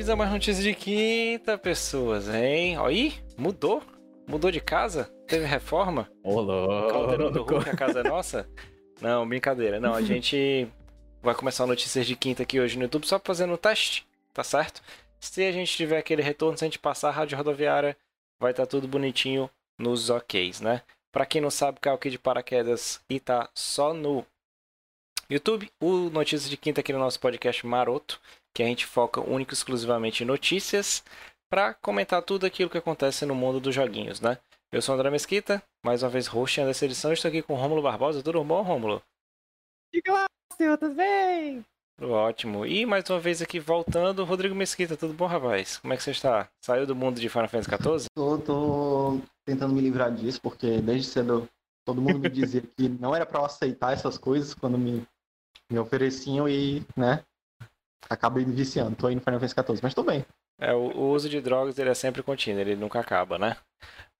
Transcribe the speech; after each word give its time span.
Bem-vindos 0.00 0.14
a 0.14 0.16
mais 0.16 0.32
notícias 0.32 0.64
de 0.64 0.74
quinta, 0.74 1.58
pessoas, 1.58 2.26
hein? 2.26 2.74
Aí, 2.78 3.12
mudou? 3.36 3.82
Mudou 4.26 4.50
de 4.50 4.58
casa? 4.58 5.12
Teve 5.28 5.44
reforma? 5.44 6.10
Olá. 6.24 6.90
Caldeirão 6.90 7.30
do 7.30 7.42
Hulk, 7.42 7.68
a 7.68 7.76
casa 7.76 8.00
é 8.00 8.02
nossa? 8.08 8.48
Não, 8.98 9.28
brincadeira. 9.28 9.78
Não, 9.78 9.92
a 9.92 10.00
gente 10.00 10.66
vai 11.22 11.34
começar 11.34 11.66
notícias 11.66 12.06
de 12.06 12.16
quinta 12.16 12.44
aqui 12.44 12.58
hoje 12.58 12.78
no 12.78 12.84
YouTube 12.84 13.06
só 13.06 13.20
fazendo 13.22 13.52
o 13.52 13.58
teste, 13.58 14.06
tá 14.32 14.42
certo? 14.42 14.80
Se 15.20 15.44
a 15.44 15.52
gente 15.52 15.76
tiver 15.76 15.98
aquele 15.98 16.22
retorno, 16.22 16.56
se 16.56 16.64
a 16.64 16.66
gente 16.66 16.78
passar 16.78 17.10
a 17.10 17.12
rádio 17.12 17.36
rodoviária, 17.36 17.94
vai 18.40 18.52
estar 18.52 18.64
tá 18.64 18.70
tudo 18.70 18.88
bonitinho 18.88 19.50
nos 19.78 20.08
OKs, 20.08 20.62
né? 20.62 20.80
Pra 21.12 21.26
quem 21.26 21.42
não 21.42 21.50
sabe, 21.50 21.78
caiu 21.78 21.96
aqui 21.96 22.08
de 22.08 22.18
paraquedas 22.18 23.02
e 23.06 23.20
tá 23.20 23.50
só 23.54 23.92
no 23.92 24.24
YouTube, 25.28 25.70
o 25.78 26.08
Notícias 26.08 26.48
de 26.48 26.56
Quinta 26.56 26.80
aqui 26.80 26.90
no 26.90 26.98
nosso 26.98 27.20
podcast 27.20 27.66
Maroto, 27.66 28.18
que 28.54 28.62
a 28.62 28.66
gente 28.66 28.86
foca 28.86 29.20
único 29.20 29.52
e 29.52 29.54
exclusivamente 29.54 30.22
em 30.22 30.26
notícias 30.26 31.04
para 31.50 31.74
comentar 31.74 32.22
tudo 32.22 32.46
aquilo 32.46 32.70
que 32.70 32.78
acontece 32.78 33.26
no 33.26 33.34
mundo 33.34 33.60
dos 33.60 33.74
joguinhos, 33.74 34.20
né? 34.20 34.38
Eu 34.72 34.80
sou 34.80 34.94
o 34.94 34.98
André 34.98 35.10
Mesquita, 35.10 35.62
mais 35.84 36.02
uma 36.02 36.08
vez 36.08 36.28
host 36.28 36.64
dessa 36.64 36.84
edição, 36.84 37.12
estou 37.12 37.28
aqui 37.28 37.42
com 37.42 37.54
o 37.54 37.56
Rômulo 37.56 37.82
Barbosa. 37.82 38.22
Tudo 38.22 38.44
bom, 38.44 38.62
Rômulo? 38.62 39.02
Diga 39.92 40.12
lá, 40.12 40.26
senhor, 40.56 40.78
tudo 40.78 40.94
bem? 40.94 41.64
Ótimo. 42.00 42.64
E 42.64 42.86
mais 42.86 43.08
uma 43.10 43.20
vez 43.20 43.42
aqui 43.42 43.58
voltando, 43.58 44.24
Rodrigo 44.24 44.54
Mesquita, 44.54 44.96
tudo 44.96 45.12
bom, 45.12 45.26
rapaz? 45.26 45.78
Como 45.78 45.92
é 45.92 45.96
que 45.96 46.02
você 46.02 46.12
está? 46.12 46.48
Saiu 46.64 46.86
do 46.86 46.94
mundo 46.94 47.20
de 47.20 47.28
Final 47.28 47.48
Fantasy 47.48 47.68
XIV? 47.68 48.06
Tô, 48.14 48.38
tô 48.38 49.20
tentando 49.44 49.74
me 49.74 49.80
livrar 49.80 50.14
disso, 50.14 50.40
porque 50.40 50.80
desde 50.80 51.08
cedo 51.08 51.48
todo 51.84 52.00
mundo 52.00 52.20
me 52.20 52.30
dizia 52.30 52.62
que 52.62 52.88
não 52.88 53.14
era 53.14 53.26
para 53.26 53.40
eu 53.40 53.44
aceitar 53.44 53.92
essas 53.92 54.16
coisas 54.16 54.54
quando 54.54 54.78
me, 54.78 55.04
me 55.70 55.78
ofereciam 55.78 56.48
e, 56.48 56.82
né, 56.96 57.24
acabei 58.08 58.44
viciando. 58.44 58.96
Tô 58.96 59.06
aí 59.06 59.14
no 59.14 59.20
Final 59.20 59.40
Fantasy 59.40 59.54
XIV, 59.54 59.80
mas 59.82 59.94
tô 59.94 60.02
bem. 60.02 60.24
É, 60.60 60.74
o, 60.74 60.90
o 60.96 61.10
uso 61.10 61.28
de 61.28 61.40
drogas 61.40 61.78
ele 61.78 61.90
é 61.90 61.94
sempre 61.94 62.22
contínuo, 62.22 62.60
ele 62.60 62.76
nunca 62.76 63.00
acaba, 63.00 63.38
né? 63.38 63.56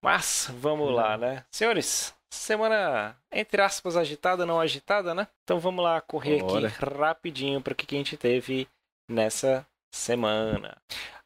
Mas, 0.03 0.51
vamos 0.59 0.91
lá, 0.91 1.19
né? 1.19 1.45
Senhores, 1.53 2.15
semana, 2.33 3.17
entre 3.31 3.61
aspas, 3.61 3.97
agitada, 3.97 4.47
não 4.47 4.59
agitada, 4.59 5.15
né? 5.15 5.29
Então 5.45 5.61
vamos 5.61 5.85
lá 5.85 6.01
correr 6.01 6.41
Bora. 6.41 6.69
aqui 6.69 6.85
rapidinho 6.85 7.61
para 7.61 7.73
o 7.73 7.77
que 7.77 7.95
a 7.95 7.99
gente 7.99 8.17
teve 8.17 8.67
nessa 9.09 9.67
semana. 9.93 10.77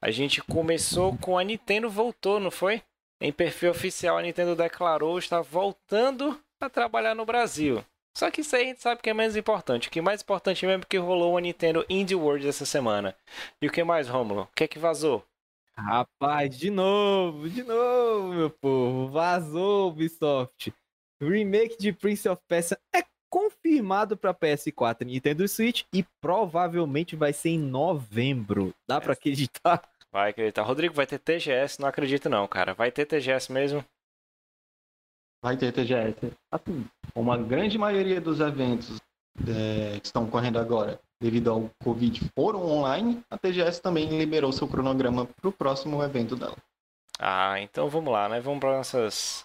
A 0.00 0.10
gente 0.10 0.42
começou 0.42 1.16
com 1.18 1.38
a 1.38 1.44
Nintendo 1.44 1.88
voltou, 1.88 2.40
não 2.40 2.50
foi? 2.50 2.82
Em 3.20 3.32
perfil 3.32 3.70
oficial, 3.70 4.18
a 4.18 4.22
Nintendo 4.22 4.56
declarou 4.56 5.18
estar 5.18 5.40
voltando 5.40 6.38
a 6.60 6.68
trabalhar 6.68 7.14
no 7.14 7.24
Brasil. 7.24 7.84
Só 8.16 8.30
que 8.30 8.42
isso 8.42 8.54
aí 8.54 8.62
a 8.62 8.66
gente 8.66 8.82
sabe 8.82 9.02
que 9.02 9.10
é 9.10 9.14
menos 9.14 9.36
importante. 9.36 9.88
O 9.88 9.90
que 9.90 9.98
é 9.98 10.02
mais 10.02 10.22
importante 10.22 10.64
mesmo 10.64 10.82
é 10.82 10.86
que 10.88 10.96
rolou 10.96 11.36
a 11.36 11.40
Nintendo 11.40 11.84
Indie 11.88 12.14
World 12.14 12.46
essa 12.46 12.64
semana. 12.64 13.16
E 13.60 13.66
o 13.66 13.72
que 13.72 13.82
mais, 13.82 14.08
Romulo? 14.08 14.42
O 14.42 14.48
que 14.54 14.64
é 14.64 14.68
que 14.68 14.78
vazou? 14.78 15.24
Rapaz, 15.76 16.56
de 16.56 16.70
novo, 16.70 17.50
de 17.50 17.64
novo, 17.64 18.32
meu 18.32 18.50
povo. 18.50 19.08
Vazou 19.08 19.90
Ubisoft. 19.90 20.72
Remake 21.20 21.76
de 21.76 21.92
Prince 21.92 22.28
of 22.28 22.40
Persia 22.46 22.78
é 22.94 23.02
confirmado 23.28 24.16
para 24.16 24.32
PS4 24.32 25.02
e 25.02 25.04
Nintendo 25.06 25.48
Switch 25.48 25.82
e 25.92 26.04
provavelmente 26.20 27.16
vai 27.16 27.32
ser 27.32 27.50
em 27.50 27.58
novembro. 27.58 28.72
Dá 28.86 29.00
para 29.00 29.14
acreditar? 29.14 29.82
Vai 30.12 30.30
acreditar. 30.30 30.62
Rodrigo, 30.62 30.94
vai 30.94 31.04
ter 31.08 31.18
TGS? 31.18 31.80
Não 31.80 31.88
acredito 31.88 32.28
não, 32.28 32.46
cara. 32.46 32.72
Vai 32.74 32.92
ter 32.92 33.04
TGS 33.04 33.50
mesmo? 33.50 33.84
Vai 35.44 35.58
ter 35.58 35.72
TGS. 35.72 36.32
Assim, 36.50 36.86
uma 37.14 37.36
grande 37.36 37.76
maioria 37.76 38.18
dos 38.18 38.40
eventos 38.40 38.96
é, 39.46 40.00
que 40.00 40.06
estão 40.06 40.26
correndo 40.26 40.58
agora, 40.58 40.98
devido 41.20 41.50
ao 41.50 41.70
Covid, 41.82 42.18
foram 42.34 42.64
online. 42.64 43.22
A 43.28 43.36
TGS 43.36 43.82
também 43.82 44.08
liberou 44.16 44.50
seu 44.52 44.66
cronograma 44.66 45.26
para 45.26 45.48
o 45.50 45.52
próximo 45.52 46.02
evento 46.02 46.34
dela. 46.34 46.56
Ah, 47.18 47.60
então 47.60 47.90
vamos 47.90 48.10
lá, 48.10 48.26
né? 48.26 48.40
Vamos 48.40 48.58
para 48.58 48.78
nossas. 48.78 49.44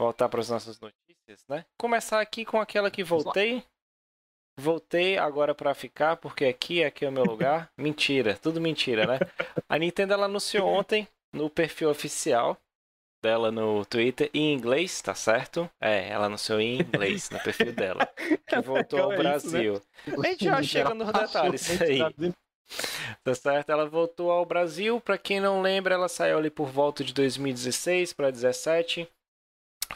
Voltar 0.00 0.30
para 0.30 0.40
as 0.40 0.48
nossas 0.48 0.80
notícias, 0.80 1.44
né? 1.46 1.66
Começar 1.78 2.22
aqui 2.22 2.46
com 2.46 2.58
aquela 2.58 2.90
que 2.90 3.04
voltei. 3.04 3.62
Voltei 4.58 5.18
agora 5.18 5.54
para 5.54 5.74
ficar, 5.74 6.16
porque 6.16 6.46
aqui, 6.46 6.82
aqui 6.82 7.04
é 7.04 7.10
o 7.10 7.12
meu 7.12 7.24
lugar. 7.24 7.70
mentira, 7.76 8.38
tudo 8.38 8.58
mentira, 8.58 9.06
né? 9.06 9.18
A 9.68 9.78
Nintendo 9.78 10.14
ela 10.14 10.24
anunciou 10.24 10.66
ontem 10.66 11.06
no 11.30 11.50
perfil 11.50 11.90
oficial 11.90 12.56
dela 13.26 13.50
no 13.50 13.84
Twitter 13.84 14.30
em 14.32 14.54
inglês, 14.54 15.02
tá 15.02 15.12
certo? 15.12 15.68
É, 15.80 16.10
ela 16.10 16.26
anunciou 16.26 16.60
em 16.60 16.80
inglês 16.80 17.28
no 17.28 17.40
perfil 17.40 17.72
dela. 17.72 18.08
Que 18.46 18.60
voltou 18.60 19.00
ao 19.00 19.08
Brasil. 19.08 19.82
Isso, 20.06 20.20
né? 20.20 20.28
A 20.28 20.30
gente 20.30 20.44
já 20.44 20.62
chega 20.62 20.94
nos 20.94 21.12
detalhes 21.12 21.82
aí. 21.82 21.98
Tá 23.24 23.34
certo? 23.34 23.70
Ela 23.70 23.88
voltou 23.88 24.30
ao 24.30 24.46
Brasil. 24.46 25.00
Para 25.00 25.18
quem 25.18 25.40
não 25.40 25.60
lembra, 25.60 25.94
ela 25.94 26.08
saiu 26.08 26.38
ali 26.38 26.48
por 26.48 26.68
volta 26.68 27.02
de 27.02 27.12
2016 27.12 28.12
para 28.12 28.30
2017. 28.30 29.08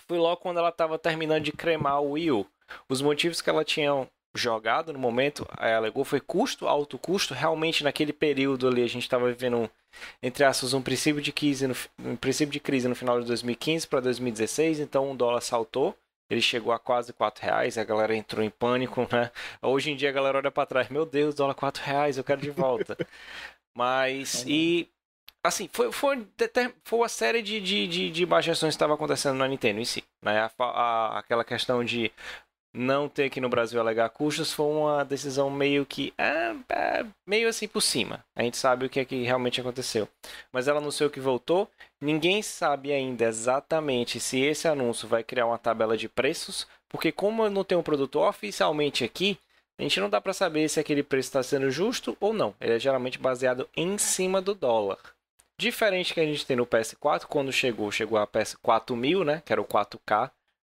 Foi 0.09 0.19
logo 0.19 0.39
quando 0.39 0.59
ela 0.59 0.71
estava 0.71 0.99
terminando 0.99 1.45
de 1.45 1.53
cremar 1.53 2.03
o 2.03 2.13
Wii 2.13 2.33
U. 2.33 2.47
Os 2.89 3.01
motivos 3.01 3.41
que 3.41 3.49
ela 3.49 3.65
tinha 3.65 4.09
jogado 4.35 4.93
no 4.93 4.99
momento, 4.99 5.47
ela 5.59 5.77
alegou, 5.77 6.05
foi 6.05 6.21
custo, 6.21 6.69
alto 6.69 6.99
custo. 6.99 7.35
Realmente, 7.35 7.85
naquele 7.85 8.13
período 8.13 8.69
ali, 8.69 8.83
a 8.83 8.89
gente 8.89 9.03
estava 9.03 9.27
vivendo 9.29 9.71
entre 10.23 10.45
aspas, 10.45 10.73
um 10.73 10.83
princípio 10.83 11.21
de 11.21 11.33
crise 11.33 11.67
no, 11.67 11.75
um 11.99 12.17
princípio 12.17 12.53
de 12.53 12.61
crise 12.61 12.89
no 12.89 12.95
final 12.95 13.21
de 13.21 13.27
2015 13.27 13.87
para 13.87 14.01
2016, 14.01 14.81
então 14.81 15.11
o 15.11 15.17
dólar 15.17 15.41
saltou, 15.41 15.97
ele 16.29 16.41
chegou 16.41 16.73
a 16.73 16.79
quase 16.79 17.13
4 17.13 17.45
reais, 17.45 17.77
a 17.77 17.85
galera 17.85 18.15
entrou 18.15 18.45
em 18.45 18.51
pânico, 18.51 19.07
né? 19.11 19.31
Hoje 19.61 19.91
em 19.91 19.97
dia 19.97 20.11
a 20.11 20.13
galera 20.13 20.39
olha 20.39 20.51
para 20.51 20.67
trás, 20.67 20.89
meu 20.89 21.05
Deus, 21.05 21.35
dólar 21.35 21.55
4 21.55 21.83
reais, 21.83 22.17
eu 22.17 22.25
quero 22.25 22.41
de 22.41 22.51
volta. 22.51 22.97
Mas, 23.77 24.45
e 24.47 24.89
assim, 25.43 25.69
foi, 25.73 25.91
foi, 25.91 26.27
foi 26.85 26.99
uma 26.99 27.09
série 27.09 27.43
de, 27.43 27.61
de, 27.61 27.87
de, 27.87 28.11
de 28.11 28.27
que 28.27 28.67
estava 28.67 28.95
acontecendo 28.95 29.37
na 29.37 29.49
Nintendo 29.49 29.81
em 29.81 29.85
si. 29.85 30.05
Né? 30.23 30.39
A, 30.41 30.51
a, 30.59 31.19
aquela 31.19 31.45
questão 31.45 31.85
de 31.85 32.13
não 32.73 33.09
ter 33.09 33.25
aqui 33.25 33.41
no 33.41 33.49
Brasil 33.49 33.81
alegar 33.81 34.09
custos 34.11 34.53
foi 34.53 34.67
uma 34.67 35.05
decisão 35.05 35.51
meio 35.51 35.85
que 35.85 36.15
é, 36.17 36.55
é, 36.69 37.07
meio 37.27 37.49
assim 37.49 37.67
por 37.67 37.81
cima. 37.81 38.25
A 38.35 38.43
gente 38.43 38.57
sabe 38.57 38.87
o 38.87 38.89
que 38.89 39.01
é 39.01 39.05
que 39.05 39.23
realmente 39.25 39.61
aconteceu. 39.61 40.09
Mas 40.53 40.69
ela 40.69 40.79
anunciou 40.79 41.11
que 41.11 41.21
voltou. 41.21 41.69
Ninguém 42.01 42.43
sabe 42.43 42.93
ainda 42.93 43.25
exatamente 43.25 44.21
se 44.21 44.41
esse 44.41 44.69
anúncio 44.69 45.09
vai 45.09 45.25
criar 45.25 45.47
uma 45.47 45.59
tabela 45.59 45.97
de 45.97 46.09
preços, 46.09 46.67
porque 46.89 47.11
como 47.11 47.45
eu 47.45 47.51
não 47.51 47.65
tenho 47.65 47.81
um 47.81 47.85
produto 47.85 48.21
oficialmente 48.21 49.05
aqui, 49.05 49.39
a 49.79 49.83
gente 49.83 49.99
não 49.99 50.11
dá 50.11 50.21
para 50.21 50.33
saber 50.33 50.69
se 50.69 50.79
aquele 50.79 51.03
preço 51.03 51.29
está 51.29 51.43
sendo 51.43 51.71
justo 51.71 52.17
ou 52.21 52.33
não. 52.33 52.55
Ele 52.61 52.75
é 52.75 52.79
geralmente 52.79 53.19
baseado 53.19 53.69
em 53.77 53.99
cima 53.99 54.41
do 54.41 54.55
dólar. 54.55 54.99
Diferente 55.59 56.15
que 56.15 56.21
a 56.21 56.25
gente 56.25 56.47
tem 56.47 56.57
no 56.57 56.67
PS4, 56.67 57.25
quando 57.27 57.53
chegou, 57.53 57.91
chegou 57.91 58.19
a 58.19 58.27
PS4 58.27 58.95
mil, 58.95 59.25
né, 59.25 59.43
que 59.45 59.53
era 59.53 59.61
o 59.61 59.67
4K 59.67 60.31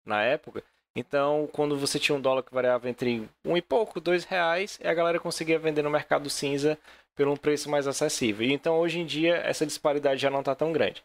na 0.05 0.21
época 0.21 0.63
então, 0.95 1.49
quando 1.51 1.77
você 1.77 1.99
tinha 1.99 2.15
um 2.15 2.21
dólar 2.21 2.41
que 2.41 2.53
variava 2.53 2.89
entre 2.89 3.29
um 3.43 3.57
e 3.57 3.61
pouco, 3.61 3.99
dois 3.99 4.23
reais, 4.23 4.79
a 4.81 4.93
galera 4.93 5.19
conseguia 5.19 5.59
vender 5.59 5.81
no 5.81 5.89
mercado 5.89 6.29
cinza 6.29 6.79
por 7.13 7.27
um 7.27 7.35
preço 7.35 7.69
mais 7.69 7.85
acessível. 7.85 8.49
Então, 8.49 8.79
hoje 8.79 8.99
em 8.99 9.05
dia, 9.05 9.35
essa 9.37 9.65
disparidade 9.65 10.21
já 10.21 10.29
não 10.29 10.39
está 10.39 10.55
tão 10.55 10.71
grande. 10.71 11.03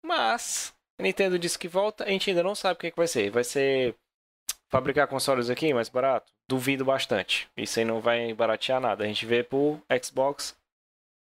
Mas, 0.00 0.72
a 0.98 1.02
Nintendo 1.02 1.38
disse 1.38 1.58
que 1.58 1.66
volta, 1.66 2.04
a 2.04 2.08
gente 2.08 2.30
ainda 2.30 2.42
não 2.42 2.54
sabe 2.54 2.74
o 2.74 2.78
que, 2.78 2.86
é 2.86 2.90
que 2.92 2.96
vai 2.96 3.08
ser. 3.08 3.30
Vai 3.30 3.42
ser 3.42 3.96
fabricar 4.68 5.08
consoles 5.08 5.50
aqui 5.50 5.74
mais 5.74 5.88
barato? 5.88 6.32
Duvido 6.48 6.84
bastante. 6.84 7.48
Isso 7.56 7.80
aí 7.80 7.84
não 7.84 8.00
vai 8.00 8.32
baratear 8.32 8.80
nada. 8.80 9.02
A 9.02 9.06
gente 9.08 9.26
vê 9.26 9.42
por 9.42 9.80
Xbox 10.02 10.56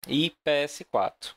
e 0.06 0.32
PS4. 0.46 1.34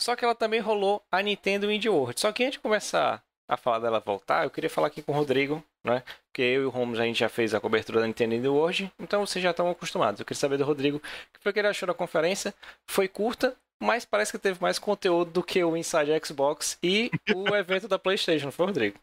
Só 0.00 0.16
que 0.16 0.24
ela 0.24 0.34
também 0.34 0.60
rolou 0.60 1.02
a 1.10 1.20
Nintendo 1.20 1.70
Indie 1.70 1.88
World. 1.88 2.18
Só 2.20 2.32
que 2.32 2.44
antes 2.44 2.54
de 2.54 2.60
começar 2.60 3.22
a 3.48 3.56
falar 3.56 3.78
dela 3.78 4.00
voltar, 4.00 4.44
eu 4.44 4.50
queria 4.50 4.68
falar 4.68 4.88
aqui 4.88 5.02
com 5.02 5.12
o 5.12 5.14
Rodrigo, 5.14 5.62
né? 5.84 6.02
Porque 6.26 6.42
eu 6.42 6.62
e 6.62 6.66
o 6.66 6.70
Holmes 6.70 6.98
a 6.98 7.04
gente 7.04 7.20
já 7.20 7.28
fez 7.28 7.54
a 7.54 7.60
cobertura 7.60 8.00
da 8.00 8.06
Nintendo 8.06 8.52
World, 8.52 8.92
então 8.98 9.24
vocês 9.24 9.42
já 9.42 9.50
estão 9.50 9.70
acostumados. 9.70 10.20
Eu 10.20 10.26
queria 10.26 10.40
saber 10.40 10.58
do 10.58 10.64
Rodrigo 10.64 10.98
o 10.98 11.00
que 11.00 11.40
foi 11.40 11.52
que 11.52 11.58
ele 11.58 11.68
achou 11.68 11.86
da 11.86 11.94
conferência. 11.94 12.52
Foi 12.88 13.06
curta, 13.06 13.56
mas 13.80 14.04
parece 14.04 14.32
que 14.32 14.38
teve 14.38 14.60
mais 14.60 14.78
conteúdo 14.78 15.30
do 15.30 15.42
que 15.42 15.62
o 15.62 15.76
Inside 15.76 16.20
Xbox 16.24 16.78
e 16.82 17.10
o 17.34 17.48
evento 17.54 17.86
da 17.86 17.98
PlayStation, 17.98 18.50
foi, 18.50 18.66
Rodrigo? 18.66 18.98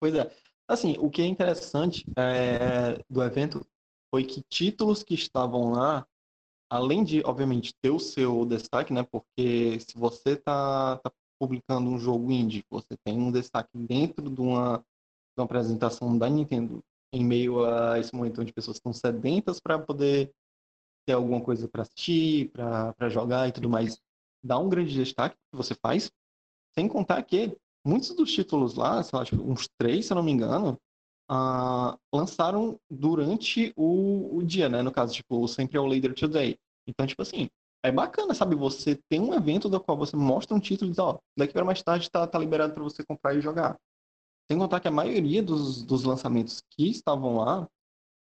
Pois 0.00 0.14
é. 0.14 0.30
Assim, 0.68 0.96
o 0.98 1.10
que 1.10 1.22
é 1.22 1.26
interessante 1.26 2.04
é, 2.16 3.02
do 3.08 3.22
evento 3.22 3.66
foi 4.12 4.24
que 4.24 4.42
títulos 4.48 5.02
que 5.02 5.14
estavam 5.14 5.70
lá, 5.70 6.06
além 6.70 7.04
de, 7.04 7.22
obviamente, 7.24 7.74
ter 7.80 7.90
o 7.90 7.98
seu 7.98 8.44
destaque, 8.44 8.92
né? 8.92 9.02
Porque 9.02 9.78
se 9.80 9.96
você 9.96 10.36
tá, 10.36 10.96
tá 10.98 11.10
publicando 11.40 11.88
um 11.88 11.98
jogo 11.98 12.30
indie, 12.30 12.64
você 12.68 12.96
tem 13.02 13.18
um 13.18 13.32
destaque 13.32 13.70
dentro 13.74 14.30
de 14.30 14.40
uma, 14.40 14.78
de 14.78 15.38
uma 15.38 15.44
apresentação 15.44 16.16
da 16.18 16.28
Nintendo, 16.28 16.84
em 17.12 17.24
meio 17.24 17.64
a 17.64 17.98
esse 17.98 18.14
momento 18.14 18.42
onde 18.42 18.52
pessoas 18.52 18.76
estão 18.76 18.92
sedentas 18.92 19.58
para 19.58 19.78
poder 19.78 20.30
ter 21.06 21.14
alguma 21.14 21.40
coisa 21.40 21.66
para 21.66 21.82
assistir, 21.82 22.50
para 22.50 23.08
jogar 23.08 23.48
e 23.48 23.52
tudo 23.52 23.70
mais, 23.70 23.98
dá 24.44 24.58
um 24.58 24.68
grande 24.68 24.92
destaque 24.92 25.34
que 25.50 25.56
você 25.56 25.74
faz, 25.74 26.12
sem 26.74 26.86
contar 26.86 27.22
que 27.22 27.56
muitos 27.84 28.14
dos 28.14 28.30
títulos 28.30 28.74
lá, 28.74 29.02
sei 29.02 29.18
lá, 29.18 29.24
uns 29.42 29.66
três, 29.78 30.06
se 30.06 30.12
eu 30.12 30.16
não 30.16 30.22
me 30.22 30.30
engano, 30.30 30.78
uh, 31.30 31.98
lançaram 32.12 32.78
durante 32.90 33.72
o, 33.76 34.36
o, 34.36 34.42
dia, 34.42 34.68
né? 34.68 34.82
No 34.82 34.92
caso, 34.92 35.14
tipo, 35.14 35.46
sempre 35.48 35.78
é 35.78 35.80
o 35.80 35.86
Later 35.86 36.14
Today. 36.14 36.58
Então, 36.86 37.06
tipo 37.06 37.22
assim, 37.22 37.48
é 37.82 37.90
bacana, 37.90 38.34
sabe? 38.34 38.54
Você 38.54 38.98
tem 39.08 39.20
um 39.20 39.34
evento 39.34 39.68
do 39.68 39.80
qual 39.80 39.96
você 39.96 40.16
mostra 40.16 40.56
um 40.56 40.60
título 40.60 40.90
e 40.90 40.92
diz, 40.92 40.98
ó, 40.98 41.18
daqui 41.36 41.52
para 41.52 41.64
mais 41.64 41.82
tarde 41.82 42.10
tá, 42.10 42.26
tá 42.26 42.38
liberado 42.38 42.74
para 42.74 42.82
você 42.82 43.04
comprar 43.04 43.34
e 43.34 43.40
jogar. 43.40 43.76
Sem 44.50 44.58
contar 44.58 44.80
que 44.80 44.88
a 44.88 44.90
maioria 44.90 45.42
dos, 45.42 45.82
dos 45.82 46.04
lançamentos 46.04 46.62
que 46.70 46.90
estavam 46.90 47.36
lá, 47.36 47.68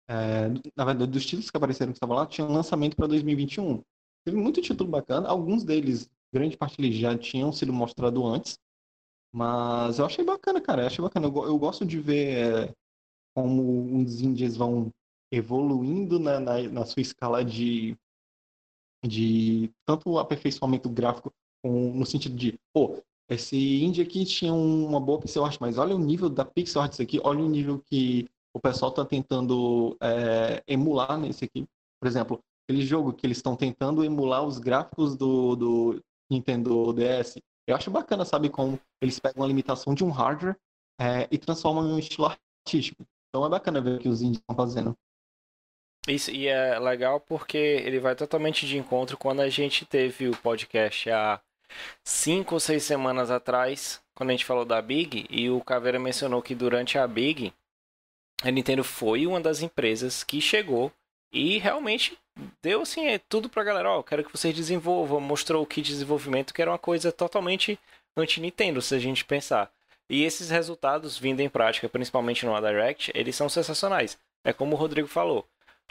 é, 0.08 0.48
na 0.76 0.84
verdade, 0.84 1.10
dos 1.10 1.24
títulos 1.24 1.50
que 1.50 1.56
apareceram 1.56 1.92
que 1.92 1.96
estavam 1.96 2.16
lá, 2.16 2.26
tinham 2.26 2.52
lançamento 2.52 2.96
para 2.96 3.06
2021. 3.06 3.82
Teve 4.24 4.36
muito 4.36 4.60
título 4.60 4.90
bacana, 4.90 5.28
alguns 5.28 5.64
deles, 5.64 6.08
grande 6.32 6.56
parte 6.56 6.76
deles 6.76 6.96
já 6.96 7.16
tinham 7.16 7.52
sido 7.52 7.72
mostrado 7.72 8.26
antes, 8.26 8.58
mas 9.32 9.98
eu 9.98 10.06
achei 10.06 10.24
bacana, 10.24 10.60
cara, 10.60 10.82
eu 10.82 10.86
achei 10.86 11.02
bacana. 11.02 11.26
Eu, 11.26 11.44
eu 11.46 11.58
gosto 11.58 11.84
de 11.84 11.98
ver 11.98 12.68
é, 12.68 12.74
como 13.34 14.02
os 14.02 14.20
indies 14.20 14.56
vão 14.56 14.92
evoluindo 15.32 16.18
na, 16.18 16.40
na, 16.40 16.62
na 16.62 16.86
sua 16.86 17.00
escala 17.00 17.44
de, 17.44 17.96
de 19.06 19.70
tanto 19.86 20.18
aperfeiçoamento 20.18 20.88
gráfico 20.88 21.32
com, 21.62 21.92
no 21.92 22.06
sentido 22.06 22.36
de, 22.36 22.58
pô, 22.72 23.02
esse 23.28 23.84
indie 23.84 24.02
aqui 24.02 24.24
tinha 24.24 24.52
uma 24.52 25.00
boa 25.00 25.20
pixel 25.20 25.44
art, 25.44 25.58
mas 25.60 25.76
olha 25.76 25.94
o 25.94 25.98
nível 25.98 26.30
da 26.30 26.44
pixel 26.44 26.82
art 26.82 26.98
aqui, 27.00 27.20
olha 27.22 27.40
o 27.40 27.48
nível 27.48 27.78
que 27.78 28.26
o 28.54 28.60
pessoal 28.60 28.90
está 28.90 29.04
tentando 29.04 29.96
é, 30.00 30.62
emular 30.66 31.18
nesse 31.18 31.44
aqui. 31.44 31.66
Por 32.00 32.08
exemplo, 32.08 32.40
aquele 32.64 32.84
jogo 32.84 33.12
que 33.12 33.26
eles 33.26 33.36
estão 33.36 33.54
tentando 33.54 34.04
emular 34.04 34.44
os 34.44 34.58
gráficos 34.58 35.16
do, 35.16 35.54
do 35.54 36.02
Nintendo 36.30 36.92
DS. 36.92 37.36
Eu 37.66 37.76
acho 37.76 37.90
bacana, 37.90 38.24
sabe, 38.24 38.48
como 38.48 38.80
eles 39.00 39.18
pegam 39.18 39.44
a 39.44 39.46
limitação 39.46 39.94
de 39.94 40.04
um 40.04 40.10
hardware 40.10 40.56
é, 40.98 41.28
e 41.30 41.38
transformam 41.38 41.86
em 41.86 41.92
um 41.92 41.98
estilo 41.98 42.26
artístico. 42.66 43.04
Então 43.28 43.44
é 43.44 43.48
bacana 43.48 43.80
ver 43.80 43.96
o 43.96 43.98
que 43.98 44.08
os 44.08 44.22
indies 44.22 44.40
estão 44.40 44.56
fazendo. 44.56 44.96
Isso, 46.08 46.30
e 46.30 46.48
é 46.48 46.78
legal 46.78 47.20
porque 47.20 47.58
ele 47.58 48.00
vai 48.00 48.14
totalmente 48.14 48.66
de 48.66 48.78
encontro 48.78 49.18
quando 49.18 49.40
a 49.40 49.48
gente 49.50 49.84
teve 49.84 50.26
o 50.26 50.36
podcast 50.36 51.10
há 51.10 51.38
cinco 52.02 52.54
ou 52.54 52.60
seis 52.60 52.82
semanas 52.82 53.30
atrás, 53.30 54.00
quando 54.14 54.30
a 54.30 54.32
gente 54.32 54.46
falou 54.46 54.64
da 54.64 54.80
Big, 54.80 55.26
e 55.28 55.50
o 55.50 55.60
Caveira 55.60 55.98
mencionou 55.98 56.40
que 56.40 56.54
durante 56.54 56.96
a 56.96 57.06
Big, 57.06 57.52
a 58.42 58.50
Nintendo 58.50 58.82
foi 58.82 59.26
uma 59.26 59.38
das 59.38 59.60
empresas 59.60 60.24
que 60.24 60.40
chegou 60.40 60.90
e 61.30 61.58
realmente 61.58 62.16
deu 62.62 62.80
assim 62.82 63.06
é, 63.06 63.18
tudo 63.18 63.50
pra 63.50 63.62
galera, 63.62 63.90
ó, 63.90 63.98
oh, 63.98 64.02
quero 64.02 64.24
que 64.24 64.32
vocês 64.32 64.54
desenvolvam, 64.54 65.20
mostrou 65.20 65.62
o 65.62 65.66
kit 65.66 65.86
de 65.86 65.92
desenvolvimento 65.92 66.54
que 66.54 66.62
era 66.62 66.70
uma 66.70 66.78
coisa 66.78 67.12
totalmente 67.12 67.78
anti-Nintendo, 68.16 68.80
se 68.80 68.94
a 68.94 68.98
gente 68.98 69.26
pensar. 69.26 69.70
E 70.08 70.24
esses 70.24 70.48
resultados 70.48 71.18
vindo 71.18 71.40
em 71.40 71.50
prática, 71.50 71.86
principalmente 71.86 72.46
no 72.46 72.58
Direct, 72.58 73.12
eles 73.14 73.36
são 73.36 73.46
sensacionais. 73.46 74.16
É 74.42 74.54
como 74.54 74.74
o 74.74 74.78
Rodrigo 74.78 75.06
falou. 75.06 75.46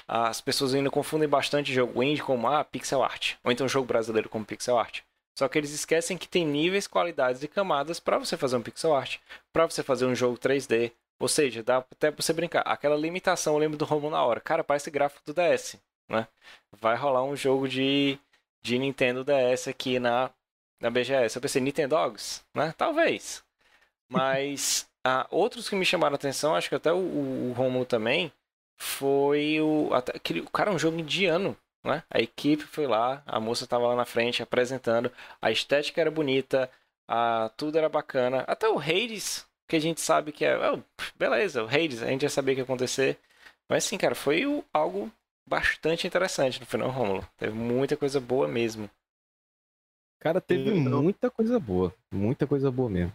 As 0.07 0.41
pessoas 0.41 0.73
ainda 0.73 0.89
confundem 0.89 1.27
bastante 1.27 1.73
jogo 1.73 2.03
indie 2.03 2.21
como 2.21 2.47
ah, 2.47 2.63
pixel 2.63 3.03
art, 3.03 3.35
ou 3.43 3.51
então 3.51 3.67
jogo 3.67 3.87
brasileiro 3.87 4.29
como 4.29 4.45
pixel 4.45 4.77
art. 4.77 5.01
Só 5.37 5.47
que 5.47 5.57
eles 5.57 5.71
esquecem 5.71 6.17
que 6.17 6.27
tem 6.27 6.45
níveis, 6.45 6.87
qualidades 6.87 7.43
e 7.43 7.47
camadas 7.47 7.99
para 7.99 8.17
você 8.17 8.35
fazer 8.35 8.55
um 8.55 8.61
pixel 8.61 8.95
art, 8.95 9.19
para 9.53 9.69
você 9.69 9.83
fazer 9.83 10.05
um 10.05 10.15
jogo 10.15 10.37
3D. 10.37 10.91
Ou 11.19 11.27
seja, 11.27 11.61
dá 11.63 11.77
até 11.77 12.11
pra 12.11 12.21
você 12.23 12.33
brincar. 12.33 12.61
Aquela 12.61 12.95
limitação, 12.95 13.53
eu 13.53 13.59
lembro 13.59 13.77
do 13.77 13.85
Romulo 13.85 14.11
na 14.11 14.23
hora. 14.23 14.39
Cara, 14.39 14.63
parece 14.63 14.89
gráfico 14.89 15.21
do 15.25 15.33
DS, 15.33 15.77
né? 16.09 16.27
Vai 16.79 16.95
rolar 16.95 17.23
um 17.23 17.35
jogo 17.35 17.67
de, 17.67 18.19
de 18.61 18.79
Nintendo 18.79 19.23
DS 19.23 19.67
aqui 19.67 19.99
na, 19.99 20.31
na 20.79 20.89
BGS. 20.89 21.35
Eu 21.35 21.41
pensei, 21.41 21.61
Nintendogs, 21.61 22.43
né? 22.53 22.73
Talvez. 22.77 23.43
Mas 24.09 24.87
ah, 25.03 25.27
outros 25.29 25.69
que 25.69 25.75
me 25.75 25.85
chamaram 25.85 26.13
a 26.13 26.17
atenção, 26.17 26.55
acho 26.55 26.69
que 26.69 26.75
até 26.75 26.91
o, 26.91 26.97
o, 26.97 27.49
o 27.49 27.53
Romulo 27.53 27.85
também, 27.85 28.31
foi 28.77 29.59
o. 29.61 29.93
Até, 29.93 30.15
aquele, 30.15 30.41
o 30.41 30.49
cara 30.49 30.71
é 30.71 30.73
um 30.73 30.79
jogo 30.79 30.99
indiano. 30.99 31.57
Né? 31.83 32.03
A 32.09 32.19
equipe 32.19 32.63
foi 32.63 32.85
lá, 32.85 33.23
a 33.25 33.39
moça 33.39 33.63
estava 33.63 33.87
lá 33.87 33.95
na 33.95 34.05
frente 34.05 34.43
apresentando, 34.43 35.11
a 35.41 35.51
estética 35.51 36.01
era 36.01 36.11
bonita, 36.11 36.69
a, 37.07 37.49
tudo 37.55 37.77
era 37.77 37.87
bacana. 37.87 38.43
Até 38.47 38.67
o 38.67 38.77
Hades, 38.77 39.47
que 39.67 39.75
a 39.75 39.79
gente 39.79 40.01
sabe 40.01 40.31
que 40.31 40.43
é. 40.43 40.57
Oh, 40.71 40.81
beleza, 41.15 41.63
o 41.63 41.67
Hades, 41.67 42.03
a 42.03 42.07
gente 42.07 42.23
já 42.23 42.29
sabia 42.29 42.55
que 42.55 42.61
ia 42.61 42.65
acontecer. 42.65 43.17
Mas 43.69 43.83
sim, 43.83 43.97
cara, 43.97 44.15
foi 44.15 44.45
o, 44.45 44.63
algo 44.73 45.11
bastante 45.47 46.05
interessante 46.05 46.59
no 46.59 46.65
final, 46.65 46.89
Rômulo. 46.89 47.27
Teve 47.37 47.53
muita 47.53 47.95
coisa 47.95 48.19
boa 48.19 48.47
mesmo. 48.47 48.89
Cara, 50.19 50.41
teve 50.41 50.71
muita 50.71 51.29
coisa 51.29 51.59
boa. 51.59 51.93
Muita 52.11 52.47
coisa 52.47 52.71
boa 52.71 52.89
mesmo. 52.89 53.13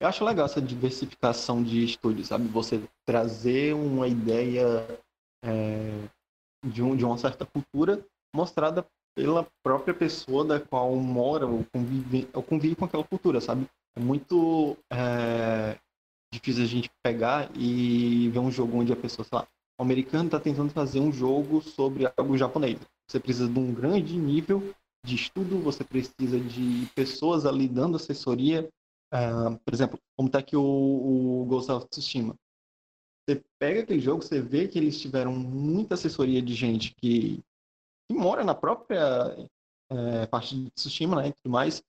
Eu 0.00 0.08
acho 0.08 0.24
legal 0.24 0.46
essa 0.46 0.60
diversificação 0.60 1.62
de 1.62 1.84
estúdios, 1.84 2.28
sabe? 2.28 2.46
Você 2.48 2.82
trazer 3.06 3.74
uma 3.74 4.08
ideia 4.08 4.86
é, 5.44 6.08
de, 6.64 6.82
um, 6.82 6.96
de 6.96 7.04
uma 7.04 7.16
certa 7.16 7.46
cultura 7.46 8.04
mostrada 8.34 8.84
pela 9.16 9.46
própria 9.62 9.94
pessoa 9.94 10.44
da 10.44 10.58
qual 10.58 10.94
mora 10.96 11.46
ou 11.46 11.64
convive, 11.72 12.28
ou 12.32 12.42
convive 12.42 12.74
com 12.74 12.84
aquela 12.84 13.04
cultura, 13.04 13.40
sabe? 13.40 13.66
É 13.96 14.00
muito 14.00 14.76
é, 14.92 15.78
difícil 16.32 16.64
a 16.64 16.66
gente 16.66 16.90
pegar 17.02 17.48
e 17.54 18.28
ver 18.30 18.40
um 18.40 18.50
jogo 18.50 18.78
onde 18.78 18.92
a 18.92 18.96
pessoa, 18.96 19.24
sei 19.24 19.38
lá, 19.38 19.46
o 19.78 19.82
americano 19.82 20.26
está 20.26 20.40
tentando 20.40 20.70
fazer 20.70 21.00
um 21.00 21.12
jogo 21.12 21.62
sobre 21.62 22.10
algo 22.16 22.36
japonês. 22.36 22.78
Você 23.08 23.20
precisa 23.20 23.48
de 23.48 23.58
um 23.58 23.72
grande 23.72 24.16
nível 24.16 24.74
de 25.04 25.14
estudo, 25.14 25.60
você 25.60 25.84
precisa 25.84 26.40
de 26.40 26.86
pessoas 26.94 27.44
ali 27.44 27.68
dando 27.68 27.96
assessoria. 27.96 28.68
Uh, 29.14 29.56
por 29.64 29.72
exemplo, 29.72 29.98
como 30.16 30.28
está 30.28 30.40
aqui 30.40 30.56
o, 30.56 30.62
o 30.62 31.44
Ghost 31.46 31.70
of 31.70 31.86
Tsushima. 31.88 32.34
Você 33.24 33.42
pega 33.60 33.80
aquele 33.80 34.00
jogo, 34.00 34.22
você 34.22 34.40
vê 34.40 34.66
que 34.66 34.78
eles 34.78 35.00
tiveram 35.00 35.32
muita 35.32 35.94
assessoria 35.94 36.42
de 36.42 36.52
gente 36.54 36.94
que, 36.96 37.42
que 38.08 38.16
mora 38.16 38.42
na 38.42 38.54
própria 38.54 39.48
é, 39.90 40.26
parte 40.26 40.56
de 40.56 40.70
Tsushima, 40.72 41.16
né, 41.16 41.28
e 41.28 41.32
tudo 41.32 41.50
mais, 41.50 41.82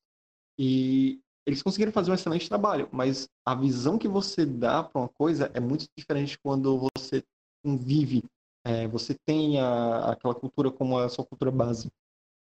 e 0.58 1.20
eles 1.46 1.62
conseguiram 1.62 1.92
fazer 1.92 2.12
um 2.12 2.14
excelente 2.14 2.48
trabalho, 2.48 2.88
mas 2.92 3.28
a 3.46 3.54
visão 3.54 3.98
que 3.98 4.08
você 4.08 4.46
dá 4.46 4.84
para 4.84 5.02
uma 5.02 5.10
coisa 5.10 5.52
é 5.54 5.60
muito 5.60 5.86
diferente 5.98 6.40
quando 6.40 6.80
você 6.80 7.24
convive, 7.64 8.24
é, 8.66 8.88
você 8.88 9.16
tem 9.26 9.60
a, 9.60 10.12
aquela 10.12 10.34
cultura 10.34 10.72
como 10.72 10.98
a 10.98 11.10
sua 11.10 11.26
cultura 11.26 11.52
base. 11.52 11.92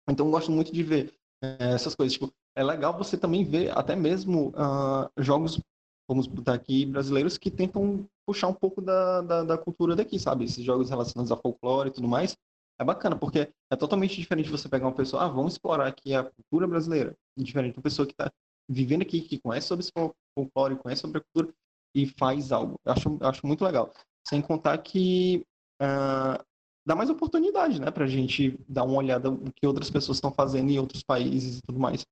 Então, 0.09 0.25
eu 0.25 0.31
gosto 0.31 0.51
muito 0.51 0.71
de 0.71 0.83
ver 0.83 1.13
é, 1.41 1.73
essas 1.73 1.95
coisas. 1.95 2.13
Tipo, 2.13 2.31
é 2.55 2.63
legal 2.63 2.97
você 2.97 3.17
também 3.17 3.43
ver 3.43 3.75
até 3.77 3.95
mesmo 3.95 4.49
uh, 4.49 5.09
jogos 5.17 5.59
vamos 6.11 6.27
botar 6.27 6.53
aqui, 6.53 6.85
brasileiros 6.85 7.37
que 7.37 7.49
tentam 7.49 8.05
puxar 8.25 8.49
um 8.49 8.53
pouco 8.53 8.81
da, 8.81 9.21
da, 9.21 9.43
da, 9.43 9.57
cultura 9.57 9.95
daqui, 9.95 10.19
sabe? 10.19 10.43
Esses 10.43 10.63
jogos 10.63 10.89
relacionados 10.89 11.31
a 11.31 11.37
folclore 11.37 11.89
e 11.89 11.93
tudo 11.93 12.07
mais. 12.07 12.35
É 12.77 12.83
bacana, 12.83 13.15
porque 13.15 13.49
é 13.71 13.75
totalmente 13.77 14.19
diferente 14.19 14.49
você 14.49 14.67
pegar 14.67 14.87
uma 14.87 14.95
pessoa, 14.95 15.23
ah, 15.23 15.27
vamos 15.29 15.53
explorar 15.53 15.87
aqui 15.87 16.13
a 16.13 16.23
cultura 16.23 16.67
brasileira. 16.67 17.15
Diferente 17.37 17.73
de 17.73 17.77
uma 17.79 17.83
pessoa 17.83 18.05
que 18.05 18.11
está 18.11 18.29
vivendo 18.67 19.03
aqui, 19.03 19.21
que 19.21 19.39
conhece 19.39 19.67
sobre 19.67 19.85
esse 19.85 19.91
folclore, 20.35 20.75
conhece 20.75 21.01
sobre 21.01 21.19
a 21.19 21.21
cultura 21.21 21.53
e 21.95 22.07
faz 22.07 22.51
algo. 22.51 22.75
Eu 22.83 22.91
acho, 22.91 23.17
eu 23.21 23.27
acho 23.27 23.47
muito 23.47 23.63
legal. 23.63 23.93
Sem 24.27 24.41
contar 24.41 24.77
que 24.79 25.45
uh, 25.81 26.43
dá 26.85 26.95
mais 26.95 27.09
oportunidade, 27.09 27.79
né, 27.79 27.89
pra 27.89 28.07
gente 28.07 28.59
dar 28.67 28.83
uma 28.83 28.97
olhada 28.97 29.29
no 29.29 29.51
que 29.53 29.65
outras 29.65 29.89
pessoas 29.89 30.17
estão 30.17 30.31
fazendo 30.31 30.71
em 30.71 30.79
outros 30.79 31.03
países 31.03 31.59
e 31.59 31.61
tudo 31.61 31.79
mais. 31.79 32.05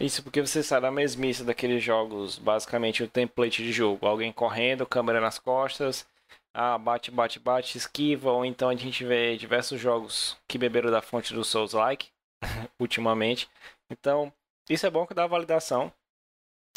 Isso 0.00 0.22
porque 0.22 0.40
você 0.40 0.62
sai 0.62 0.80
da 0.80 0.90
mesmice 0.90 1.42
daqueles 1.42 1.82
jogos, 1.82 2.38
basicamente 2.38 3.02
o 3.02 3.08
template 3.08 3.62
de 3.62 3.72
jogo. 3.72 4.06
Alguém 4.06 4.32
correndo, 4.32 4.86
câmera 4.86 5.20
nas 5.20 5.38
costas, 5.38 6.06
ah, 6.54 6.78
bate, 6.78 7.10
bate, 7.10 7.38
bate, 7.40 7.76
esquiva, 7.76 8.30
ou 8.30 8.44
então 8.44 8.68
a 8.68 8.76
gente 8.76 9.04
vê 9.04 9.36
diversos 9.36 9.80
jogos 9.80 10.36
que 10.46 10.58
beberam 10.58 10.90
da 10.90 11.02
fonte 11.02 11.34
do 11.34 11.44
Souls-like, 11.44 12.10
ultimamente. 12.80 13.48
Então, 13.90 14.32
isso 14.70 14.86
é 14.86 14.90
bom 14.90 15.06
que 15.06 15.14
dá 15.14 15.26
validação. 15.26 15.92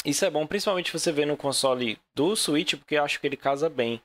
Isso 0.04 0.24
é 0.24 0.30
bom 0.30 0.46
principalmente 0.46 0.92
você 0.92 1.12
ver 1.12 1.26
no 1.26 1.36
console 1.36 1.98
do 2.14 2.34
Switch, 2.34 2.74
porque 2.74 2.96
acho 2.96 3.20
que 3.20 3.26
ele 3.26 3.36
casa 3.36 3.70
bem 3.70 4.02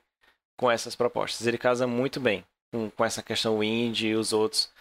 com 0.56 0.70
essas 0.70 0.94
propostas. 0.94 1.46
Ele 1.46 1.58
casa 1.58 1.86
muito 1.86 2.20
bem 2.20 2.44
com, 2.72 2.88
com 2.90 3.04
essa 3.04 3.22
questão 3.22 3.62
indie 3.62 4.08
e 4.08 4.14
os 4.14 4.32
outros. 4.32 4.72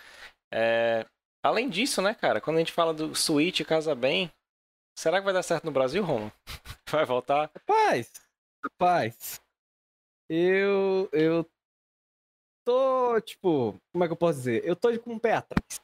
É, 0.52 1.06
Além 1.44 1.70
disso, 1.70 2.02
né, 2.02 2.14
cara, 2.14 2.42
quando 2.42 2.58
a 2.58 2.60
gente 2.60 2.72
fala 2.72 2.94
do 2.94 3.16
Switch 3.16 3.64
casa 3.64 3.96
bem, 3.96 4.32
será 4.98 5.20
que 5.20 5.26
vai 5.26 5.34
dar 5.34 5.44
certo 5.44 5.66
no 5.66 5.72
Brasil, 5.72 6.04
Romo? 6.04 6.32
Vai 6.90 7.06
voltar? 7.06 7.52
Rapaz, 7.54 8.14
rapaz, 8.64 9.42
eu, 10.30 11.10
eu 11.12 11.46
tô, 12.66 13.20
tipo, 13.22 13.80
como 13.92 14.04
é 14.04 14.08
que 14.08 14.14
eu 14.14 14.18
posso 14.18 14.40
dizer? 14.40 14.64
Eu 14.66 14.76
tô 14.76 14.98
com 15.00 15.14
um 15.14 15.20
pé 15.20 15.34
atrás. 15.34 15.82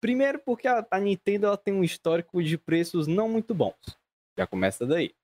Primeiro 0.00 0.38
porque 0.38 0.68
a, 0.68 0.86
a 0.90 1.00
Nintendo 1.00 1.46
ela 1.46 1.56
tem 1.56 1.74
um 1.74 1.82
histórico 1.82 2.42
de 2.42 2.56
preços 2.56 3.06
não 3.06 3.28
muito 3.28 3.54
bons. 3.54 3.98
Já 4.36 4.46
começa 4.46 4.86
daí. 4.86 5.14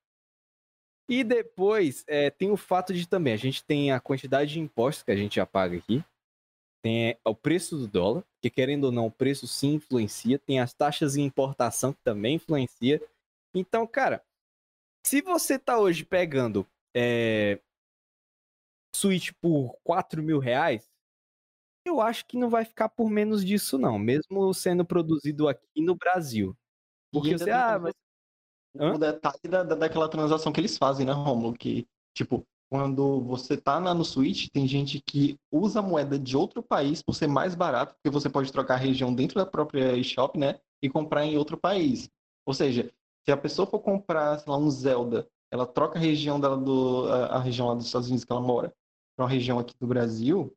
E 1.08 1.22
depois 1.22 2.04
é, 2.06 2.30
tem 2.30 2.50
o 2.50 2.56
fato 2.56 2.94
de 2.94 3.06
também, 3.06 3.34
a 3.34 3.36
gente 3.36 3.62
tem 3.64 3.92
a 3.92 4.00
quantidade 4.00 4.52
de 4.54 4.60
impostos 4.60 5.02
que 5.02 5.10
a 5.10 5.16
gente 5.16 5.36
já 5.36 5.46
paga 5.46 5.76
aqui. 5.76 6.02
Tem 6.84 7.08
é, 7.12 7.18
o 7.24 7.34
preço 7.34 7.78
do 7.78 7.88
dólar, 7.88 8.22
que 8.42 8.50
querendo 8.50 8.84
ou 8.84 8.92
não, 8.92 9.06
o 9.06 9.10
preço 9.10 9.46
sim 9.48 9.72
influencia. 9.76 10.38
Tem 10.38 10.60
as 10.60 10.74
taxas 10.74 11.14
de 11.14 11.22
importação 11.22 11.94
que 11.94 12.02
também 12.04 12.34
influencia. 12.34 13.02
Então, 13.54 13.86
cara, 13.86 14.22
se 15.06 15.22
você 15.22 15.58
tá 15.58 15.78
hoje 15.78 16.04
pegando 16.04 16.66
é, 16.94 17.58
Switch 18.94 19.30
por 19.40 19.76
4 19.82 20.22
mil 20.22 20.38
reais, 20.38 20.86
Eu 21.86 22.00
acho 22.00 22.24
que 22.26 22.38
não 22.38 22.48
vai 22.48 22.64
ficar 22.64 22.88
por 22.88 23.10
menos 23.10 23.44
disso, 23.44 23.76
não, 23.78 23.98
mesmo 23.98 24.52
sendo 24.54 24.84
produzido 24.86 25.48
aqui 25.48 25.82
no 25.82 25.94
Brasil. 25.94 26.56
Porque 27.12 27.36
você, 27.36 27.50
ah, 27.50 27.76
o- 27.78 27.80
mas 27.80 27.94
Hã? 28.76 28.94
O 28.94 28.98
detalhe 28.98 29.38
da, 29.48 29.62
da- 29.62 29.74
daquela 29.74 30.08
transação 30.08 30.50
que 30.52 30.60
eles 30.60 30.76
fazem, 30.78 31.06
né, 31.06 31.12
Romulo? 31.12 31.54
Que, 31.56 31.86
tipo, 32.14 32.44
quando 32.74 33.20
você 33.20 33.56
tá 33.56 33.78
na, 33.78 33.94
no 33.94 34.04
Switch, 34.04 34.48
tem 34.52 34.66
gente 34.66 35.00
que 35.00 35.38
usa 35.48 35.80
moeda 35.80 36.18
de 36.18 36.36
outro 36.36 36.60
país 36.60 37.00
por 37.00 37.14
ser 37.14 37.28
mais 37.28 37.54
barato, 37.54 37.94
porque 37.94 38.10
você 38.10 38.28
pode 38.28 38.50
trocar 38.50 38.74
a 38.74 38.78
região 38.78 39.14
dentro 39.14 39.36
da 39.36 39.46
própria 39.46 39.96
eShop, 39.96 40.36
né? 40.36 40.58
E 40.82 40.90
comprar 40.90 41.24
em 41.24 41.38
outro 41.38 41.56
país. 41.56 42.10
Ou 42.44 42.52
seja, 42.52 42.92
se 43.24 43.30
a 43.30 43.36
pessoa 43.36 43.64
for 43.64 43.78
comprar, 43.78 44.40
sei 44.40 44.50
lá, 44.50 44.58
um 44.58 44.68
Zelda, 44.68 45.24
ela 45.52 45.64
troca 45.68 46.00
a 46.00 46.02
região 46.02 46.40
dela 46.40 46.56
do, 46.56 47.06
a, 47.12 47.36
a 47.36 47.38
região 47.38 47.68
lá 47.68 47.74
dos 47.74 47.86
Estados 47.86 48.08
Unidos 48.08 48.24
que 48.24 48.32
ela 48.32 48.42
mora, 48.42 48.74
para 49.16 49.24
uma 49.24 49.30
região 49.30 49.60
aqui 49.60 49.72
do 49.80 49.86
Brasil, 49.86 50.52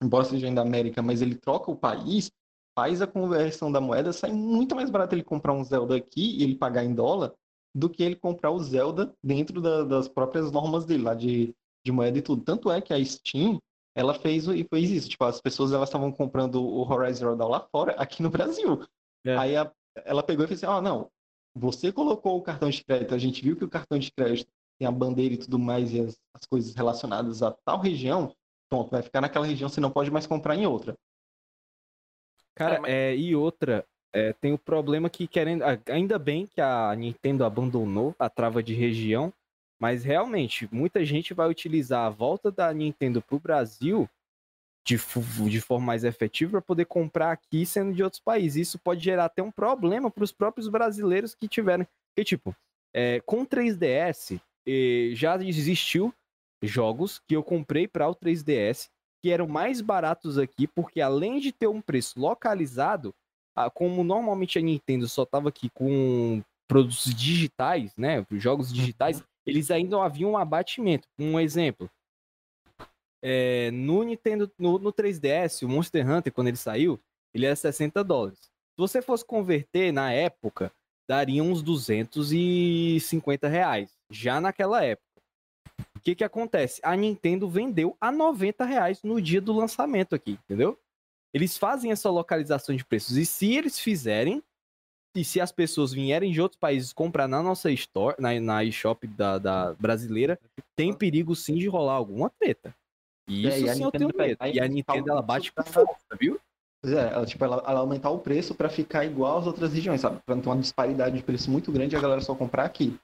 embora 0.00 0.24
seja 0.24 0.46
ainda 0.46 0.62
América, 0.62 1.02
mas 1.02 1.22
ele 1.22 1.34
troca 1.34 1.72
o 1.72 1.76
país, 1.76 2.30
faz 2.78 3.02
a 3.02 3.06
conversão 3.08 3.72
da 3.72 3.80
moeda, 3.80 4.12
sai 4.12 4.30
muito 4.30 4.76
mais 4.76 4.90
barato 4.90 5.16
ele 5.16 5.24
comprar 5.24 5.54
um 5.54 5.64
Zelda 5.64 5.96
aqui 5.96 6.38
e 6.38 6.44
ele 6.44 6.54
pagar 6.54 6.84
em 6.84 6.94
dólar 6.94 7.34
do 7.74 7.88
que 7.88 8.02
ele 8.02 8.16
comprar 8.16 8.50
o 8.50 8.58
Zelda 8.58 9.14
dentro 9.22 9.60
da- 9.60 9.84
das 9.84 10.08
próprias 10.08 10.50
normas 10.52 10.84
dele, 10.84 11.02
lá 11.02 11.14
de, 11.14 11.54
de 11.84 11.92
moeda 11.92 12.18
e 12.18 12.22
tudo. 12.22 12.42
Tanto 12.44 12.70
é 12.70 12.80
que 12.80 12.92
a 12.92 13.04
Steam, 13.04 13.58
ela 13.94 14.14
fez, 14.14 14.46
e 14.48 14.64
fez 14.64 14.90
isso, 14.90 15.08
tipo, 15.08 15.24
as 15.24 15.40
pessoas 15.40 15.72
elas 15.72 15.88
estavam 15.88 16.10
comprando 16.12 16.62
o 16.62 16.80
Horizon 16.90 17.18
Zero 17.20 17.36
Dawn 17.36 17.48
lá 17.50 17.60
fora, 17.70 17.92
aqui 17.94 18.22
no 18.22 18.30
Brasil. 18.30 18.84
É. 19.24 19.36
Aí 19.36 19.56
a- 19.56 19.72
ela 20.04 20.22
pegou 20.22 20.44
e 20.44 20.48
fez 20.48 20.62
assim, 20.62 20.72
ó, 20.72 20.80
não, 20.80 21.10
você 21.54 21.92
colocou 21.92 22.38
o 22.38 22.42
cartão 22.42 22.70
de 22.70 22.82
crédito, 22.84 23.14
a 23.14 23.18
gente 23.18 23.42
viu 23.42 23.56
que 23.56 23.64
o 23.64 23.68
cartão 23.70 23.98
de 23.98 24.10
crédito 24.10 24.50
tem 24.78 24.88
a 24.88 24.92
bandeira 24.92 25.34
e 25.34 25.38
tudo 25.38 25.58
mais 25.58 25.92
e 25.92 26.00
as, 26.00 26.18
as 26.34 26.46
coisas 26.46 26.74
relacionadas 26.74 27.42
a 27.42 27.52
tal 27.64 27.78
região, 27.80 28.34
pronto, 28.70 28.90
vai 28.90 29.02
ficar 29.02 29.20
naquela 29.20 29.46
região, 29.46 29.68
você 29.68 29.80
não 29.80 29.90
pode 29.90 30.10
mais 30.10 30.26
comprar 30.26 30.56
em 30.56 30.66
outra. 30.66 30.94
Cara, 32.54 32.76
É, 32.76 32.78
mas- 32.80 32.90
é, 32.90 33.16
e 33.16 33.34
outra, 33.34 33.86
é, 34.12 34.32
tem 34.34 34.52
o 34.52 34.58
problema 34.58 35.08
que 35.08 35.26
querendo. 35.26 35.62
Ainda 35.86 36.18
bem 36.18 36.46
que 36.46 36.60
a 36.60 36.94
Nintendo 36.94 37.44
abandonou 37.44 38.14
a 38.18 38.28
trava 38.28 38.62
de 38.62 38.74
região, 38.74 39.32
mas 39.80 40.04
realmente, 40.04 40.68
muita 40.70 41.04
gente 41.04 41.34
vai 41.34 41.48
utilizar 41.48 42.06
a 42.06 42.10
volta 42.10 42.50
da 42.50 42.72
Nintendo 42.72 43.22
pro 43.22 43.40
Brasil 43.40 44.08
de, 44.86 44.96
de 45.48 45.60
forma 45.60 45.86
mais 45.86 46.04
efetiva 46.04 46.52
para 46.52 46.62
poder 46.62 46.84
comprar 46.86 47.32
aqui 47.32 47.64
sendo 47.64 47.92
de 47.92 48.02
outros 48.02 48.20
países. 48.20 48.68
Isso 48.68 48.78
pode 48.78 49.02
gerar 49.02 49.26
até 49.26 49.42
um 49.42 49.50
problema 49.50 50.10
para 50.10 50.24
os 50.24 50.32
próprios 50.32 50.68
brasileiros 50.68 51.34
que 51.34 51.48
tiveram. 51.48 51.86
Porque, 52.10 52.24
tipo, 52.24 52.54
é, 52.94 53.20
com 53.20 53.46
3DS, 53.46 54.40
eh, 54.66 55.10
já 55.14 55.36
existiu 55.42 56.14
jogos 56.62 57.20
que 57.26 57.34
eu 57.34 57.42
comprei 57.42 57.88
para 57.88 58.08
o 58.08 58.14
3DS 58.14 58.88
que 59.22 59.30
eram 59.30 59.46
mais 59.46 59.80
baratos 59.80 60.36
aqui, 60.36 60.66
porque 60.66 61.00
além 61.00 61.38
de 61.38 61.52
ter 61.52 61.68
um 61.68 61.80
preço 61.80 62.18
localizado, 62.18 63.14
ah, 63.54 63.70
como 63.70 64.02
normalmente 64.02 64.58
a 64.58 64.62
Nintendo 64.62 65.08
só 65.08 65.24
estava 65.24 65.48
aqui 65.48 65.68
com 65.70 66.42
produtos 66.66 67.14
digitais, 67.14 67.94
né, 67.96 68.24
jogos 68.32 68.72
digitais, 68.72 69.22
eles 69.46 69.70
ainda 69.70 70.02
haviam 70.02 70.32
um 70.32 70.38
abatimento. 70.38 71.06
Um 71.18 71.38
exemplo, 71.38 71.90
é, 73.22 73.70
no 73.70 74.02
Nintendo, 74.02 74.50
no, 74.58 74.78
no 74.78 74.92
3DS, 74.92 75.64
o 75.64 75.68
Monster 75.68 76.08
Hunter, 76.08 76.32
quando 76.32 76.48
ele 76.48 76.56
saiu, 76.56 76.98
ele 77.32 77.46
era 77.46 77.54
60 77.54 78.02
dólares. 78.02 78.38
Se 78.40 78.78
você 78.78 79.00
fosse 79.00 79.24
converter 79.24 79.92
na 79.92 80.12
época, 80.12 80.72
daria 81.08 81.42
uns 81.42 81.62
250 81.62 83.46
reais, 83.46 83.96
já 84.10 84.40
naquela 84.40 84.82
época. 84.84 85.06
O 85.96 86.00
que 86.00 86.16
que 86.16 86.24
acontece? 86.24 86.80
A 86.82 86.96
Nintendo 86.96 87.48
vendeu 87.48 87.96
a 88.00 88.10
90 88.10 88.64
reais 88.64 89.02
no 89.02 89.20
dia 89.20 89.40
do 89.40 89.52
lançamento 89.52 90.14
aqui, 90.14 90.32
entendeu? 90.32 90.76
Eles 91.34 91.56
fazem 91.56 91.90
essa 91.90 92.10
localização 92.10 92.74
de 92.74 92.84
preços. 92.84 93.16
E 93.16 93.24
se 93.24 93.54
eles 93.54 93.78
fizerem, 93.78 94.42
e 95.16 95.24
se 95.24 95.40
as 95.40 95.52
pessoas 95.52 95.92
vierem 95.92 96.32
de 96.32 96.40
outros 96.40 96.58
países 96.58 96.92
comprar 96.92 97.28
na 97.28 97.42
nossa 97.42 97.70
store, 97.70 98.16
na, 98.18 98.38
na 98.40 98.64
eShop 98.64 99.06
da, 99.06 99.38
da 99.38 99.74
brasileira, 99.74 100.38
tem 100.76 100.92
perigo 100.92 101.34
sim 101.34 101.54
de 101.54 101.68
rolar 101.68 101.94
alguma 101.94 102.30
treta. 102.30 102.74
E 103.28 103.46
É, 103.46 103.56
isso 103.56 103.66
e 103.66 103.70
a 103.70 103.74
sim 103.74 103.84
eu 103.84 103.90
tenho 103.90 104.10
medo. 104.14 104.38
e 104.44 104.56
E 104.56 104.60
a 104.60 104.68
Nintendo 104.68 105.10
ela 105.10 105.22
bate 105.22 105.52
com 105.52 105.62
força, 105.62 106.16
viu? 106.18 106.40
Pois 106.82 106.94
é, 106.94 107.12
ela, 107.12 107.24
tipo, 107.24 107.44
ela, 107.44 107.62
ela 107.66 107.80
aumentar 107.80 108.10
o 108.10 108.18
preço 108.18 108.54
para 108.54 108.68
ficar 108.68 109.04
igual 109.04 109.38
às 109.38 109.46
outras 109.46 109.72
regiões, 109.72 110.00
sabe? 110.00 110.18
Pra 110.26 110.34
não 110.34 110.42
ter 110.42 110.48
uma 110.48 110.60
disparidade 110.60 111.16
de 111.16 111.22
preço 111.22 111.50
muito 111.50 111.70
grande 111.70 111.94
e 111.94 111.98
a 111.98 112.00
galera 112.00 112.20
só 112.20 112.34
comprar 112.34 112.64
aqui. 112.64 112.98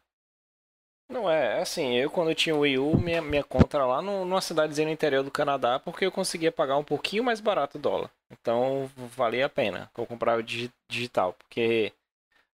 Não 1.11 1.29
é, 1.31 1.61
assim, 1.61 1.95
eu 1.97 2.11
quando 2.11 2.31
eu 2.31 2.35
tinha 2.35 2.55
o 2.55 2.61
Wii 2.61 2.79
U, 2.79 2.99
minha, 2.99 3.23
minha 3.23 3.43
conta 3.43 3.79
era 3.79 3.87
lá 3.87 4.03
no, 4.03 4.27
numa 4.27 4.43
cidadezinha 4.43 4.87
no 4.87 4.93
interior 4.93 5.23
do 5.25 5.31
Canadá, 5.31 5.79
porque 5.79 6.05
eu 6.05 6.13
conseguia 6.13 6.53
pagar 6.53 6.77
um 6.77 6.85
pouquinho 6.85 7.25
mais 7.25 7.41
barato 7.41 7.79
o 7.79 7.81
dólar. 7.81 8.11
Então, 8.31 8.91
valia 9.17 9.47
a 9.47 9.49
pena 9.49 9.91
que 9.95 10.01
eu 10.01 10.07
comprava 10.07 10.43
digi- 10.43 10.73
digital, 10.89 11.33
porque... 11.33 11.93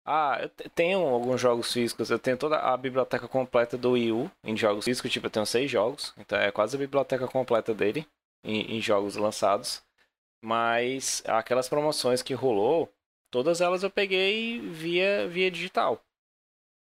Ah, 0.06 0.40
eu 0.42 0.50
te- 0.50 0.70
tenho 0.70 1.00
alguns 1.00 1.42
jogos 1.42 1.72
físicos, 1.74 2.10
eu 2.12 2.20
tenho 2.20 2.38
toda 2.38 2.58
a 2.58 2.78
biblioteca 2.78 3.28
completa 3.28 3.78
do 3.78 3.92
Wii 3.92 4.12
U 4.14 4.32
em 4.44 4.58
jogos 4.58 4.86
físicos, 4.86 5.12
tipo, 5.12 5.28
eu 5.28 5.32
tenho 5.32 5.46
seis 5.46 5.72
jogos, 5.72 6.14
então 6.18 6.40
é 6.40 6.52
quase 6.52 6.76
a 6.76 6.80
biblioteca 6.80 7.28
completa 7.28 7.74
dele 7.74 8.06
em, 8.44 8.78
em 8.78 8.82
jogos 8.82 9.16
lançados. 9.18 9.84
Mas 10.44 11.24
aquelas 11.26 11.70
promoções 11.70 12.22
que 12.22 12.34
rolou, 12.34 12.92
todas 13.32 13.62
elas 13.62 13.84
eu 13.84 13.90
peguei 13.90 14.60
via, 14.60 15.28
via 15.28 15.52
digital. 15.52 16.02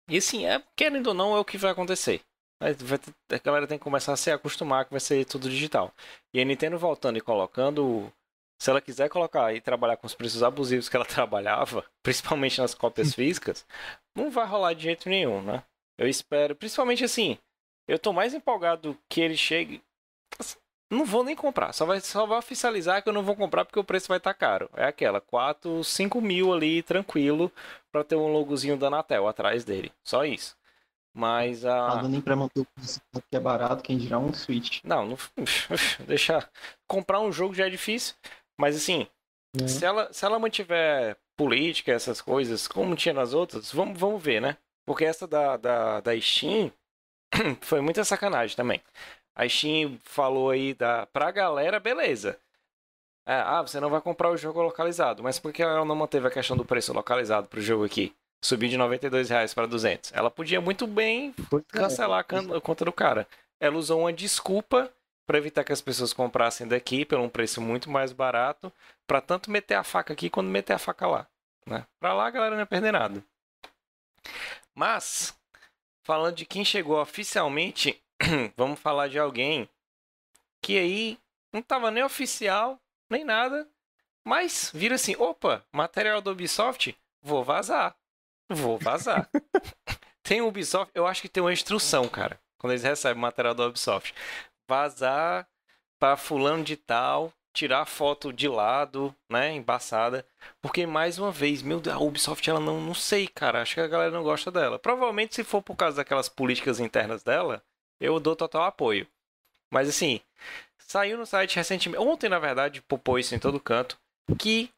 E 0.09 0.17
assim, 0.17 0.45
é, 0.45 0.63
querendo 0.75 1.07
ou 1.07 1.13
não, 1.13 1.35
é 1.35 1.39
o 1.39 1.45
que 1.45 1.57
vai 1.57 1.71
acontecer. 1.71 2.21
Vai- 2.61 2.73
ter- 2.73 3.35
a 3.35 3.37
galera 3.39 3.67
tem 3.67 3.77
que 3.77 3.83
começar 3.83 4.13
a 4.13 4.17
se 4.17 4.31
acostumar 4.31 4.85
que 4.85 4.91
vai 4.91 4.99
ser 4.99 5.25
tudo 5.25 5.49
digital. 5.49 5.93
E 6.33 6.39
a 6.41 6.45
Nintendo 6.45 6.77
voltando 6.77 7.17
e 7.17 7.21
colocando. 7.21 8.11
Se 8.59 8.71
ela 8.71 8.81
quiser 8.81 9.07
colocar 9.09 9.53
e 9.53 9.61
trabalhar 9.61 9.97
com 9.97 10.07
os 10.07 10.15
preços 10.15 10.41
abusivos 10.41 10.89
que 10.89 10.95
ela 10.95 11.05
trabalhava, 11.05 11.85
principalmente 12.01 12.59
nas 12.59 12.73
cópias 12.73 13.13
físicas, 13.15 13.65
não 14.15 14.31
vai 14.31 14.47
rolar 14.47 14.73
de 14.73 14.83
jeito 14.83 15.07
nenhum, 15.09 15.41
né? 15.41 15.63
Eu 15.97 16.07
espero, 16.07 16.55
principalmente 16.55 17.03
assim, 17.03 17.37
eu 17.87 17.99
tô 17.99 18.11
mais 18.13 18.33
empolgado 18.33 18.97
que 19.09 19.21
ele 19.21 19.37
chegue. 19.37 19.83
assim, 20.39 20.57
Não 20.89 21.03
vou 21.03 21.23
nem 21.23 21.35
comprar, 21.35 21.73
só 21.73 21.85
vai, 21.85 21.99
só 21.99 22.25
vai 22.25 22.39
oficializar 22.39 23.03
que 23.03 23.09
eu 23.09 23.13
não 23.13 23.23
vou 23.23 23.35
comprar 23.35 23.65
porque 23.65 23.79
o 23.79 23.83
preço 23.83 24.07
vai 24.07 24.17
estar 24.17 24.33
caro. 24.33 24.69
É 24.73 24.85
aquela, 24.85 25.19
4, 25.19 25.83
5 25.83 26.21
mil 26.21 26.53
ali, 26.53 26.81
tranquilo, 26.81 27.51
pra 27.91 28.05
ter 28.05 28.15
um 28.15 28.31
logozinho 28.31 28.77
da 28.77 28.87
Anatel 28.87 29.27
atrás 29.27 29.65
dele. 29.65 29.91
Só 30.01 30.23
isso. 30.23 30.55
Mas 31.13 31.65
a. 31.65 31.87
Tá 31.87 31.95
dando 31.95 32.09
nem 32.09 32.21
pra 32.21 32.35
manter 32.35 32.61
o 32.61 32.65
preço 32.65 33.01
que 33.29 33.35
é 33.35 33.39
barato, 33.39 33.83
quem 33.83 33.97
dirá 33.97 34.19
um 34.19 34.31
Switch. 34.31 34.81
Não, 34.83 35.07
não. 35.07 35.17
Deixar. 36.05 36.49
Comprar 36.87 37.19
um 37.19 37.31
jogo 37.31 37.55
já 37.55 37.65
é 37.65 37.69
difícil. 37.69 38.15
Mas 38.55 38.75
assim, 38.75 39.07
né? 39.59 39.67
se 39.67 39.83
ela, 39.83 40.13
se 40.13 40.23
ela 40.23 40.39
mantiver 40.39 41.17
política, 41.35 41.91
essas 41.91 42.21
coisas, 42.21 42.67
como 42.67 42.95
tinha 42.95 43.13
nas 43.13 43.33
outras, 43.33 43.71
vamos, 43.71 43.99
vamos 43.99 44.21
ver, 44.21 44.41
né? 44.41 44.57
Porque 44.85 45.05
essa 45.05 45.27
da, 45.27 45.57
da, 45.57 45.99
da 46.01 46.21
Steam 46.21 46.71
foi 47.61 47.81
muita 47.81 48.05
sacanagem 48.05 48.55
também. 48.55 48.81
A 49.37 49.47
Steam 49.47 49.99
falou 50.03 50.49
aí 50.49 50.73
da, 50.73 51.05
pra 51.05 51.29
galera, 51.29 51.79
beleza. 51.79 52.39
É, 53.23 53.35
ah, 53.35 53.61
você 53.61 53.79
não 53.79 53.89
vai 53.89 54.01
comprar 54.01 54.31
o 54.31 54.37
jogo 54.37 54.61
localizado. 54.63 55.21
Mas 55.21 55.37
por 55.37 55.53
que 55.53 55.61
ela 55.61 55.85
não 55.85 55.95
manteve 55.95 56.27
a 56.27 56.31
questão 56.31 56.57
do 56.57 56.65
preço 56.65 56.91
localizado 56.91 57.47
pro 57.47 57.61
jogo 57.61 57.85
aqui? 57.85 58.15
Subiu 58.43 58.67
de 58.69 58.77
92 58.77 59.29
reais 59.29 59.53
para 59.53 59.67
200. 59.67 60.11
Ela 60.13 60.31
podia 60.31 60.59
muito 60.59 60.87
bem 60.87 61.35
é, 61.37 61.61
cancelar 61.69 62.23
can- 62.25 62.55
a 62.57 62.61
conta 62.61 62.83
do 62.83 62.91
cara. 62.91 63.27
Ela 63.59 63.77
usou 63.77 63.99
uma 63.99 64.13
desculpa 64.13 64.91
para 65.27 65.37
evitar 65.37 65.63
que 65.63 65.73
as 65.73 65.81
pessoas 65.81 66.13
comprassem 66.13 66.67
daqui 66.67 67.05
pelo 67.05 67.23
um 67.23 67.29
preço 67.29 67.61
muito 67.61 67.89
mais 67.91 68.11
barato, 68.13 68.71
para 69.05 69.19
tanto 69.21 69.51
meter 69.51 69.75
a 69.75 69.83
faca 69.83 70.13
aqui 70.13 70.29
quanto 70.29 70.47
meter 70.49 70.73
a 70.73 70.79
faca 70.79 71.05
lá, 71.05 71.27
né? 71.65 71.85
Para 71.99 72.13
lá 72.13 72.27
a 72.27 72.31
galera 72.31 72.55
não 72.55 72.61
ia 72.61 72.65
perder 72.65 72.93
nada. 72.93 73.21
Mas 74.73 75.35
falando 76.03 76.35
de 76.35 76.45
quem 76.45 76.63
chegou 76.63 76.99
oficialmente, 77.01 78.01
vamos 78.55 78.79
falar 78.79 79.07
de 79.07 79.19
alguém 79.19 79.69
que 80.61 80.77
aí 80.77 81.19
não 81.53 81.61
tava 81.61 81.91
nem 81.91 82.03
oficial, 82.03 82.79
nem 83.09 83.23
nada, 83.23 83.67
mas 84.25 84.71
vira 84.73 84.95
assim, 84.95 85.15
opa, 85.15 85.63
material 85.71 86.21
do 86.21 86.31
Ubisoft, 86.31 86.97
vou 87.21 87.43
vazar. 87.43 87.95
Vou 88.49 88.77
vazar. 88.77 89.29
tem 90.23 90.41
o 90.41 90.47
Ubisoft, 90.47 90.91
eu 90.93 91.05
acho 91.07 91.21
que 91.21 91.29
tem 91.29 91.41
uma 91.41 91.53
instrução, 91.53 92.07
cara, 92.07 92.39
quando 92.57 92.73
eles 92.73 92.83
recebem 92.83 93.21
material 93.21 93.53
do 93.53 93.65
Ubisoft. 93.65 94.13
Vazar 94.67 95.47
para 95.99 96.17
fulano 96.17 96.63
de 96.63 96.75
tal, 96.75 97.33
tirar 97.53 97.81
a 97.81 97.85
foto 97.85 98.31
de 98.31 98.47
lado, 98.47 99.15
né, 99.29 99.51
embaçada, 99.53 100.25
porque 100.61 100.85
mais 100.85 101.17
uma 101.17 101.31
vez, 101.31 101.61
meu 101.61 101.79
Deus, 101.79 101.95
a 101.95 101.99
Ubisoft 101.99 102.47
ela 102.49 102.59
não, 102.59 102.79
não 102.79 102.93
sei, 102.93 103.27
cara, 103.27 103.61
acho 103.61 103.75
que 103.75 103.81
a 103.81 103.87
galera 103.87 104.11
não 104.11 104.23
gosta 104.23 104.51
dela. 104.51 104.77
Provavelmente 104.77 105.35
se 105.35 105.43
for 105.43 105.61
por 105.61 105.75
causa 105.75 105.97
daquelas 105.97 106.29
políticas 106.29 106.79
internas 106.79 107.23
dela, 107.23 107.63
eu 107.99 108.19
dou 108.19 108.35
total 108.35 108.63
apoio. 108.63 109.07
Mas 109.71 109.89
assim, 109.89 110.21
saiu 110.79 111.17
no 111.17 111.25
site 111.25 111.55
recentemente, 111.55 112.01
ontem 112.01 112.29
na 112.29 112.39
verdade, 112.39 112.81
popou 112.81 113.19
isso 113.19 113.35
em 113.35 113.39
todo 113.39 113.59
canto, 113.59 113.97
que 114.39 114.69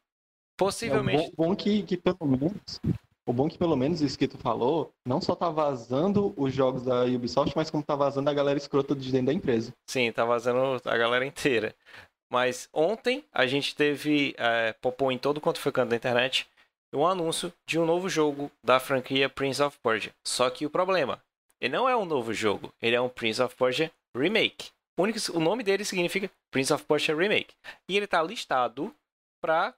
possivelmente 0.58 1.24
É, 1.24 1.28
o 1.28 1.36
bom, 1.36 1.48
bom 1.48 1.56
que, 1.56 1.82
que 1.82 1.96
pelo 1.96 2.26
menos. 2.26 2.80
O 3.26 3.32
bom 3.32 3.48
que 3.48 3.58
pelo 3.58 3.76
menos 3.76 4.00
isso 4.00 4.18
que 4.18 4.26
tu 4.26 4.36
falou, 4.38 4.92
não 5.06 5.20
só 5.20 5.36
tá 5.36 5.48
vazando 5.48 6.34
os 6.36 6.52
jogos 6.52 6.82
da 6.84 7.04
Ubisoft, 7.04 7.54
mas 7.54 7.70
como 7.70 7.82
tá 7.82 7.94
vazando 7.94 8.28
a 8.28 8.34
galera 8.34 8.58
escrota 8.58 8.94
de 8.94 9.12
dentro 9.12 9.26
da 9.26 9.32
empresa. 9.32 9.72
Sim, 9.88 10.10
tá 10.10 10.24
vazando 10.24 10.80
a 10.84 10.96
galera 10.96 11.24
inteira. 11.24 11.74
Mas 12.32 12.68
ontem 12.72 13.24
a 13.32 13.46
gente 13.46 13.74
teve, 13.76 14.34
é, 14.36 14.72
popou 14.72 15.12
em 15.12 15.18
todo 15.18 15.40
quanto 15.40 15.60
foi 15.60 15.70
canto 15.70 15.90
da 15.90 15.96
internet, 15.96 16.48
um 16.92 17.06
anúncio 17.06 17.52
de 17.66 17.78
um 17.78 17.86
novo 17.86 18.08
jogo 18.08 18.50
da 18.64 18.80
franquia 18.80 19.28
Prince 19.28 19.62
of 19.62 19.78
Persia. 19.80 20.12
Só 20.26 20.50
que 20.50 20.66
o 20.66 20.70
problema, 20.70 21.22
ele 21.60 21.74
não 21.74 21.88
é 21.88 21.96
um 21.96 22.04
novo 22.04 22.32
jogo, 22.32 22.72
ele 22.80 22.96
é 22.96 23.00
um 23.00 23.08
Prince 23.08 23.42
of 23.42 23.54
Persia 23.54 23.92
Remake. 24.16 24.70
O, 24.98 25.02
único, 25.02 25.18
o 25.36 25.40
nome 25.40 25.62
dele 25.62 25.84
significa 25.84 26.30
Prince 26.50 26.72
of 26.72 26.84
Persia 26.84 27.14
Remake. 27.14 27.54
E 27.88 27.96
ele 27.96 28.04
está 28.04 28.22
listado 28.22 28.94
para 29.40 29.74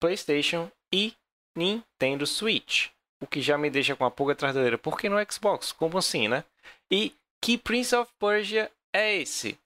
PlayStation 0.00 0.70
e 0.92 1.14
Nintendo 1.56 2.26
Switch. 2.26 2.88
O 3.22 3.26
que 3.26 3.40
já 3.40 3.56
me 3.56 3.70
deixa 3.70 3.94
com 3.94 4.04
a 4.04 4.10
pulga 4.10 4.32
atrás 4.32 4.54
da 4.54 4.60
orelha. 4.60 4.78
Por 4.78 4.98
que 4.98 5.08
no 5.08 5.16
Xbox? 5.30 5.70
Como 5.70 5.96
assim, 5.96 6.28
né? 6.28 6.44
E 6.90 7.14
que 7.40 7.56
Prince 7.56 7.94
of 7.94 8.10
Persia 8.18 8.70
é 8.92 9.16
esse? 9.16 9.58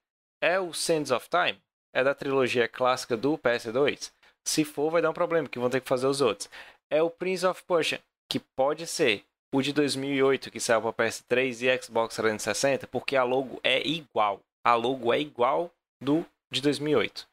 É 0.43 0.61
o 0.61 0.73
Sands 0.75 1.11
of 1.11 1.29
Time? 1.29 1.59
É 1.95 2.05
da 2.05 2.15
trilogia 2.15 2.69
clássica 2.69 3.17
do 3.17 3.39
PS2? 3.39 4.13
Se 4.45 4.65
for, 4.65 4.91
vai 4.91 5.01
dar 5.01 5.11
um 5.11 5.15
problema, 5.15 5.49
que 5.49 5.59
vão 5.59 5.71
ter 5.71 5.81
que 5.81 5.89
fazer 5.89 6.07
os 6.07 6.21
outros. 6.21 6.49
É 6.91 7.03
o 7.03 7.11
Prince 7.11 7.47
of 7.47 7.63
Persia, 7.65 8.01
que 8.29 8.39
pode 8.39 8.87
ser 8.87 9.25
o 9.57 9.63
de 9.63 9.73
2008, 9.73 10.51
que 10.51 10.61
saiu 10.61 10.83
para 10.83 11.07
PS3 11.07 11.63
e 11.63 11.83
Xbox 11.83 12.17
360, 12.17 12.87
porque 12.87 13.17
a 13.17 13.23
logo 13.23 13.59
é 13.63 13.87
igual. 13.87 14.41
A 14.65 14.75
logo 14.75 15.13
é 15.13 15.21
igual 15.21 15.73
do 16.01 16.27
de 16.53 16.61
2008. 16.61 17.27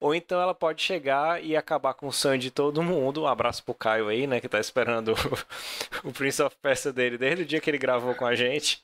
Ou 0.00 0.14
então 0.14 0.40
ela 0.40 0.54
pode 0.54 0.82
chegar 0.82 1.42
e 1.44 1.56
acabar 1.56 1.94
com 1.94 2.08
o 2.08 2.12
sonho 2.12 2.38
de 2.38 2.50
todo 2.50 2.82
mundo. 2.82 3.22
Um 3.22 3.26
abraço 3.26 3.62
pro 3.62 3.74
Caio 3.74 4.08
aí, 4.08 4.26
né, 4.26 4.40
que 4.40 4.48
tá 4.48 4.58
esperando 4.58 5.12
o, 5.12 6.08
o 6.08 6.12
Prince 6.12 6.42
of 6.42 6.56
Persia 6.62 6.92
dele 6.92 7.18
desde 7.18 7.42
o 7.42 7.46
dia 7.46 7.60
que 7.60 7.70
ele 7.70 7.78
gravou 7.78 8.14
com 8.14 8.26
a 8.26 8.34
gente. 8.34 8.82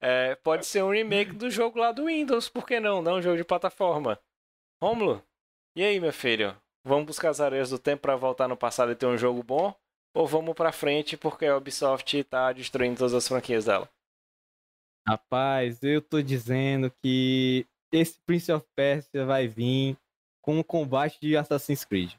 É, 0.00 0.34
pode 0.36 0.66
ser 0.66 0.82
um 0.82 0.90
remake 0.90 1.32
do 1.32 1.50
jogo 1.50 1.78
lá 1.78 1.92
do 1.92 2.06
Windows, 2.06 2.48
por 2.48 2.66
que 2.66 2.78
não? 2.78 3.00
Não 3.00 3.16
um 3.16 3.22
jogo 3.22 3.36
de 3.36 3.44
plataforma. 3.44 4.20
Romulo, 4.82 5.22
e 5.74 5.84
aí, 5.84 6.00
meu 6.00 6.12
filho? 6.12 6.56
Vamos 6.84 7.06
buscar 7.06 7.30
as 7.30 7.40
areias 7.40 7.70
do 7.70 7.78
tempo 7.78 8.02
para 8.02 8.16
voltar 8.16 8.48
no 8.48 8.56
passado 8.56 8.90
e 8.92 8.96
ter 8.96 9.06
um 9.06 9.18
jogo 9.18 9.42
bom? 9.42 9.74
Ou 10.18 10.26
vamos 10.26 10.52
para 10.52 10.72
frente 10.72 11.16
porque 11.16 11.46
a 11.46 11.56
Ubisoft 11.56 12.24
tá 12.24 12.52
destruindo 12.52 12.98
todas 12.98 13.14
as 13.14 13.28
franquias 13.28 13.66
dela? 13.66 13.88
Rapaz, 15.06 15.80
eu 15.80 16.02
tô 16.02 16.20
dizendo 16.20 16.90
que 17.00 17.64
esse 17.92 18.18
Prince 18.26 18.50
of 18.50 18.66
Persia 18.74 19.24
vai 19.24 19.46
vir 19.46 19.96
com 20.42 20.58
um 20.58 20.62
combate 20.64 21.20
de 21.20 21.36
Assassin's 21.36 21.84
Creed. 21.84 22.14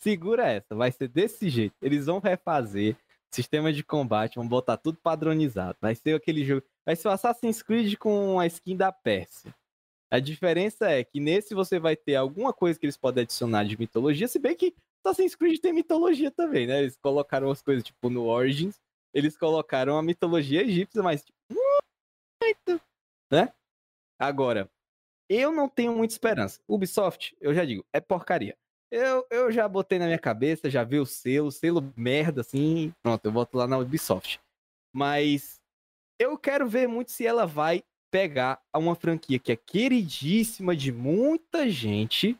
Segura 0.00 0.48
essa, 0.48 0.72
vai 0.76 0.92
ser 0.92 1.08
desse 1.08 1.50
jeito. 1.50 1.74
Eles 1.82 2.06
vão 2.06 2.20
refazer 2.20 2.96
sistema 3.28 3.72
de 3.72 3.82
combate, 3.82 4.36
vão 4.36 4.46
botar 4.46 4.76
tudo 4.76 4.98
padronizado. 5.02 5.76
Vai 5.80 5.96
ser 5.96 6.14
aquele 6.14 6.44
jogo, 6.44 6.64
vai 6.86 6.94
ser 6.94 7.08
o 7.08 7.10
Assassin's 7.10 7.60
Creed 7.60 7.96
com 7.96 8.38
a 8.38 8.46
skin 8.46 8.76
da 8.76 8.92
Pérsia. 8.92 9.52
A 10.08 10.20
diferença 10.20 10.88
é 10.88 11.02
que 11.02 11.18
nesse 11.18 11.56
você 11.56 11.80
vai 11.80 11.96
ter 11.96 12.14
alguma 12.14 12.52
coisa 12.52 12.78
que 12.78 12.86
eles 12.86 12.96
podem 12.96 13.22
adicionar 13.22 13.64
de 13.64 13.76
mitologia, 13.76 14.28
se 14.28 14.38
bem 14.38 14.54
que 14.54 14.72
Assassin's 15.04 15.34
Creed 15.34 15.60
tem 15.60 15.72
mitologia 15.72 16.30
também, 16.30 16.66
né? 16.66 16.80
Eles 16.80 16.96
colocaram 16.96 17.50
as 17.50 17.60
coisas, 17.60 17.82
tipo, 17.84 18.08
no 18.08 18.26
Origins, 18.26 18.80
eles 19.12 19.36
colocaram 19.36 19.98
a 19.98 20.02
mitologia 20.02 20.62
egípcia, 20.62 21.02
mas, 21.02 21.24
tipo, 21.24 21.36
muito, 22.40 22.80
né? 23.30 23.52
Agora, 24.18 24.70
eu 25.28 25.50
não 25.50 25.68
tenho 25.68 25.94
muita 25.94 26.14
esperança. 26.14 26.60
Ubisoft, 26.68 27.36
eu 27.40 27.52
já 27.54 27.64
digo, 27.64 27.84
é 27.92 28.00
porcaria. 28.00 28.56
Eu, 28.90 29.26
eu 29.30 29.50
já 29.50 29.66
botei 29.66 29.98
na 29.98 30.04
minha 30.04 30.18
cabeça, 30.18 30.70
já 30.70 30.84
vi 30.84 30.98
o 30.98 31.06
selo, 31.06 31.50
selo 31.50 31.92
merda, 31.96 32.42
assim, 32.42 32.92
pronto, 33.02 33.24
eu 33.24 33.32
boto 33.32 33.56
lá 33.56 33.66
na 33.66 33.78
Ubisoft. 33.78 34.38
Mas 34.94 35.60
eu 36.18 36.36
quero 36.36 36.68
ver 36.68 36.86
muito 36.86 37.10
se 37.10 37.26
ela 37.26 37.46
vai 37.46 37.82
pegar 38.10 38.62
uma 38.76 38.94
franquia 38.94 39.38
que 39.38 39.50
é 39.50 39.56
queridíssima 39.56 40.76
de 40.76 40.92
muita 40.92 41.68
gente 41.70 42.38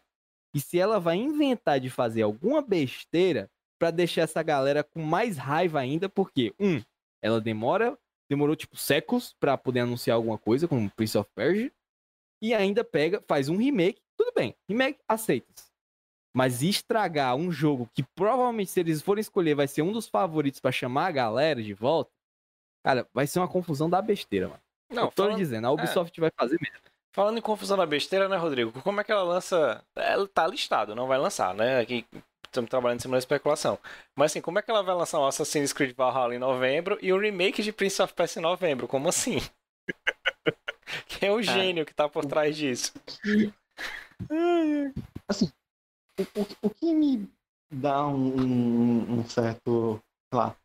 e 0.55 0.61
se 0.61 0.79
ela 0.79 1.01
vai 1.01 1.17
inventar 1.17 1.81
de 1.81 1.88
fazer 1.88 2.23
alguma 2.23 2.61
besteira 2.61 3.51
para 3.79 3.91
deixar 3.91 4.23
essa 4.23 4.43
galera 4.43 4.85
com 4.85 5.03
mais 5.03 5.37
raiva 5.37 5.81
ainda, 5.81 6.09
porque 6.09 6.55
um, 6.61 6.81
ela 7.21 7.41
demora, 7.41 7.99
demorou 8.29 8.55
tipo 8.55 8.77
séculos 8.77 9.35
para 9.41 9.57
poder 9.57 9.81
anunciar 9.81 10.17
alguma 10.17 10.38
coisa 10.38 10.69
como 10.69 10.91
Prince 10.91 11.19
of 11.19 11.29
Persia 11.35 11.73
e 12.41 12.53
ainda 12.53 12.85
pega, 12.85 13.23
faz 13.27 13.49
um 13.49 13.57
remake, 13.57 14.01
tudo 14.17 14.33
bem, 14.35 14.55
remake 14.69 15.01
aceitas. 15.09 15.71
Mas 16.35 16.62
estragar 16.62 17.35
um 17.37 17.53
jogo 17.53 17.88
que 17.93 18.03
provavelmente 18.15 18.71
se 18.71 18.81
eles 18.81 19.03
forem 19.03 19.21
escolher 19.21 19.55
vai 19.55 19.69
ser 19.69 19.83
um 19.83 19.93
dos 19.93 20.09
favoritos 20.09 20.61
para 20.61 20.73
chamar 20.73 21.07
a 21.07 21.12
galera 21.12 21.62
de 21.62 21.75
volta, 21.75 22.11
cara, 22.85 23.07
vai 23.12 23.27
ser 23.27 23.38
uma 23.38 23.49
confusão 23.49 23.88
da 23.88 24.01
besteira, 24.01 24.49
mano. 24.49 24.62
Não, 24.91 25.05
eu 25.05 25.11
tô 25.11 25.25
falando... 25.25 25.38
dizendo, 25.38 25.67
a 25.67 25.71
é. 25.71 25.73
Ubisoft 25.73 26.19
é. 26.19 26.21
vai 26.21 26.31
fazer 26.38 26.59
mesmo. 26.61 26.91
Falando 27.14 27.38
em 27.38 27.42
confusão 27.42 27.77
na 27.77 27.85
besteira, 27.85 28.29
né, 28.29 28.37
Rodrigo? 28.37 28.72
Como 28.83 29.01
é 29.01 29.05
que 29.05 29.12
ela 29.12 29.22
lança. 29.22 29.85
Ela 29.94 30.27
tá 30.27 30.46
listado, 30.46 30.94
não 30.94 31.07
vai 31.07 31.18
lançar, 31.18 31.55
né? 31.55 31.81
Aqui 31.81 32.07
estamos 32.46 32.70
trabalhando 32.70 32.98
em 32.98 33.03
cima 33.03 33.12
da 33.12 33.18
especulação. 33.18 33.79
Mas 34.16 34.33
assim, 34.33 34.40
como 34.40 34.59
é 34.59 34.62
que 34.62 34.70
ela 34.70 34.83
vai 34.83 34.94
lançar 34.94 35.20
um 35.20 35.27
Assassin's 35.27 35.72
Creed 35.72 35.94
Valhalla 35.96 36.35
em 36.35 36.38
novembro 36.38 36.98
e 37.03 37.12
um 37.12 37.18
remake 37.18 37.62
de 37.62 37.72
Prince 37.72 38.01
of 38.01 38.14
Persia 38.14 38.40
em 38.40 38.42
novembro? 38.42 38.88
Como 38.88 39.09
assim? 39.09 39.38
Quem 41.07 41.29
é 41.29 41.33
o 41.33 41.42
gênio 41.42 41.87
que 41.87 41.94
tá 41.94 42.09
por 42.09 42.25
trás 42.25 42.57
disso? 42.57 42.92
Assim, 45.29 45.51
o, 46.18 46.40
o, 46.40 46.46
o 46.66 46.70
que 46.70 46.94
me 46.94 47.29
dá 47.72 48.07
um, 48.07 49.18
um 49.18 49.25
certo, 49.25 50.01
sei 50.33 50.38
lá, 50.38 50.57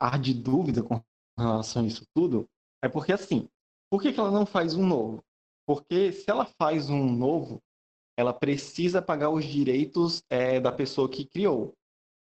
ar 0.00 0.18
de 0.18 0.34
dúvida 0.34 0.82
com 0.82 1.00
relação 1.38 1.82
a 1.82 1.86
isso 1.86 2.04
tudo 2.14 2.48
é 2.82 2.88
porque 2.88 3.12
assim, 3.12 3.48
por 3.90 4.02
que, 4.02 4.12
que 4.12 4.20
ela 4.20 4.30
não 4.30 4.44
faz 4.44 4.74
um 4.74 4.84
novo? 4.84 5.22
Porque 5.66 6.12
se 6.12 6.30
ela 6.30 6.46
faz 6.46 6.88
um 6.88 7.10
novo, 7.10 7.60
ela 8.16 8.32
precisa 8.32 9.02
pagar 9.02 9.30
os 9.30 9.44
direitos 9.44 10.22
é, 10.30 10.60
da 10.60 10.72
pessoa 10.72 11.08
que 11.08 11.26
criou. 11.26 11.74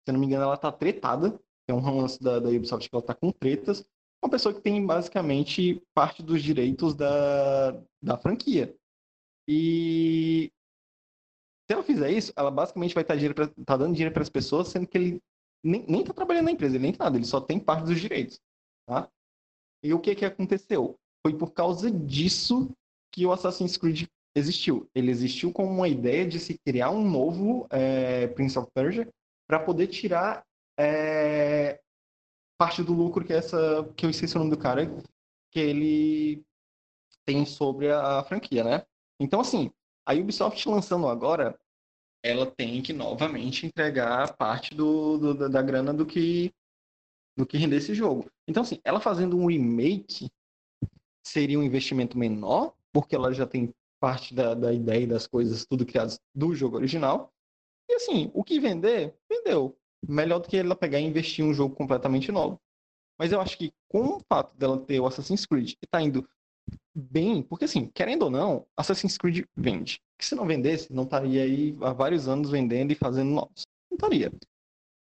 Se 0.07 0.12
não 0.12 0.20
me 0.20 0.26
engano, 0.26 0.44
ela 0.44 0.55
está 0.55 0.70
tretada. 0.70 1.40
É 1.68 1.74
um 1.74 2.00
lance 2.00 2.22
da, 2.22 2.38
da 2.38 2.48
Ubisoft 2.48 2.88
que 2.88 2.94
ela 2.94 3.03
está 3.03 3.14
com 3.14 3.33
tretas. 3.33 3.85
Uma 4.22 4.31
pessoa 4.31 4.55
que 4.55 4.61
tem 4.61 4.85
basicamente 4.85 5.83
parte 5.94 6.22
dos 6.22 6.42
direitos 6.42 6.94
da, 6.94 7.72
da 8.03 8.18
franquia. 8.18 8.76
E 9.48 10.53
se 11.66 11.72
ela 11.72 11.83
fizer 11.83 12.11
isso, 12.11 12.33
ela 12.37 12.50
basicamente 12.50 12.94
vai 12.94 13.03
estar 13.03 13.16
tá, 13.16 13.53
tá 13.64 13.76
dando 13.76 13.94
dinheiro 13.94 14.12
para 14.12 14.22
as 14.22 14.29
pessoas, 14.29 14.68
sendo 14.68 14.87
que 14.87 14.98
ele 14.98 15.22
nem, 15.64 15.85
nem 15.87 16.05
tá 16.05 16.12
trabalhando 16.12 16.46
na 16.46 16.50
empresa, 16.50 16.76
ele 16.76 16.83
nem 16.83 16.92
tá 16.92 17.05
nada, 17.05 17.16
ele 17.16 17.24
só 17.24 17.40
tem 17.40 17.59
parte 17.59 17.85
dos 17.85 18.00
direitos. 18.00 18.40
Tá? 18.87 19.09
E 19.83 19.94
o 19.94 20.00
que, 20.00 20.14
que 20.14 20.24
aconteceu? 20.24 20.98
Foi 21.24 21.37
por 21.37 21.53
causa 21.53 21.90
disso 21.90 22.70
que 23.12 23.26
o 23.26 23.32
Assassin's 23.32 23.76
Creed 23.76 24.06
existiu. 24.34 24.88
Ele 24.94 25.10
existiu 25.10 25.52
com 25.52 25.64
uma 25.64 25.88
ideia 25.88 26.26
de 26.26 26.38
se 26.38 26.58
criar 26.58 26.90
um 26.90 27.08
novo 27.08 27.66
é, 27.70 28.28
Prince 28.28 28.58
of 28.58 28.70
Persia 28.72 29.08
para 29.46 29.58
poder 29.58 29.88
tirar 29.88 30.44
é, 30.78 31.80
parte 32.58 32.82
do 32.82 32.92
lucro 32.92 33.24
que 33.24 33.32
essa 33.32 33.90
que 33.96 34.06
eu 34.06 34.10
esqueci 34.10 34.36
o 34.36 34.38
nome 34.38 34.50
do 34.50 34.58
cara 34.58 34.86
que 35.50 35.58
ele 35.58 36.44
tem 37.24 37.44
sobre 37.44 37.90
a, 37.90 38.18
a 38.18 38.24
franquia, 38.24 38.62
né? 38.62 38.82
Então 39.18 39.40
assim, 39.40 39.70
a 40.06 40.14
Ubisoft 40.14 40.68
lançando 40.68 41.08
agora, 41.08 41.58
ela 42.22 42.46
tem 42.46 42.82
que 42.82 42.92
novamente 42.92 43.66
entregar 43.66 44.36
parte 44.36 44.74
do, 44.74 45.18
do 45.18 45.48
da 45.48 45.62
grana 45.62 45.92
do 45.92 46.06
que 46.06 46.52
do 47.36 47.46
que 47.46 47.56
render 47.56 47.76
esse 47.76 47.94
jogo. 47.94 48.30
Então 48.46 48.62
assim, 48.62 48.78
ela 48.84 49.00
fazendo 49.00 49.36
um 49.36 49.46
remake 49.46 50.30
seria 51.26 51.58
um 51.58 51.62
investimento 51.62 52.16
menor 52.16 52.74
porque 52.92 53.14
ela 53.14 53.33
já 53.33 53.46
tem 53.46 53.72
parte 54.00 54.35
da, 54.35 54.55
da 54.55 54.72
ideia 54.72 55.03
e 55.03 55.07
das 55.07 55.26
coisas, 55.26 55.66
tudo 55.66 55.85
criadas 55.85 56.18
do 56.35 56.55
jogo 56.55 56.76
original. 56.76 57.33
E 57.88 57.94
assim, 57.94 58.31
o 58.35 58.42
que 58.42 58.59
vender, 58.59 59.14
vendeu. 59.29 59.76
Melhor 60.07 60.38
do 60.38 60.48
que 60.48 60.57
ela 60.57 60.74
pegar 60.74 60.98
e 61.00 61.05
investir 61.05 61.44
em 61.44 61.48
um 61.48 61.55
jogo 61.55 61.74
completamente 61.74 62.33
novo. 62.33 62.59
Mas 63.18 63.33
eu 63.33 63.40
acho 63.40 63.59
que 63.59 63.70
com 63.88 64.16
o 64.16 64.20
fato 64.26 64.57
dela 64.57 64.81
ter 64.81 64.98
o 64.98 65.07
Assassin's 65.07 65.44
Creed 65.44 65.72
e 65.72 65.87
tá 65.87 66.00
indo 66.00 66.26
bem, 66.94 67.42
porque 67.42 67.66
assim, 67.66 67.90
querendo 67.94 68.22
ou 68.22 68.31
não, 68.31 68.66
Assassin's 68.76 69.18
Creed 69.18 69.44
vende. 69.55 70.00
Que 70.18 70.24
se 70.24 70.35
não 70.35 70.46
vendesse, 70.46 70.92
não 70.92 71.03
estaria 71.03 71.42
aí 71.42 71.76
há 71.83 71.92
vários 71.92 72.29
anos 72.29 72.50
vendendo 72.50 72.92
e 72.92 72.94
fazendo 72.94 73.31
novos. 73.31 73.66
Não 73.90 73.96
estaria. 73.96 74.33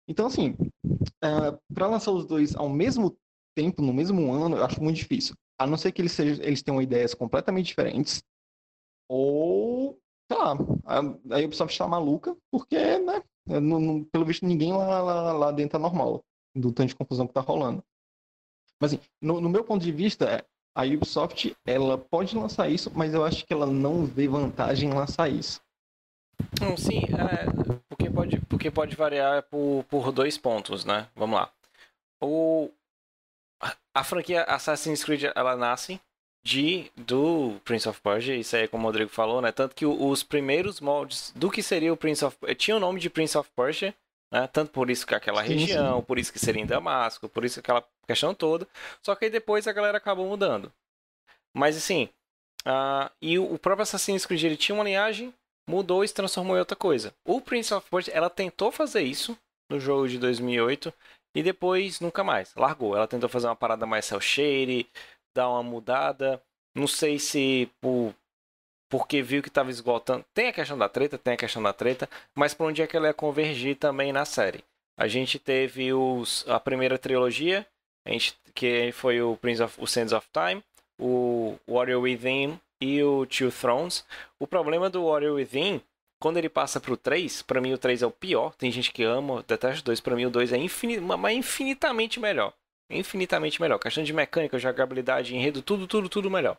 Então, 0.07 0.27
assim, 0.27 0.55
uh, 0.85 1.25
é, 1.25 1.59
para 1.73 1.87
lançar 1.87 2.11
os 2.11 2.25
dois 2.25 2.55
ao 2.55 2.69
mesmo 2.69 3.17
tempo, 3.55 3.81
no 3.81 3.93
mesmo 3.93 4.31
ano, 4.31 4.57
eu 4.57 4.63
acho 4.63 4.81
muito 4.81 4.97
difícil. 4.97 5.35
A 5.57 5.65
não 5.65 5.77
ser 5.77 5.91
que 5.91 6.01
eles, 6.01 6.11
sejam, 6.11 6.43
eles 6.43 6.61
tenham 6.61 6.81
ideias 6.81 7.13
completamente 7.13 7.67
diferentes. 7.67 8.23
Ou, 9.09 9.99
sei 10.29 10.37
lá, 10.37 10.53
a, 10.85 10.99
a 10.99 11.45
Ubisoft 11.45 11.73
está 11.73 11.87
maluca, 11.87 12.35
porque, 12.51 12.97
né, 12.99 13.23
no, 13.45 13.79
no, 13.79 14.05
pelo 14.05 14.25
visto, 14.25 14.45
ninguém 14.45 14.73
lá, 14.73 15.01
lá, 15.01 15.33
lá, 15.33 15.51
dentro 15.51 15.77
é 15.77 15.81
normal, 15.81 16.23
do 16.55 16.71
tanto 16.71 16.89
de 16.89 16.95
confusão 16.95 17.25
que 17.25 17.31
está 17.31 17.41
rolando. 17.41 17.83
Mas, 18.81 18.93
assim, 18.93 19.01
no, 19.21 19.39
no 19.39 19.49
meu 19.49 19.63
ponto 19.63 19.83
de 19.83 19.91
vista, 19.91 20.25
é, 20.25 20.45
a 20.75 20.83
Ubisoft, 20.83 21.55
ela 21.65 21.97
pode 21.97 22.35
lançar 22.35 22.69
isso, 22.69 22.91
mas 22.93 23.13
eu 23.13 23.23
acho 23.23 23.45
que 23.45 23.53
ela 23.53 23.65
não 23.65 24.05
vê 24.05 24.27
vantagem 24.27 24.89
em 24.89 24.93
lançar 24.93 25.29
isso. 25.29 25.61
Sim, 26.77 27.01
é, 27.13 27.45
porque, 27.89 28.09
pode, 28.09 28.41
porque 28.41 28.71
pode 28.71 28.95
variar 28.95 29.43
por, 29.43 29.85
por 29.85 30.11
dois 30.11 30.37
pontos, 30.37 30.83
né? 30.83 31.07
Vamos 31.15 31.39
lá. 31.39 31.49
O, 32.21 32.69
a 33.93 34.03
franquia 34.03 34.43
Assassin's 34.43 35.03
Creed 35.03 35.23
ela 35.35 35.55
nasce 35.55 35.99
de 36.43 36.91
do 36.95 37.59
Prince 37.63 37.89
of 37.89 37.99
Persia, 38.01 38.35
isso 38.35 38.55
aí 38.55 38.63
é 38.63 38.67
como 38.67 38.83
o 38.83 38.85
Rodrigo 38.85 39.09
falou, 39.09 39.41
né? 39.41 39.51
Tanto 39.51 39.75
que 39.75 39.85
os 39.85 40.21
primeiros 40.21 40.79
moldes 40.79 41.33
do 41.35 41.49
que 41.49 41.63
seria 41.63 41.91
o 41.91 41.97
Prince 41.97 42.23
of 42.23 42.37
tinha 42.55 42.77
o 42.77 42.79
nome 42.79 42.99
de 42.99 43.09
Prince 43.09 43.35
of 43.35 43.49
Persia, 43.55 43.95
né? 44.31 44.47
Tanto 44.47 44.71
por 44.71 44.91
isso 44.91 45.07
que 45.07 45.15
aquela 45.15 45.43
sim, 45.43 45.55
região, 45.55 45.99
sim. 45.99 46.05
por 46.05 46.19
isso 46.19 46.31
que 46.31 46.37
seria 46.37 46.61
em 46.61 46.67
Damasco, 46.67 47.27
por 47.27 47.43
isso 47.43 47.59
aquela 47.59 47.83
questão 48.05 48.35
toda. 48.35 48.67
Só 49.01 49.15
que 49.15 49.25
aí 49.25 49.31
depois 49.31 49.67
a 49.67 49.73
galera 49.73 49.97
acabou 49.97 50.27
mudando. 50.27 50.71
Mas 51.55 51.75
assim, 51.77 52.09
uh, 52.67 53.09
e 53.19 53.39
o 53.39 53.57
próprio 53.57 53.83
Assassin's 53.83 54.25
Creed 54.25 54.43
ele 54.43 54.57
tinha 54.57 54.75
uma 54.75 54.83
linhagem, 54.83 55.33
mudou 55.67 56.03
e 56.03 56.07
se 56.07 56.13
transformou 56.13 56.55
em 56.55 56.59
outra 56.59 56.75
coisa. 56.75 57.11
O 57.25 57.41
Prince 57.41 57.73
of 57.73 57.89
Persia, 57.89 58.13
ela 58.13 58.29
tentou 58.29 58.71
fazer 58.71 59.01
isso 59.01 59.35
no 59.67 59.79
jogo 59.79 60.07
de 60.07 60.19
2008 60.19 60.93
e 61.35 61.43
depois 61.43 61.99
nunca 61.99 62.23
mais, 62.23 62.55
largou. 62.55 62.95
Ela 62.95 63.07
tentou 63.07 63.29
fazer 63.29 63.47
uma 63.47 63.55
parada 63.55 63.85
mais 63.85 64.05
cel 64.05 64.21
shade, 64.21 64.87
dar 65.35 65.49
uma 65.49 65.61
mudada. 65.61 66.41
Não 66.73 66.87
sei 66.87 67.19
se 67.19 67.69
por 67.81 68.15
porque 68.89 69.21
viu 69.21 69.41
que 69.41 69.49
estava 69.49 69.69
esgotando. 69.69 70.23
Tem 70.33 70.47
a 70.47 70.53
questão 70.53 70.77
da 70.77 70.87
treta, 70.87 71.17
tem 71.17 71.33
a 71.33 71.37
questão 71.37 71.61
da 71.61 71.73
treta, 71.73 72.09
mas 72.33 72.53
para 72.53 72.67
onde 72.67 72.81
é 72.81 72.87
que 72.87 72.95
ela 72.95 73.07
ia 73.07 73.13
convergir 73.13 73.75
também 73.75 74.13
na 74.13 74.23
série? 74.23 74.63
A 74.97 75.07
gente 75.07 75.37
teve 75.37 75.91
os, 75.91 76.47
a 76.47 76.59
primeira 76.59 76.97
trilogia, 76.97 77.67
a 78.07 78.11
gente, 78.11 78.37
que 78.53 78.91
foi 78.93 79.21
o 79.21 79.35
Prince 79.35 79.61
of 79.61 79.75
o 79.81 79.87
Sands 79.87 80.13
of 80.13 80.27
Time, 80.31 80.63
o 80.97 81.57
Warrior 81.67 82.01
Within 82.01 82.59
e 82.79 83.03
o 83.03 83.25
Two 83.25 83.51
Thrones. 83.51 84.05
O 84.39 84.47
problema 84.47 84.89
do 84.89 85.05
Warrior 85.05 85.35
Within, 85.35 85.81
quando 86.19 86.37
ele 86.37 86.49
passa 86.49 86.79
pro 86.79 86.97
3, 86.97 87.41
para 87.41 87.61
mim 87.61 87.73
o 87.73 87.77
3 87.77 88.01
é 88.01 88.07
o 88.07 88.11
pior. 88.11 88.55
Tem 88.55 88.71
gente 88.71 88.91
que 88.91 89.03
ama, 89.03 89.43
detesta 89.47 89.81
o 89.81 89.83
2, 89.83 89.99
para 89.99 90.15
mim 90.15 90.25
o 90.25 90.29
2 90.29 90.53
é 90.53 90.57
infin... 90.57 90.99
mas 90.99 91.35
infinitamente 91.35 92.19
melhor. 92.19 92.53
Infinitamente 92.89 93.61
melhor. 93.61 93.79
Questão 93.79 94.03
de 94.03 94.13
mecânica, 94.13 94.59
jogabilidade, 94.59 95.35
enredo, 95.35 95.61
tudo, 95.61 95.87
tudo, 95.87 96.07
tudo 96.09 96.29
melhor. 96.29 96.57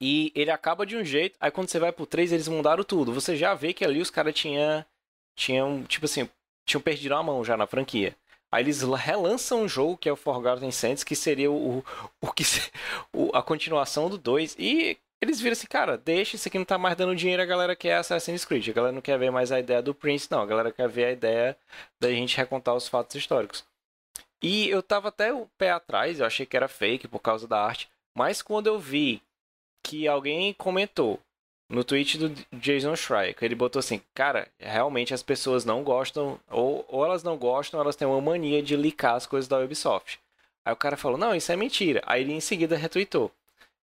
E 0.00 0.30
ele 0.34 0.50
acaba 0.50 0.86
de 0.86 0.96
um 0.96 1.04
jeito, 1.04 1.36
aí 1.40 1.50
quando 1.50 1.68
você 1.68 1.78
vai 1.78 1.90
pro 1.90 2.06
3, 2.06 2.32
eles 2.32 2.48
mudaram 2.48 2.84
tudo. 2.84 3.12
Você 3.12 3.36
já 3.36 3.54
vê 3.54 3.72
que 3.72 3.84
ali 3.84 4.00
os 4.00 4.10
caras 4.10 4.34
tinham, 4.34 4.84
tinham, 5.36 5.82
tipo 5.84 6.04
assim, 6.04 6.28
tinham 6.64 6.80
perdido 6.80 7.14
a 7.14 7.22
mão 7.22 7.44
já 7.44 7.56
na 7.56 7.66
franquia. 7.66 8.14
Aí 8.50 8.62
eles 8.62 8.82
relançam 8.82 9.62
um 9.62 9.68
jogo 9.68 9.96
que 9.96 10.08
é 10.08 10.12
o 10.12 10.16
Forgotten 10.16 10.70
Sands, 10.70 11.04
que 11.04 11.16
seria 11.16 11.50
o, 11.50 11.84
o 12.20 12.32
que 12.32 12.44
o, 13.12 13.30
a 13.34 13.42
continuação 13.42 14.08
do 14.08 14.16
2. 14.16 14.56
E 14.58 14.96
eles 15.20 15.40
viram 15.40 15.52
assim, 15.52 15.66
cara, 15.66 15.98
deixa, 15.98 16.36
isso 16.36 16.48
aqui 16.48 16.58
não 16.58 16.64
tá 16.64 16.78
mais 16.78 16.96
dando 16.96 17.16
dinheiro, 17.16 17.42
a 17.42 17.46
galera 17.46 17.74
quer 17.74 17.96
Assassin's 17.96 18.44
Creed. 18.44 18.68
A 18.68 18.72
galera 18.72 18.92
não 18.92 19.00
quer 19.00 19.18
ver 19.18 19.30
mais 19.30 19.50
a 19.50 19.58
ideia 19.58 19.82
do 19.82 19.94
Prince, 19.94 20.30
não. 20.30 20.42
A 20.42 20.46
galera 20.46 20.70
quer 20.72 20.88
ver 20.88 21.04
a 21.06 21.12
ideia 21.12 21.56
da 21.98 22.10
gente 22.10 22.36
recontar 22.36 22.74
os 22.74 22.88
fatos 22.88 23.16
históricos. 23.16 23.64
E 24.40 24.68
eu 24.68 24.82
tava 24.82 25.08
até 25.08 25.32
o 25.32 25.46
pé 25.58 25.70
atrás, 25.70 26.20
eu 26.20 26.26
achei 26.26 26.46
que 26.46 26.56
era 26.56 26.68
fake 26.68 27.08
por 27.08 27.18
causa 27.18 27.48
da 27.48 27.60
arte. 27.60 27.88
Mas 28.16 28.40
quando 28.42 28.68
eu 28.68 28.78
vi 28.78 29.20
que 29.82 30.06
alguém 30.06 30.52
comentou 30.54 31.20
no 31.68 31.84
tweet 31.84 32.16
do 32.16 32.30
Jason 32.52 32.94
Schreier, 32.94 33.34
que 33.34 33.44
ele 33.44 33.54
botou 33.54 33.80
assim, 33.80 34.00
cara, 34.14 34.48
realmente 34.58 35.12
as 35.12 35.22
pessoas 35.22 35.64
não 35.64 35.82
gostam, 35.82 36.40
ou, 36.48 36.84
ou 36.88 37.04
elas 37.04 37.22
não 37.22 37.36
gostam, 37.36 37.80
elas 37.80 37.96
têm 37.96 38.06
uma 38.06 38.20
mania 38.20 38.62
de 38.62 38.76
licar 38.76 39.16
as 39.16 39.26
coisas 39.26 39.48
da 39.48 39.58
Ubisoft. 39.58 40.20
Aí 40.64 40.72
o 40.72 40.76
cara 40.76 40.96
falou, 40.96 41.18
não, 41.18 41.34
isso 41.34 41.50
é 41.50 41.56
mentira. 41.56 42.02
Aí 42.06 42.22
ele 42.22 42.32
em 42.32 42.40
seguida 42.40 42.76
retweetou. 42.76 43.32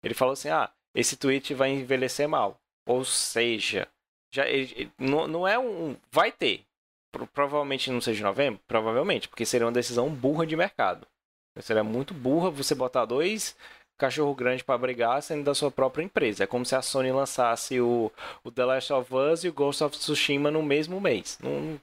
Ele 0.03 0.13
falou 0.13 0.33
assim, 0.33 0.49
ah, 0.49 0.69
esse 0.95 1.17
tweet 1.17 1.53
vai 1.53 1.69
envelhecer 1.71 2.27
mal. 2.27 2.57
Ou 2.87 3.03
seja, 3.03 3.87
já 4.33 4.47
ele, 4.47 4.91
não, 4.97 5.27
não 5.27 5.47
é 5.47 5.59
um. 5.59 5.95
Vai 6.11 6.31
ter. 6.31 6.63
Provavelmente 7.33 7.91
não 7.91 8.01
seja 8.01 8.21
em 8.21 8.23
novembro? 8.23 8.59
Provavelmente, 8.67 9.27
porque 9.27 9.45
seria 9.45 9.65
uma 9.65 9.71
decisão 9.71 10.09
burra 10.09 10.45
de 10.45 10.55
mercado. 10.55 11.07
Seria 11.59 11.83
muito 11.83 12.13
burra 12.13 12.49
você 12.49 12.75
botar 12.75 13.05
dois 13.05 13.55
cachorro 13.97 14.35
grande 14.35 14.63
para 14.63 14.77
brigar 14.77 15.21
sendo 15.21 15.43
da 15.43 15.55
sua 15.55 15.71
própria 15.71 16.03
empresa. 16.03 16.43
É 16.43 16.47
como 16.47 16.65
se 16.65 16.75
a 16.75 16.81
Sony 16.81 17.11
lançasse 17.11 17.79
o, 17.79 18.11
o 18.43 18.51
The 18.51 18.65
Last 18.65 18.93
of 18.93 19.13
Us 19.13 19.43
e 19.43 19.49
o 19.49 19.53
Ghost 19.53 19.83
of 19.83 19.97
Tsushima 19.97 20.51
no 20.51 20.61
mesmo 20.61 20.99
mês. 20.99 21.39
Não, 21.41 21.79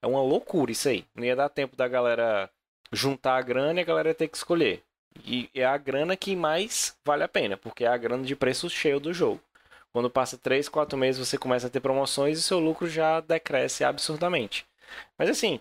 é 0.00 0.06
uma 0.06 0.22
loucura 0.22 0.72
isso 0.72 0.88
aí. 0.88 1.04
Não 1.14 1.24
ia 1.24 1.36
dar 1.36 1.48
tempo 1.48 1.76
da 1.76 1.86
galera 1.86 2.50
juntar 2.90 3.36
a 3.36 3.42
grana 3.42 3.80
e 3.80 3.82
a 3.82 3.86
galera 3.86 4.14
ter 4.14 4.28
que 4.28 4.36
escolher. 4.36 4.82
E 5.24 5.50
é 5.54 5.64
a 5.64 5.76
grana 5.76 6.16
que 6.16 6.34
mais 6.34 6.96
vale 7.04 7.22
a 7.22 7.28
pena, 7.28 7.56
porque 7.56 7.84
é 7.84 7.88
a 7.88 7.96
grana 7.96 8.24
de 8.24 8.34
preço 8.34 8.68
cheio 8.68 8.98
do 8.98 9.12
jogo. 9.12 9.40
Quando 9.92 10.10
passa 10.10 10.38
3, 10.38 10.68
4 10.68 10.96
meses 10.98 11.26
você 11.26 11.36
começa 11.36 11.66
a 11.66 11.70
ter 11.70 11.80
promoções 11.80 12.38
e 12.38 12.42
seu 12.42 12.58
lucro 12.58 12.88
já 12.88 13.20
decresce 13.20 13.84
absurdamente. 13.84 14.66
Mas 15.18 15.28
assim, 15.28 15.60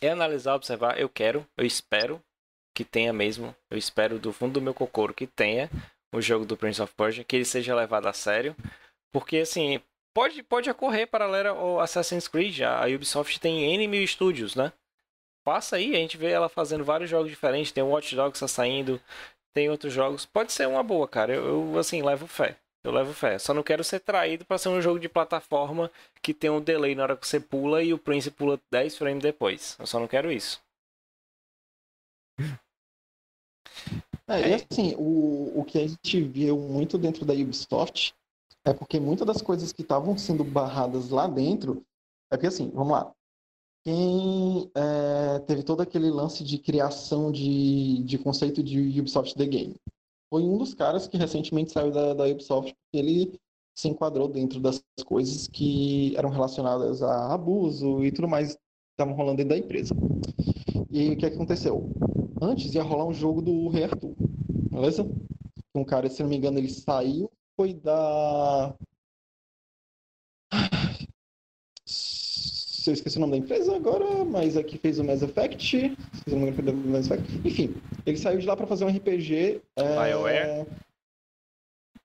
é 0.00 0.10
analisar, 0.10 0.54
observar, 0.54 0.98
eu 0.98 1.08
quero, 1.08 1.46
eu 1.56 1.64
espero 1.64 2.20
que 2.74 2.84
tenha 2.84 3.12
mesmo, 3.12 3.54
eu 3.70 3.78
espero 3.78 4.18
do 4.18 4.32
fundo 4.32 4.54
do 4.54 4.62
meu 4.62 4.74
cocoro 4.74 5.14
que 5.14 5.26
tenha 5.26 5.70
o 6.12 6.20
jogo 6.20 6.44
do 6.44 6.56
Prince 6.56 6.82
of 6.82 6.92
Persia, 6.94 7.24
que 7.24 7.36
ele 7.36 7.44
seja 7.44 7.74
levado 7.74 8.06
a 8.06 8.12
sério, 8.12 8.56
porque 9.12 9.38
assim, 9.38 9.80
pode, 10.12 10.42
pode 10.42 10.68
ocorrer 10.68 11.06
paralela 11.06 11.50
ao 11.50 11.80
Assassin's 11.80 12.26
Creed, 12.26 12.62
a 12.62 12.86
Ubisoft 12.86 13.38
tem 13.38 13.72
N 13.74 13.86
mil 13.86 14.02
estúdios, 14.02 14.54
né? 14.54 14.72
Passa 15.44 15.76
aí, 15.76 15.94
a 15.94 15.98
gente 15.98 16.16
vê 16.16 16.30
ela 16.30 16.48
fazendo 16.48 16.84
vários 16.84 17.08
jogos 17.08 17.30
diferentes, 17.30 17.72
tem 17.72 17.82
o 17.82 17.88
Watch 17.88 18.14
Dogs 18.14 18.38
tá 18.38 18.46
saindo, 18.46 19.00
tem 19.54 19.70
outros 19.70 19.92
jogos, 19.92 20.26
pode 20.26 20.52
ser 20.52 20.68
uma 20.68 20.82
boa, 20.82 21.08
cara, 21.08 21.34
eu, 21.34 21.72
eu 21.72 21.78
assim, 21.78 22.02
levo 22.02 22.26
fé. 22.26 22.56
Eu 22.82 22.92
levo 22.92 23.12
fé. 23.12 23.38
Só 23.38 23.52
não 23.52 23.62
quero 23.62 23.84
ser 23.84 24.00
traído 24.00 24.44
para 24.44 24.56
ser 24.56 24.70
um 24.70 24.80
jogo 24.80 24.98
de 24.98 25.08
plataforma 25.08 25.90
que 26.22 26.32
tem 26.32 26.48
um 26.48 26.60
delay 26.62 26.94
na 26.94 27.02
hora 27.02 27.16
que 27.16 27.26
você 27.26 27.38
pula 27.38 27.82
e 27.82 27.92
o 27.92 27.98
Prince 27.98 28.30
pula 28.30 28.58
10 28.70 28.96
frames 28.96 29.22
depois. 29.22 29.76
Eu 29.78 29.86
só 29.86 30.00
não 30.00 30.08
quero 30.08 30.32
isso. 30.32 30.62
É, 34.26 34.48
e 34.48 34.54
assim, 34.54 34.94
o, 34.96 35.60
o 35.60 35.64
que 35.64 35.78
a 35.78 35.86
gente 35.86 36.22
viu 36.22 36.56
muito 36.58 36.96
dentro 36.96 37.24
da 37.26 37.34
Ubisoft 37.34 38.14
é 38.64 38.72
porque 38.72 38.98
muitas 38.98 39.26
das 39.26 39.42
coisas 39.42 39.72
que 39.72 39.82
estavam 39.82 40.16
sendo 40.16 40.44
barradas 40.44 41.10
lá 41.10 41.26
dentro 41.26 41.84
é 42.32 42.36
porque 42.36 42.46
assim, 42.46 42.70
vamos 42.70 42.92
lá. 42.92 43.12
Quem 43.82 44.70
é, 44.74 45.38
teve 45.40 45.62
todo 45.62 45.80
aquele 45.80 46.10
lance 46.10 46.44
de 46.44 46.58
criação 46.58 47.32
de, 47.32 48.02
de 48.04 48.18
conceito 48.18 48.62
de 48.62 49.00
Ubisoft 49.00 49.34
The 49.34 49.46
Game 49.46 49.74
foi 50.30 50.44
um 50.44 50.56
dos 50.56 50.74
caras 50.74 51.08
que 51.08 51.16
recentemente 51.16 51.72
saiu 51.72 51.90
da, 51.90 52.14
da 52.14 52.24
Ubisoft 52.24 52.74
ele 52.92 53.32
se 53.74 53.88
enquadrou 53.88 54.28
dentro 54.28 54.60
das 54.60 54.82
coisas 55.04 55.48
que 55.48 56.14
eram 56.16 56.30
relacionadas 56.30 57.02
a 57.02 57.34
abuso 57.34 58.04
e 58.04 58.12
tudo 58.12 58.28
mais 58.28 58.54
que 58.54 58.60
estavam 58.92 59.14
rolando 59.14 59.38
dentro 59.38 59.50
da 59.50 59.58
empresa. 59.58 59.94
E 60.90 61.10
o 61.10 61.16
que 61.16 61.26
aconteceu? 61.26 61.88
Antes 62.40 62.74
ia 62.74 62.82
rolar 62.82 63.06
um 63.06 63.12
jogo 63.12 63.42
do 63.42 63.68
Rei 63.68 63.84
Arthur, 63.84 64.14
beleza? 64.70 65.08
Um 65.74 65.84
cara, 65.84 66.08
se 66.08 66.22
não 66.22 66.30
me 66.30 66.36
engano, 66.36 66.58
ele 66.58 66.68
saiu, 66.68 67.30
foi 67.56 67.74
da. 67.74 68.74
Eu 72.90 72.94
esqueci 72.94 73.16
o 73.16 73.20
nome 73.20 73.32
da 73.32 73.38
empresa 73.38 73.74
agora, 73.74 74.24
mas 74.24 74.56
aqui 74.56 74.76
fez 74.78 74.98
o 74.98 75.04
Mass 75.04 75.22
Effect. 75.22 75.96
Engano, 76.26 76.52
foi 76.52 76.72
Mass 76.72 77.06
Effect. 77.06 77.40
Enfim, 77.44 77.74
ele 78.04 78.16
saiu 78.16 78.38
de 78.38 78.46
lá 78.46 78.56
para 78.56 78.66
fazer 78.66 78.84
um 78.84 78.88
RPG. 78.88 79.60
É... 79.76 80.10
BioWare? 80.10 80.66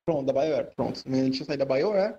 Pronto, 0.05 0.25
da 0.25 0.33
BioWare. 0.33 0.67
Pronto. 0.75 1.01
Ele 1.05 1.31
tinha 1.31 1.45
saído 1.45 1.65
da 1.65 1.75
BioWare 1.75 2.15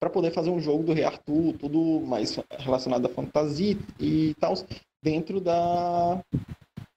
para 0.00 0.10
poder 0.10 0.32
fazer 0.32 0.50
um 0.50 0.60
jogo 0.60 0.82
do 0.82 0.92
Rei 0.92 1.04
Arthur, 1.04 1.54
tudo 1.58 2.00
mais 2.00 2.36
relacionado 2.58 3.06
à 3.06 3.08
fantasia 3.08 3.76
e 3.98 4.34
tal, 4.40 4.54
dentro 5.02 5.40
da, 5.40 6.22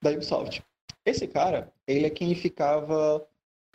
da 0.02 0.10
Ubisoft. 0.10 0.62
Esse 1.06 1.26
cara, 1.28 1.70
ele 1.86 2.06
é 2.06 2.10
quem 2.10 2.34
ficava 2.34 3.24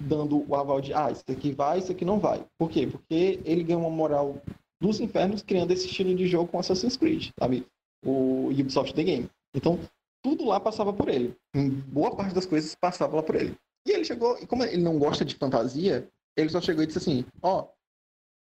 dando 0.01 0.45
o 0.49 0.55
aval 0.55 0.81
de, 0.81 0.93
ah, 0.93 1.11
isso 1.11 1.23
aqui 1.29 1.51
vai, 1.51 1.79
isso 1.79 1.91
aqui 1.91 2.03
não 2.03 2.19
vai. 2.19 2.43
Por 2.57 2.69
quê? 2.69 2.87
Porque 2.87 3.39
ele 3.45 3.63
ganhou 3.63 3.81
uma 3.81 3.89
moral 3.89 4.41
dos 4.81 4.99
infernos 4.99 5.41
criando 5.41 5.71
esse 5.71 5.85
estilo 5.85 6.15
de 6.15 6.27
jogo 6.27 6.49
com 6.49 6.59
Assassin's 6.59 6.97
Creed, 6.97 7.31
sabe? 7.37 7.65
O 8.05 8.49
Ubisoft 8.49 8.93
The 8.93 9.03
Game. 9.03 9.29
Então, 9.53 9.79
tudo 10.23 10.45
lá 10.45 10.59
passava 10.59 10.93
por 10.93 11.09
ele. 11.09 11.35
Em 11.53 11.69
boa 11.69 12.15
parte 12.15 12.33
das 12.33 12.45
coisas 12.45 12.75
passava 12.75 13.17
lá 13.17 13.23
por 13.23 13.35
ele. 13.35 13.57
E 13.85 13.91
ele 13.91 14.05
chegou, 14.05 14.37
e 14.39 14.47
como 14.47 14.63
ele 14.63 14.81
não 14.81 14.99
gosta 14.99 15.25
de 15.25 15.35
fantasia, 15.35 16.07
ele 16.37 16.49
só 16.49 16.61
chegou 16.61 16.83
e 16.83 16.87
disse 16.87 16.99
assim: 16.99 17.25
Ó, 17.41 17.61
oh, 17.61 17.67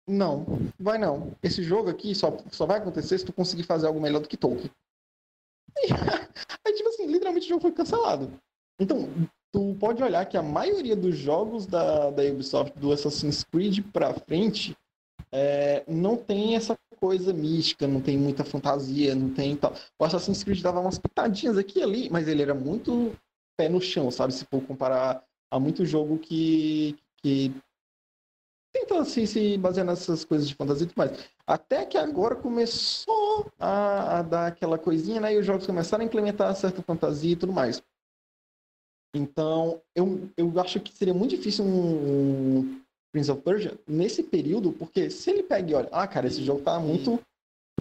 não, 0.07 0.45
vai 0.79 0.97
não. 0.97 1.35
Esse 1.41 1.63
jogo 1.63 1.89
aqui 1.89 2.15
só, 2.15 2.37
só 2.51 2.65
vai 2.65 2.79
acontecer 2.79 3.17
se 3.17 3.25
tu 3.25 3.33
conseguir 3.33 3.63
fazer 3.63 3.87
algo 3.87 4.01
melhor 4.01 4.21
do 4.21 4.27
que 4.27 4.37
Tolkien. 4.37 4.71
E, 6.65 6.67
aí, 6.67 6.75
tipo 6.75 6.89
assim, 6.89 7.05
literalmente 7.07 7.45
o 7.45 7.49
jogo 7.49 7.61
foi 7.61 7.71
cancelado. 7.71 8.31
Então, 8.79 9.07
tu 9.51 9.75
pode 9.79 10.03
olhar 10.03 10.25
que 10.25 10.35
a 10.35 10.41
maioria 10.41 10.95
dos 10.95 11.15
jogos 11.15 11.65
da, 11.65 12.09
da 12.09 12.23
Ubisoft, 12.23 12.77
do 12.77 12.91
Assassin's 12.91 13.43
Creed 13.43 13.79
pra 13.93 14.13
frente, 14.13 14.75
é, 15.31 15.83
não 15.87 16.17
tem 16.17 16.55
essa 16.55 16.77
coisa 16.99 17.31
mística, 17.31 17.87
não 17.87 18.01
tem 18.01 18.17
muita 18.17 18.43
fantasia, 18.43 19.15
não 19.15 19.33
tem 19.33 19.55
tal. 19.55 19.73
O 19.97 20.03
Assassin's 20.03 20.43
Creed 20.43 20.61
dava 20.61 20.79
umas 20.79 20.99
pitadinhas 20.99 21.57
aqui 21.57 21.79
e 21.79 21.83
ali, 21.83 22.09
mas 22.09 22.27
ele 22.27 22.41
era 22.41 22.53
muito 22.53 23.15
pé 23.57 23.69
no 23.69 23.81
chão, 23.81 24.09
sabe? 24.11 24.33
Se 24.33 24.45
for 24.45 24.61
comparar 24.65 25.23
a 25.51 25.59
muito 25.59 25.85
jogo 25.85 26.17
que, 26.19 26.97
que 27.17 27.53
tenta 28.73 28.99
assim, 28.99 29.25
se 29.25 29.57
basear 29.57 29.85
nessas 29.85 30.23
coisas 30.25 30.47
de 30.47 30.55
fantasia 30.55 30.85
e 30.85 30.87
tudo 30.87 30.97
mais. 30.97 31.29
Até 31.47 31.85
que 31.85 31.97
agora 31.97 32.35
começou 32.35 33.51
a, 33.57 34.19
a, 34.19 34.21
dar 34.21 34.47
aquela 34.47 34.77
coisinha, 34.77 35.19
né? 35.21 35.33
E 35.33 35.39
os 35.39 35.45
jogos 35.45 35.65
começaram 35.65 36.03
a 36.03 36.07
implementar 36.07 36.55
certa 36.55 36.81
fantasia 36.81 37.33
e 37.33 37.35
tudo 37.35 37.53
mais. 37.53 37.81
Então, 39.15 39.81
eu, 39.95 40.29
eu 40.37 40.59
acho 40.59 40.79
que 40.79 40.93
seria 40.93 41.13
muito 41.13 41.35
difícil 41.35 41.65
um, 41.65 42.59
um 42.59 42.81
Prince 43.11 43.31
of 43.31 43.41
Persia 43.41 43.77
nesse 43.87 44.23
período, 44.23 44.71
porque 44.71 45.09
se 45.09 45.29
ele 45.29 45.43
pega 45.43 45.71
e 45.71 45.73
olha, 45.73 45.89
ah, 45.91 46.07
cara, 46.07 46.27
esse 46.27 46.43
jogo 46.43 46.61
tá 46.61 46.79
muito 46.79 47.19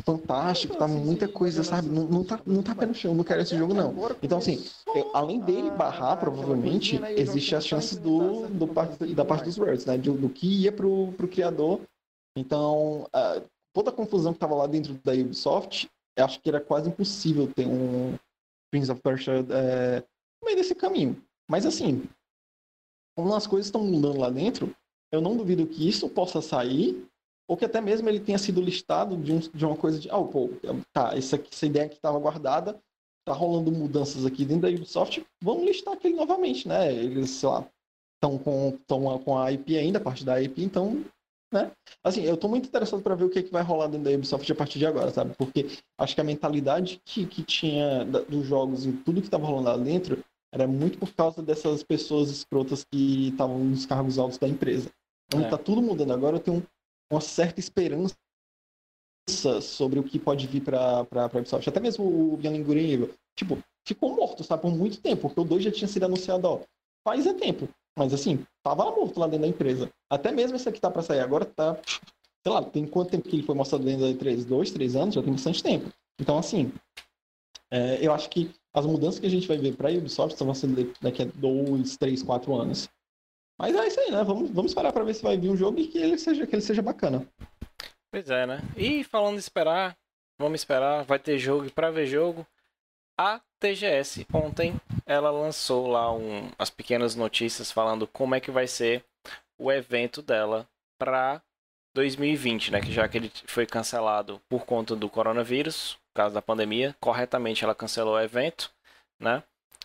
fantástico, 0.00 0.76
tá 0.76 0.86
muita 0.86 1.28
coisa, 1.28 1.62
sabe? 1.62 1.88
Não, 1.88 2.04
não, 2.04 2.24
tá, 2.24 2.40
não 2.46 2.62
tá 2.62 2.74
pé 2.74 2.86
no 2.86 2.94
chão, 2.94 3.14
não 3.14 3.24
quero 3.24 3.42
esse 3.42 3.56
jogo, 3.56 3.74
não. 3.74 3.94
Então, 4.22 4.38
assim, 4.38 4.64
eu, 4.94 5.10
além 5.14 5.40
dele 5.40 5.70
barrar, 5.70 6.16
provavelmente, 6.18 7.00
existe 7.16 7.54
a 7.54 7.60
chance 7.60 7.98
do, 7.98 8.46
do 8.48 9.14
da 9.14 9.24
parte 9.24 9.44
dos 9.44 9.58
words, 9.58 9.84
né? 9.86 9.98
Do, 9.98 10.14
do, 10.14 10.28
que 10.28 10.62
ia 10.62 10.72
pro, 10.72 11.12
pro 11.16 11.28
criador. 11.28 11.80
Então, 12.36 13.06
uh, 13.14 13.44
toda 13.72 13.90
a 13.90 13.92
confusão 13.92 14.32
que 14.32 14.38
tava 14.38 14.54
lá 14.54 14.66
dentro 14.66 14.94
da 15.04 15.12
Ubisoft, 15.12 15.88
eu 16.16 16.24
acho 16.24 16.40
que 16.40 16.48
era 16.48 16.60
quase 16.60 16.88
impossível 16.88 17.52
ter 17.52 17.66
um 17.66 18.14
Prince 18.70 18.90
of 18.90 19.00
Persia 19.00 19.34
é, 19.50 20.00
no 20.40 20.46
meio 20.46 20.56
desse 20.56 20.74
caminho. 20.74 21.22
Mas, 21.48 21.64
assim, 21.64 22.04
como 23.16 23.34
as 23.34 23.46
coisas 23.46 23.66
estão 23.66 23.84
mudando 23.84 24.18
lá 24.18 24.30
dentro, 24.30 24.74
eu 25.12 25.20
não 25.20 25.36
duvido 25.36 25.66
que 25.66 25.88
isso 25.88 26.08
possa 26.08 26.40
sair 26.40 27.06
ou 27.48 27.56
que 27.56 27.64
até 27.64 27.80
mesmo 27.80 28.08
ele 28.08 28.20
tenha 28.20 28.38
sido 28.38 28.60
listado 28.60 29.16
de, 29.16 29.32
um, 29.32 29.38
de 29.38 29.64
uma 29.64 29.76
coisa 29.76 29.98
de, 29.98 30.10
ah, 30.10 30.22
pô, 30.22 30.50
tá, 30.92 31.16
essa, 31.16 31.36
essa 31.36 31.66
ideia 31.66 31.88
que 31.88 31.94
estava 31.94 32.18
guardada, 32.18 32.78
tá 33.26 33.32
rolando 33.32 33.72
mudanças 33.72 34.26
aqui 34.26 34.44
dentro 34.44 34.62
da 34.62 34.68
Ubisoft, 34.68 35.24
vamos 35.42 35.64
listar 35.64 35.94
aquele 35.94 36.14
novamente, 36.14 36.68
né? 36.68 36.92
Eles, 36.92 37.30
sei 37.30 37.48
lá, 37.48 37.66
estão 38.16 38.36
com, 38.38 38.76
tão 38.86 39.18
com 39.20 39.38
a 39.38 39.50
IP 39.50 39.78
ainda, 39.78 39.98
a 39.98 40.02
parte 40.02 40.24
da 40.24 40.40
IP, 40.42 40.62
então, 40.62 41.02
né? 41.52 41.72
Assim, 42.04 42.22
eu 42.22 42.36
tô 42.36 42.48
muito 42.48 42.68
interessado 42.68 43.02
para 43.02 43.14
ver 43.14 43.24
o 43.24 43.30
que, 43.30 43.38
é 43.38 43.42
que 43.42 43.52
vai 43.52 43.62
rolar 43.62 43.86
dentro 43.86 44.04
da 44.04 44.14
Ubisoft 44.14 44.50
a 44.52 44.54
partir 44.54 44.78
de 44.78 44.86
agora, 44.86 45.10
sabe? 45.10 45.34
Porque 45.34 45.66
acho 45.98 46.14
que 46.14 46.20
a 46.20 46.24
mentalidade 46.24 47.00
que, 47.02 47.26
que 47.26 47.42
tinha 47.42 48.04
da, 48.04 48.20
dos 48.20 48.46
jogos 48.46 48.84
e 48.84 48.92
tudo 48.92 49.22
que 49.22 49.30
tava 49.30 49.46
rolando 49.46 49.68
lá 49.68 49.76
dentro 49.78 50.22
era 50.52 50.66
muito 50.66 50.98
por 50.98 51.12
causa 51.14 51.42
dessas 51.42 51.82
pessoas 51.82 52.30
escrotas 52.30 52.84
que 52.84 53.28
estavam 53.28 53.58
nos 53.58 53.86
cargos 53.86 54.18
altos 54.18 54.38
da 54.38 54.48
empresa. 54.48 54.90
Então 55.26 55.44
é. 55.44 55.48
tá 55.48 55.58
tudo 55.58 55.82
mudando 55.82 56.12
agora, 56.12 56.36
eu 56.36 56.40
tenho 56.40 56.66
uma 57.10 57.20
certa 57.20 57.60
esperança 57.60 58.16
sobre 59.60 59.98
o 59.98 60.04
que 60.04 60.18
pode 60.18 60.46
vir 60.46 60.62
para 60.62 61.00
a 61.00 61.26
Ubisoft. 61.26 61.68
Até 61.68 61.80
mesmo 61.80 62.04
o 62.04 62.36
Good 62.36 63.14
tipo, 63.36 63.58
ficou 63.86 64.14
morto, 64.14 64.42
sabe, 64.42 64.62
por 64.62 64.74
muito 64.74 65.00
tempo, 65.00 65.22
porque 65.22 65.40
o 65.40 65.44
2 65.44 65.64
já 65.64 65.70
tinha 65.70 65.88
sido 65.88 66.04
anunciado, 66.04 66.46
ó, 66.46 66.60
faz 67.04 67.26
é 67.26 67.34
tempo. 67.34 67.68
Mas 67.96 68.14
assim, 68.14 68.44
tava 68.62 68.84
morto 68.84 69.18
lá 69.18 69.26
dentro 69.26 69.42
da 69.42 69.48
empresa. 69.48 69.90
Até 70.10 70.32
mesmo 70.32 70.56
esse 70.56 70.68
aqui 70.68 70.80
tá 70.80 70.90
para 70.90 71.02
sair 71.02 71.20
agora, 71.20 71.44
tá, 71.44 71.78
sei 72.42 72.52
lá, 72.52 72.62
tem 72.62 72.86
quanto 72.86 73.10
tempo 73.10 73.28
que 73.28 73.36
ele 73.36 73.42
foi 73.42 73.54
mostrado 73.54 73.84
dentro 73.84 74.02
da 74.02 74.12
E3? 74.12 74.44
Dois, 74.44 74.70
três 74.70 74.96
anos? 74.96 75.14
Já 75.14 75.22
tem 75.22 75.32
bastante 75.32 75.62
tempo. 75.62 75.92
Então, 76.18 76.38
assim, 76.38 76.72
é, 77.70 77.98
eu 78.00 78.12
acho 78.12 78.30
que 78.30 78.50
as 78.74 78.86
mudanças 78.86 79.18
que 79.18 79.26
a 79.26 79.30
gente 79.30 79.48
vai 79.48 79.58
ver 79.58 79.74
para 79.74 79.88
a 79.88 79.92
Ubisoft 79.92 80.42
vão 80.42 80.54
ser 80.54 80.68
daqui 81.00 81.22
a 81.22 81.26
dois, 81.34 81.96
três, 81.96 82.22
quatro 82.22 82.54
anos. 82.54 82.88
Mas 83.58 83.74
é 83.74 83.86
isso 83.88 84.00
aí, 84.00 84.10
né? 84.10 84.22
Vamos, 84.22 84.50
vamos 84.50 84.70
esperar 84.70 84.92
para 84.92 85.04
ver 85.04 85.14
se 85.14 85.22
vai 85.22 85.36
vir 85.36 85.50
um 85.50 85.56
jogo 85.56 85.80
e 85.80 85.88
que 85.88 85.98
ele 85.98 86.16
seja, 86.16 86.46
que 86.46 86.54
ele 86.54 86.62
seja 86.62 86.80
bacana. 86.80 87.26
Pois 88.10 88.30
é, 88.30 88.46
né? 88.46 88.60
E 88.76 89.02
falando 89.02 89.34
de 89.34 89.40
esperar, 89.40 89.96
vamos 90.38 90.60
esperar, 90.60 91.04
vai 91.04 91.18
ter 91.18 91.38
jogo 91.38 91.66
e 91.66 91.70
para 91.70 91.90
ver 91.90 92.06
jogo. 92.06 92.46
A 93.18 93.40
TGS 93.58 94.24
ontem 94.32 94.80
ela 95.04 95.30
lançou 95.30 95.88
lá 95.88 96.12
um, 96.14 96.50
as 96.56 96.70
pequenas 96.70 97.16
notícias 97.16 97.72
falando 97.72 98.06
como 98.06 98.36
é 98.36 98.40
que 98.40 98.50
vai 98.50 98.68
ser 98.68 99.04
o 99.58 99.72
evento 99.72 100.22
dela 100.22 100.68
para 100.96 101.42
2020, 101.96 102.70
né? 102.70 102.80
Que 102.80 102.92
já 102.92 103.08
que 103.08 103.18
ele 103.18 103.32
foi 103.46 103.66
cancelado 103.66 104.40
por 104.48 104.64
conta 104.64 104.94
do 104.94 105.10
coronavírus, 105.10 105.98
causa 106.24 106.34
da 106.34 106.42
pandemia, 106.42 106.94
corretamente 107.00 107.64
ela 107.64 107.74
cancelou 107.74 108.14
o 108.14 108.20
evento, 108.20 108.70
né? 109.18 109.42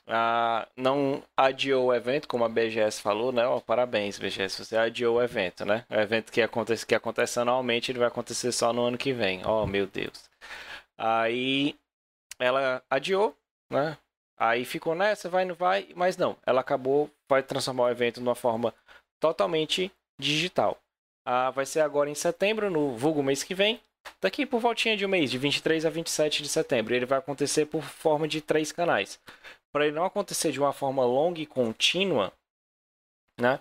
ah, 0.07 0.67
não 0.75 1.23
adiou 1.35 1.87
o 1.87 1.93
evento, 1.93 2.27
como 2.27 2.43
a 2.43 2.49
BGS 2.49 3.01
falou, 3.01 3.31
né? 3.31 3.47
Oh, 3.47 3.61
parabéns, 3.61 4.19
BGS, 4.19 4.65
você 4.65 4.77
adiou 4.77 5.17
o 5.17 5.21
evento, 5.23 5.65
né? 5.65 5.85
O 5.89 5.95
evento 5.95 6.31
que 6.31 6.41
acontece, 6.41 6.85
que 6.85 6.95
acontece 6.95 7.39
anualmente, 7.39 7.91
ele 7.91 7.99
vai 7.99 8.07
acontecer 8.07 8.51
só 8.51 8.73
no 8.73 8.83
ano 8.83 8.97
que 8.97 9.13
vem. 9.13 9.45
Oh, 9.45 9.65
meu 9.65 9.87
Deus. 9.87 10.29
Aí 10.97 11.75
ela 12.39 12.83
adiou, 12.89 13.35
né? 13.69 13.97
Aí 14.37 14.65
ficou 14.65 14.95
nessa, 14.95 15.29
vai, 15.29 15.45
não 15.45 15.55
vai, 15.55 15.87
mas 15.95 16.17
não. 16.17 16.37
Ela 16.45 16.61
acabou, 16.61 17.09
vai 17.29 17.41
transformar 17.43 17.83
o 17.85 17.89
evento 17.89 18.15
de 18.15 18.27
uma 18.27 18.35
forma 18.35 18.73
totalmente 19.19 19.91
digital. 20.19 20.77
Ah, 21.25 21.49
vai 21.51 21.65
ser 21.65 21.79
agora 21.79 22.09
em 22.09 22.15
setembro, 22.15 22.69
no 22.69 22.97
vulgo 22.97 23.23
mês 23.23 23.43
que 23.43 23.55
vem. 23.55 23.79
Daqui 24.21 24.45
por 24.45 24.59
voltinha 24.59 24.95
de 24.95 25.05
um 25.05 25.09
mês, 25.09 25.29
de 25.31 25.37
23 25.37 25.85
a 25.85 25.89
27 25.89 26.43
de 26.43 26.49
setembro. 26.49 26.93
Ele 26.93 27.05
vai 27.05 27.19
acontecer 27.19 27.65
por 27.65 27.83
forma 27.83 28.27
de 28.27 28.41
três 28.41 28.71
canais 28.71 29.19
para 29.73 29.87
ele 29.87 29.95
não 29.95 30.05
acontecer 30.05 30.51
de 30.51 30.59
uma 30.59 30.71
forma 30.71 31.03
longa 31.03 31.41
e 31.41 31.47
contínua, 31.47 32.31
né? 33.39 33.59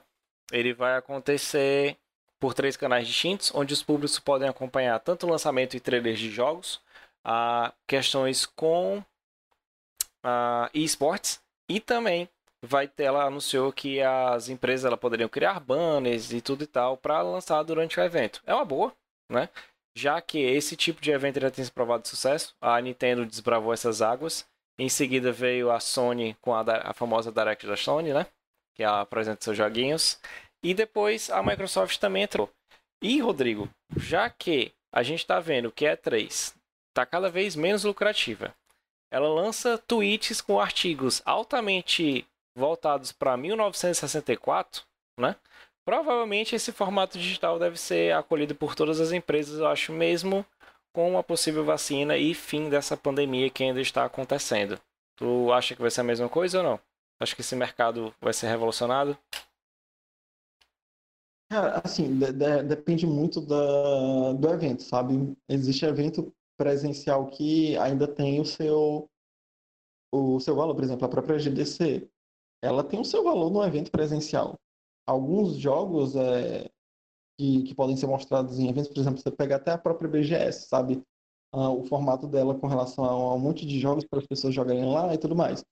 Ele 0.52 0.74
vai 0.74 0.94
acontecer 0.94 1.96
por 2.38 2.52
três 2.52 2.76
canais 2.76 3.06
distintos, 3.06 3.50
onde 3.54 3.72
os 3.72 3.82
públicos 3.82 4.18
podem 4.18 4.48
acompanhar 4.48 5.00
tanto 5.00 5.26
o 5.26 5.30
lançamento 5.30 5.74
e 5.74 5.80
trailers 5.80 6.18
de 6.18 6.30
jogos, 6.30 6.82
a 7.24 7.72
questões 7.86 8.44
com 8.44 9.02
a 10.22 10.68
esportes 10.74 11.40
e 11.68 11.80
também 11.80 12.28
vai 12.64 12.86
ter 12.86 13.04
ela 13.04 13.24
anunciou 13.24 13.72
que 13.72 14.02
as 14.02 14.48
empresas 14.48 14.84
ela 14.84 14.96
poderiam 14.96 15.28
criar 15.28 15.58
banners 15.60 16.32
e 16.32 16.40
tudo 16.40 16.62
e 16.62 16.66
tal 16.66 16.96
para 16.96 17.22
lançar 17.22 17.62
durante 17.62 17.98
o 17.98 18.02
evento. 18.02 18.42
É 18.44 18.54
uma 18.54 18.64
boa, 18.64 18.94
né? 19.30 19.48
Já 19.96 20.20
que 20.20 20.38
esse 20.38 20.76
tipo 20.76 21.00
de 21.00 21.10
evento 21.10 21.40
já 21.40 21.50
tem 21.50 21.64
se 21.64 21.70
provado 21.70 22.02
de 22.02 22.08
sucesso, 22.08 22.54
a 22.60 22.80
Nintendo 22.80 23.26
desbravou 23.26 23.72
essas 23.72 24.00
águas 24.00 24.46
em 24.78 24.88
seguida 24.88 25.30
veio 25.30 25.70
a 25.70 25.78
Sony 25.78 26.36
com 26.40 26.54
a, 26.54 26.62
a 26.62 26.92
famosa 26.92 27.30
Direct 27.30 27.66
da 27.66 27.76
Sony, 27.76 28.12
né? 28.12 28.26
Que 28.74 28.82
ela 28.82 29.02
apresenta 29.02 29.44
seus 29.44 29.56
joguinhos. 29.56 30.18
E 30.62 30.74
depois 30.74 31.30
a 31.30 31.42
Microsoft 31.42 31.98
também 31.98 32.22
entrou. 32.22 32.50
E, 33.02 33.20
Rodrigo, 33.20 33.68
já 33.96 34.30
que 34.30 34.72
a 34.92 35.02
gente 35.02 35.20
está 35.20 35.40
vendo 35.40 35.72
que 35.72 35.86
a 35.86 35.96
E3 35.96 36.54
está 36.88 37.04
cada 37.04 37.28
vez 37.28 37.54
menos 37.56 37.84
lucrativa, 37.84 38.54
ela 39.10 39.28
lança 39.28 39.76
tweets 39.76 40.40
com 40.40 40.60
artigos 40.60 41.20
altamente 41.24 42.26
voltados 42.56 43.12
para 43.12 43.36
1964, 43.36 44.84
né? 45.18 45.36
Provavelmente 45.84 46.54
esse 46.54 46.70
formato 46.70 47.18
digital 47.18 47.58
deve 47.58 47.76
ser 47.76 48.14
acolhido 48.14 48.54
por 48.54 48.74
todas 48.74 49.00
as 49.00 49.12
empresas, 49.12 49.58
eu 49.58 49.66
acho 49.66 49.92
mesmo 49.92 50.46
com 50.92 51.18
a 51.18 51.22
possível 51.22 51.64
vacina 51.64 52.16
e 52.16 52.34
fim 52.34 52.68
dessa 52.68 52.96
pandemia 52.96 53.50
que 53.50 53.64
ainda 53.64 53.80
está 53.80 54.04
acontecendo. 54.04 54.78
Tu 55.16 55.52
acha 55.52 55.74
que 55.74 55.80
vai 55.80 55.90
ser 55.90 56.02
a 56.02 56.04
mesma 56.04 56.28
coisa 56.28 56.58
ou 56.58 56.64
não? 56.64 56.80
Acho 57.20 57.34
que 57.34 57.40
esse 57.40 57.56
mercado 57.56 58.14
vai 58.20 58.32
ser 58.32 58.48
revolucionado? 58.48 59.16
Cara, 61.50 61.80
assim, 61.84 62.18
de, 62.18 62.32
de, 62.32 62.62
depende 62.62 63.06
muito 63.06 63.40
da, 63.40 64.32
do 64.32 64.48
evento, 64.48 64.82
sabe? 64.82 65.36
Existe 65.48 65.84
evento 65.84 66.32
presencial 66.56 67.26
que 67.28 67.76
ainda 67.78 68.06
tem 68.06 68.40
o 68.40 68.44
seu 68.44 69.08
o 70.14 70.38
seu 70.40 70.54
valor, 70.54 70.74
por 70.74 70.84
exemplo, 70.84 71.06
a 71.06 71.08
própria 71.08 71.38
GDC, 71.38 72.06
ela 72.62 72.84
tem 72.84 73.00
o 73.00 73.04
seu 73.04 73.24
valor 73.24 73.50
no 73.50 73.64
evento 73.64 73.90
presencial. 73.90 74.58
Alguns 75.06 75.56
jogos 75.56 76.14
é, 76.16 76.70
que, 77.38 77.62
que 77.64 77.74
podem 77.74 77.96
ser 77.96 78.06
mostrados 78.06 78.58
em 78.58 78.68
eventos, 78.68 78.88
por 78.88 79.00
exemplo, 79.00 79.20
você 79.20 79.30
pega 79.30 79.56
até 79.56 79.72
a 79.72 79.78
própria 79.78 80.08
BGS, 80.08 80.68
sabe? 80.68 81.02
Uh, 81.54 81.68
o 81.68 81.84
formato 81.84 82.26
dela 82.26 82.58
com 82.58 82.66
relação 82.66 83.04
a 83.04 83.34
um 83.34 83.38
monte 83.38 83.66
de 83.66 83.78
jogos 83.78 84.06
para 84.06 84.20
as 84.20 84.26
pessoas 84.26 84.54
jogarem 84.54 84.86
lá 84.86 85.12
e 85.12 85.18
tudo 85.18 85.36
mais. 85.36 85.62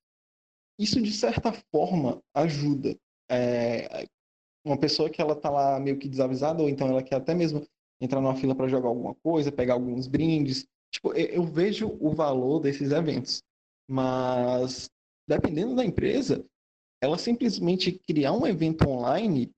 Isso, 0.78 1.00
de 1.00 1.12
certa 1.12 1.52
forma, 1.70 2.20
ajuda. 2.34 2.96
É, 3.30 4.06
uma 4.64 4.78
pessoa 4.78 5.08
que 5.08 5.20
ela 5.20 5.34
tá 5.34 5.48
lá 5.48 5.78
meio 5.78 5.98
que 5.98 6.08
desavisada, 6.08 6.62
ou 6.62 6.68
então 6.68 6.88
ela 6.88 7.02
quer 7.02 7.16
até 7.16 7.34
mesmo 7.34 7.66
entrar 8.00 8.20
numa 8.20 8.36
fila 8.36 8.54
para 8.54 8.68
jogar 8.68 8.88
alguma 8.88 9.14
coisa, 9.16 9.52
pegar 9.52 9.74
alguns 9.74 10.06
brindes. 10.06 10.66
Tipo, 10.90 11.12
eu, 11.14 11.26
eu 11.26 11.44
vejo 11.44 11.96
o 12.00 12.10
valor 12.14 12.60
desses 12.60 12.90
eventos. 12.90 13.42
Mas, 13.88 14.90
dependendo 15.28 15.74
da 15.74 15.84
empresa, 15.84 16.44
ela 17.00 17.18
simplesmente 17.18 17.92
criar 17.92 18.32
um 18.32 18.46
evento 18.46 18.88
online 18.88 19.50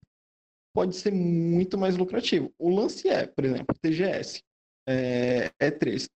pode 0.75 0.97
ser 0.97 1.13
muito 1.13 1.77
mais 1.77 1.97
lucrativo. 1.97 2.53
O 2.59 2.71
lance 2.71 3.09
é, 3.09 3.27
por 3.27 3.45
exemplo, 3.45 3.77
TGS, 3.81 4.43
é, 4.89 5.51
E3. 5.61 6.09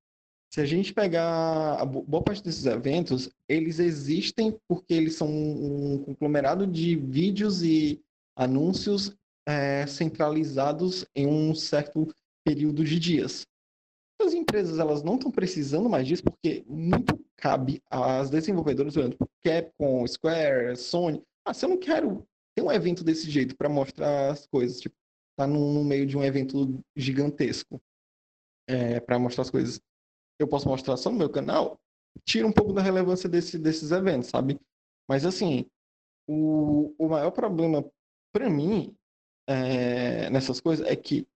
Se 0.53 0.61
a 0.61 0.65
gente 0.65 0.95
pegar 0.95 1.75
a 1.75 1.85
boa 1.85 2.23
parte 2.23 2.43
desses 2.43 2.65
eventos, 2.65 3.29
eles 3.49 3.79
existem 3.79 4.59
porque 4.67 4.95
eles 4.95 5.15
são 5.15 5.29
um 5.29 6.03
conglomerado 6.05 6.67
de 6.67 6.97
vídeos 6.97 7.63
e 7.63 8.01
anúncios 8.35 9.15
é, 9.47 9.87
centralizados 9.87 11.05
em 11.15 11.27
um 11.27 11.55
certo 11.55 12.09
período 12.45 12.85
de 12.85 12.99
dias. 12.99 13.47
As 14.23 14.33
empresas 14.33 14.79
elas 14.79 15.03
não 15.03 15.17
estão 15.17 15.31
precisando 15.31 15.91
mais 15.91 16.07
disso 16.07 16.23
porque 16.23 16.65
muito 16.67 17.26
cabe 17.39 17.83
às 17.91 18.31
desenvolvedoras, 18.31 18.95
por 18.95 19.01
exemplo, 19.01 19.31
Capcom, 19.45 20.07
Square, 20.07 20.77
Sony. 20.77 21.23
Ah, 21.45 21.55
se 21.55 21.65
eu 21.65 21.69
não 21.69 21.79
quero 21.79 22.27
tem 22.57 22.65
um 22.65 22.73
evento 22.73 23.05
desse 23.05 23.31
jeito 23.31 23.55
para 23.55 23.69
mostrar 23.69 24.31
as 24.31 24.47
coisas, 24.47 24.81
tipo, 24.81 24.97
tá 25.39 25.47
no, 25.47 25.75
no, 25.75 25.85
meio 25.85 26.07
de 26.07 26.17
um 26.17 26.25
evento 26.25 26.83
gigantesco 26.97 27.79
é, 28.67 28.99
para 28.99 29.19
mostrar 29.19 29.43
as 29.43 29.51
coisas. 29.51 29.79
Eu 30.39 30.49
posso 30.49 30.67
mostrar 30.67 30.97
só 30.97 31.11
no 31.11 31.19
meu 31.19 31.29
canal, 31.29 31.79
tira 32.25 32.47
um 32.47 32.53
pouco 32.53 32.73
da 32.73 32.81
relevância 32.81 33.29
desse, 33.29 33.59
desses 33.59 33.91
eventos, 33.93 34.31
sabe? 34.31 34.59
Mas 35.07 35.27
assim, 35.27 35.67
o, 36.27 36.95
o 36.99 37.09
maior 37.11 37.31
problema 37.31 37.85
para 38.33 38.49
mim 38.49 38.97
é, 39.47 40.31
nessas 40.31 40.59
coisas 40.59 40.87
é 40.87 40.97
que 40.97 41.29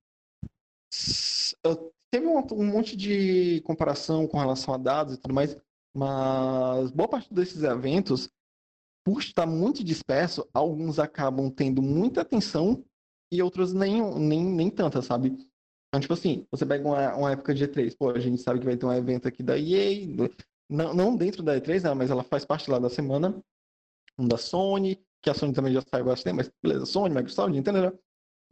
teve 2.11 2.27
um, 2.27 2.39
um, 2.39 2.67
monte 2.67 2.97
de 2.97 3.61
comparação 3.61 4.27
com 4.27 4.39
relação 4.39 4.73
a 4.73 4.79
dados 4.79 5.15
e 5.15 5.19
tudo 5.19 5.35
mais, 5.35 5.57
mas 5.95 6.91
boa 6.91 7.09
parte 7.09 7.33
desses 7.33 7.63
eventos, 7.63 8.29
por 9.05 9.21
estar 9.21 9.47
muito 9.47 9.83
disperso, 9.83 10.49
alguns 10.53 10.99
acabam 10.99 11.51
tendo 11.51 11.83
muita 11.83 12.21
atenção 12.21 12.85
e 13.33 13.43
outros 13.43 13.73
nem, 13.73 14.03
nem, 14.19 14.45
nem 14.45 14.71
tanta, 14.71 15.03
sabe? 15.03 15.37
Então, 15.89 16.01
tipo 16.01 16.15
assim, 16.15 16.47
você 16.51 16.65
pega 16.65 16.87
uma, 16.87 17.15
uma 17.17 17.33
época 17.33 17.55
de 17.55 17.67
E3, 17.67 17.97
pô, 17.97 18.11
a 18.11 18.19
gente 18.19 18.41
sabe 18.41 18.61
que 18.61 18.67
vai 18.67 18.77
ter 18.77 18.87
um 18.87 18.93
evento 18.93 19.27
aqui 19.27 19.43
da 19.43 19.59
EA, 19.59 20.07
não, 20.69 20.95
não 20.95 21.17
dentro 21.17 21.43
da 21.43 21.57
E3, 21.61 21.83
né, 21.83 21.95
mas 21.95 22.11
ela 22.11 22.23
faz 22.23 22.45
parte 22.45 22.71
lá 22.71 22.79
da 22.79 22.89
semana, 22.89 23.43
um 24.19 24.27
da 24.27 24.37
Sony, 24.37 25.05
que 25.21 25.29
a 25.29 25.35
Sony 25.35 25.53
também 25.53 25.73
já 25.73 25.83
saiu 25.83 26.05
bastante, 26.05 26.37
mas 26.37 26.51
beleza, 26.63 26.87
Sony, 26.87 27.15
Microsoft, 27.15 27.55
entendeu? 27.55 27.99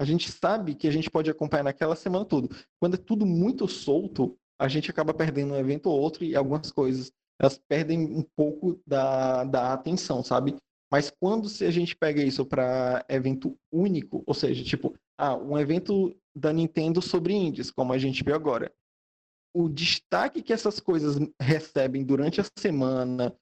A 0.00 0.04
gente 0.04 0.30
sabe 0.30 0.74
que 0.74 0.86
a 0.86 0.90
gente 0.90 1.10
pode 1.10 1.30
acompanhar 1.30 1.64
naquela 1.64 1.96
semana 1.96 2.24
tudo. 2.24 2.48
Quando 2.80 2.94
é 2.94 2.98
tudo 2.98 3.26
muito 3.26 3.66
solto, 3.66 4.38
a 4.58 4.68
gente 4.68 4.90
acaba 4.90 5.12
perdendo 5.14 5.54
um 5.54 5.56
evento 5.56 5.88
ou 5.88 5.98
outro 5.98 6.24
e 6.24 6.36
algumas 6.36 6.70
coisas 6.70 7.12
elas 7.40 7.58
perdem 7.68 8.04
um 8.04 8.22
pouco 8.22 8.80
da, 8.86 9.44
da 9.44 9.72
atenção, 9.72 10.22
sabe? 10.22 10.56
Mas 10.90 11.10
quando 11.10 11.48
se 11.48 11.64
a 11.64 11.70
gente 11.70 11.94
pega 11.94 12.22
isso 12.22 12.44
para 12.44 13.04
evento 13.08 13.56
único, 13.70 14.22
ou 14.26 14.34
seja, 14.34 14.64
tipo, 14.64 14.94
ah, 15.18 15.36
um 15.36 15.58
evento 15.58 16.16
da 16.34 16.52
Nintendo 16.52 17.02
sobre 17.02 17.34
indies, 17.34 17.70
como 17.70 17.92
a 17.92 17.98
gente 17.98 18.24
vê 18.24 18.32
agora, 18.32 18.72
o 19.54 19.68
destaque 19.68 20.42
que 20.42 20.52
essas 20.52 20.80
coisas 20.80 21.16
recebem 21.40 22.04
durante 22.04 22.40
a 22.40 22.44
semana 22.58 23.34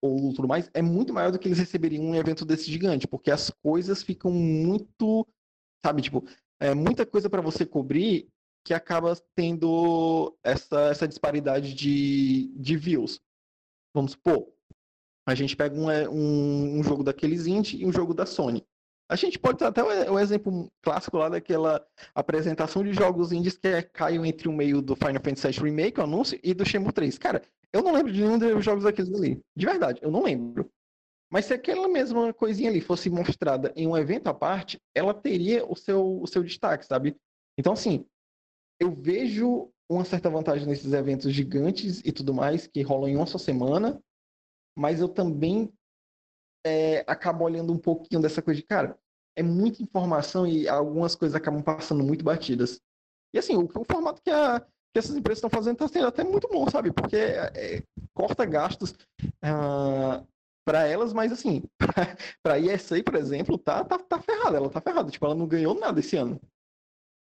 ou 0.00 0.32
tudo 0.32 0.48
mais 0.48 0.70
é 0.72 0.80
muito 0.80 1.12
maior 1.12 1.30
do 1.30 1.38
que 1.38 1.48
eles 1.48 1.58
receberiam 1.58 2.04
em 2.04 2.08
um 2.08 2.14
evento 2.14 2.44
desse 2.44 2.70
gigante, 2.70 3.06
porque 3.06 3.30
as 3.30 3.50
coisas 3.62 4.02
ficam 4.02 4.30
muito, 4.30 5.26
sabe, 5.84 6.02
tipo, 6.02 6.24
é 6.60 6.74
muita 6.74 7.04
coisa 7.04 7.28
para 7.28 7.42
você 7.42 7.66
cobrir 7.66 8.28
que 8.64 8.72
acaba 8.72 9.16
tendo 9.34 10.36
essa, 10.44 10.80
essa 10.82 11.08
disparidade 11.08 11.74
de, 11.74 12.52
de 12.56 12.76
views. 12.76 13.20
Vamos 13.94 14.12
supor, 14.12 14.48
a 15.26 15.34
gente 15.34 15.56
pega 15.56 15.74
um, 15.78 15.90
é, 15.90 16.08
um, 16.08 16.78
um 16.78 16.82
jogo 16.82 17.04
daqueles 17.04 17.46
indie 17.46 17.82
e 17.82 17.86
um 17.86 17.92
jogo 17.92 18.14
da 18.14 18.26
Sony. 18.26 18.66
A 19.08 19.16
gente 19.16 19.38
pode 19.38 19.58
ter 19.58 19.66
até 19.66 19.82
um 20.10 20.18
exemplo 20.18 20.72
clássico 20.80 21.18
lá 21.18 21.28
daquela 21.28 21.86
apresentação 22.14 22.82
de 22.82 22.94
jogos 22.94 23.30
indies 23.30 23.58
que 23.58 23.68
é, 23.68 23.82
caiu 23.82 24.24
entre 24.24 24.48
o 24.48 24.52
meio 24.52 24.80
do 24.80 24.96
Final 24.96 25.22
Fantasy 25.22 25.48
VII 25.48 25.70
Remake, 25.70 26.00
o 26.00 26.04
anúncio, 26.04 26.40
e 26.42 26.54
do 26.54 26.64
Shenmue 26.64 26.92
3. 26.92 27.18
Cara, 27.18 27.42
eu 27.72 27.82
não 27.82 27.92
lembro 27.92 28.10
de 28.10 28.22
nenhum 28.22 28.38
dos 28.38 28.64
jogos 28.64 28.84
daqueles 28.84 29.12
ali. 29.12 29.38
De 29.54 29.66
verdade, 29.66 30.00
eu 30.02 30.10
não 30.10 30.22
lembro. 30.22 30.70
Mas 31.30 31.44
se 31.44 31.54
aquela 31.54 31.88
mesma 31.88 32.32
coisinha 32.32 32.70
ali 32.70 32.80
fosse 32.80 33.10
mostrada 33.10 33.72
em 33.76 33.86
um 33.86 33.96
evento 33.96 34.28
à 34.28 34.34
parte, 34.34 34.80
ela 34.94 35.12
teria 35.14 35.64
o 35.66 35.76
seu, 35.76 36.20
o 36.20 36.26
seu 36.26 36.42
destaque, 36.42 36.86
sabe? 36.86 37.16
Então, 37.58 37.74
assim, 37.74 38.06
eu 38.80 38.94
vejo 38.94 39.70
uma 39.94 40.04
certa 40.04 40.30
vantagem 40.30 40.66
nesses 40.66 40.92
eventos 40.92 41.32
gigantes 41.32 42.00
e 42.04 42.12
tudo 42.12 42.34
mais, 42.34 42.66
que 42.66 42.82
rolam 42.82 43.08
em 43.08 43.16
uma 43.16 43.26
só 43.26 43.38
semana, 43.38 44.00
mas 44.76 45.00
eu 45.00 45.08
também 45.08 45.72
é, 46.64 47.04
acabo 47.06 47.44
olhando 47.44 47.72
um 47.72 47.78
pouquinho 47.78 48.20
dessa 48.20 48.40
coisa 48.40 48.60
de, 48.60 48.66
cara, 48.66 48.98
é 49.36 49.42
muita 49.42 49.82
informação 49.82 50.46
e 50.46 50.68
algumas 50.68 51.14
coisas 51.14 51.34
acabam 51.34 51.62
passando 51.62 52.04
muito 52.04 52.24
batidas. 52.24 52.80
E 53.34 53.38
assim, 53.38 53.56
o, 53.56 53.64
o 53.64 53.84
formato 53.84 54.20
que, 54.22 54.30
a, 54.30 54.60
que 54.60 54.98
essas 54.98 55.16
empresas 55.16 55.38
estão 55.38 55.50
fazendo 55.50 55.74
está 55.74 55.88
sendo 55.88 56.06
até 56.06 56.22
muito 56.22 56.48
bom, 56.48 56.68
sabe? 56.68 56.92
Porque 56.92 57.16
é, 57.16 57.52
é, 57.54 57.82
corta 58.14 58.44
gastos 58.44 58.90
uh, 58.92 58.96
ah, 59.42 60.24
para 60.66 60.86
elas, 60.86 61.12
mas 61.12 61.32
assim, 61.32 61.62
para 62.42 62.54
a 62.54 62.58
ESA, 62.58 63.02
por 63.02 63.16
exemplo, 63.16 63.58
tá, 63.58 63.84
tá, 63.84 63.98
tá 63.98 64.20
ferrada. 64.20 64.56
Ela 64.56 64.70
tá 64.70 64.80
ferrada. 64.80 65.10
Tipo, 65.10 65.26
ela 65.26 65.34
não 65.34 65.46
ganhou 65.46 65.74
nada 65.74 66.00
esse 66.00 66.16
ano. 66.16 66.40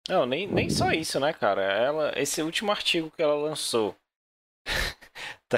Não, 0.08 0.26
nem, 0.26 0.48
nem 0.48 0.70
só 0.70 0.92
isso, 0.92 1.20
né, 1.20 1.34
cara? 1.34 1.62
Ela, 1.62 2.14
esse 2.16 2.42
último 2.42 2.72
artigo 2.72 3.12
que 3.12 3.22
ela 3.22 3.36
lançou 3.36 3.96
Tá, 5.50 5.58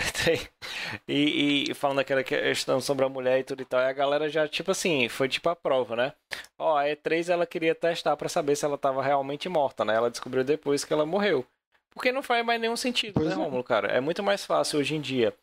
e, 1.06 1.69
e, 1.69 1.73
falando 1.73 1.97
daquela 1.97 2.23
questão 2.23 2.80
sobre 2.80 3.04
a 3.04 3.10
mulher 3.10 3.39
e 3.39 3.43
tudo 3.43 3.62
e 3.62 3.65
tal, 3.65 3.82
a 3.82 3.91
galera 3.91 4.30
já, 4.30 4.47
tipo 4.47 4.71
assim, 4.71 5.10
foi 5.10 5.27
tipo 5.27 5.49
a 5.49 5.56
prova, 5.56 5.97
né? 5.97 6.13
Ó, 6.58 6.77
a 6.77 6.86
E3 6.86 7.30
ela 7.30 7.45
queria 7.45 7.75
testar 7.75 8.15
para 8.15 8.30
saber 8.30 8.56
se 8.56 8.63
ela 8.63 8.77
tava 8.77 9.04
realmente 9.04 9.49
morta, 9.49 9.84
né? 9.84 9.93
Ela 9.93 10.10
descobriu 10.10 10.45
depois 10.45 10.86
que 10.86 10.93
ela 10.93 11.06
morreu. 11.06 11.45
Porque 11.93 12.12
não 12.12 12.23
faz 12.23 12.45
mais 12.45 12.60
nenhum 12.60 12.77
sentido, 12.77 13.15
pois 13.15 13.27
né, 13.27 13.34
é. 13.34 13.36
Romulo, 13.36 13.63
cara? 13.65 13.89
É 13.89 13.99
muito 13.99 14.23
mais 14.23 14.45
fácil 14.45 14.80
hoje 14.80 14.95
em 14.95 15.01
dia 15.01 15.34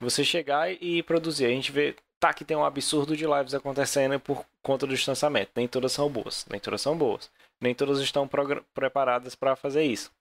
você 0.00 0.24
chegar 0.24 0.72
e 0.72 1.02
produzir. 1.02 1.44
A 1.44 1.50
gente 1.50 1.70
vê, 1.70 1.94
tá, 2.18 2.32
que 2.32 2.46
tem 2.46 2.56
um 2.56 2.64
absurdo 2.64 3.14
de 3.14 3.26
lives 3.26 3.52
acontecendo 3.52 4.18
por 4.18 4.42
conta 4.62 4.86
do 4.86 4.94
distanciamento. 4.94 5.52
Nem 5.54 5.68
todas 5.68 5.92
são 5.92 6.08
boas, 6.08 6.46
nem 6.50 6.58
todas 6.58 6.80
são 6.80 6.96
boas. 6.96 7.30
Nem 7.60 7.74
todas 7.74 8.00
estão 8.00 8.28
preparadas 8.74 9.34
para 9.34 9.56
fazer 9.56 9.84
isso. 9.84 10.12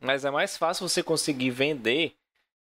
Mas 0.00 0.24
é 0.24 0.30
mais 0.30 0.56
fácil 0.56 0.88
você 0.88 1.02
conseguir 1.02 1.50
vender 1.50 2.14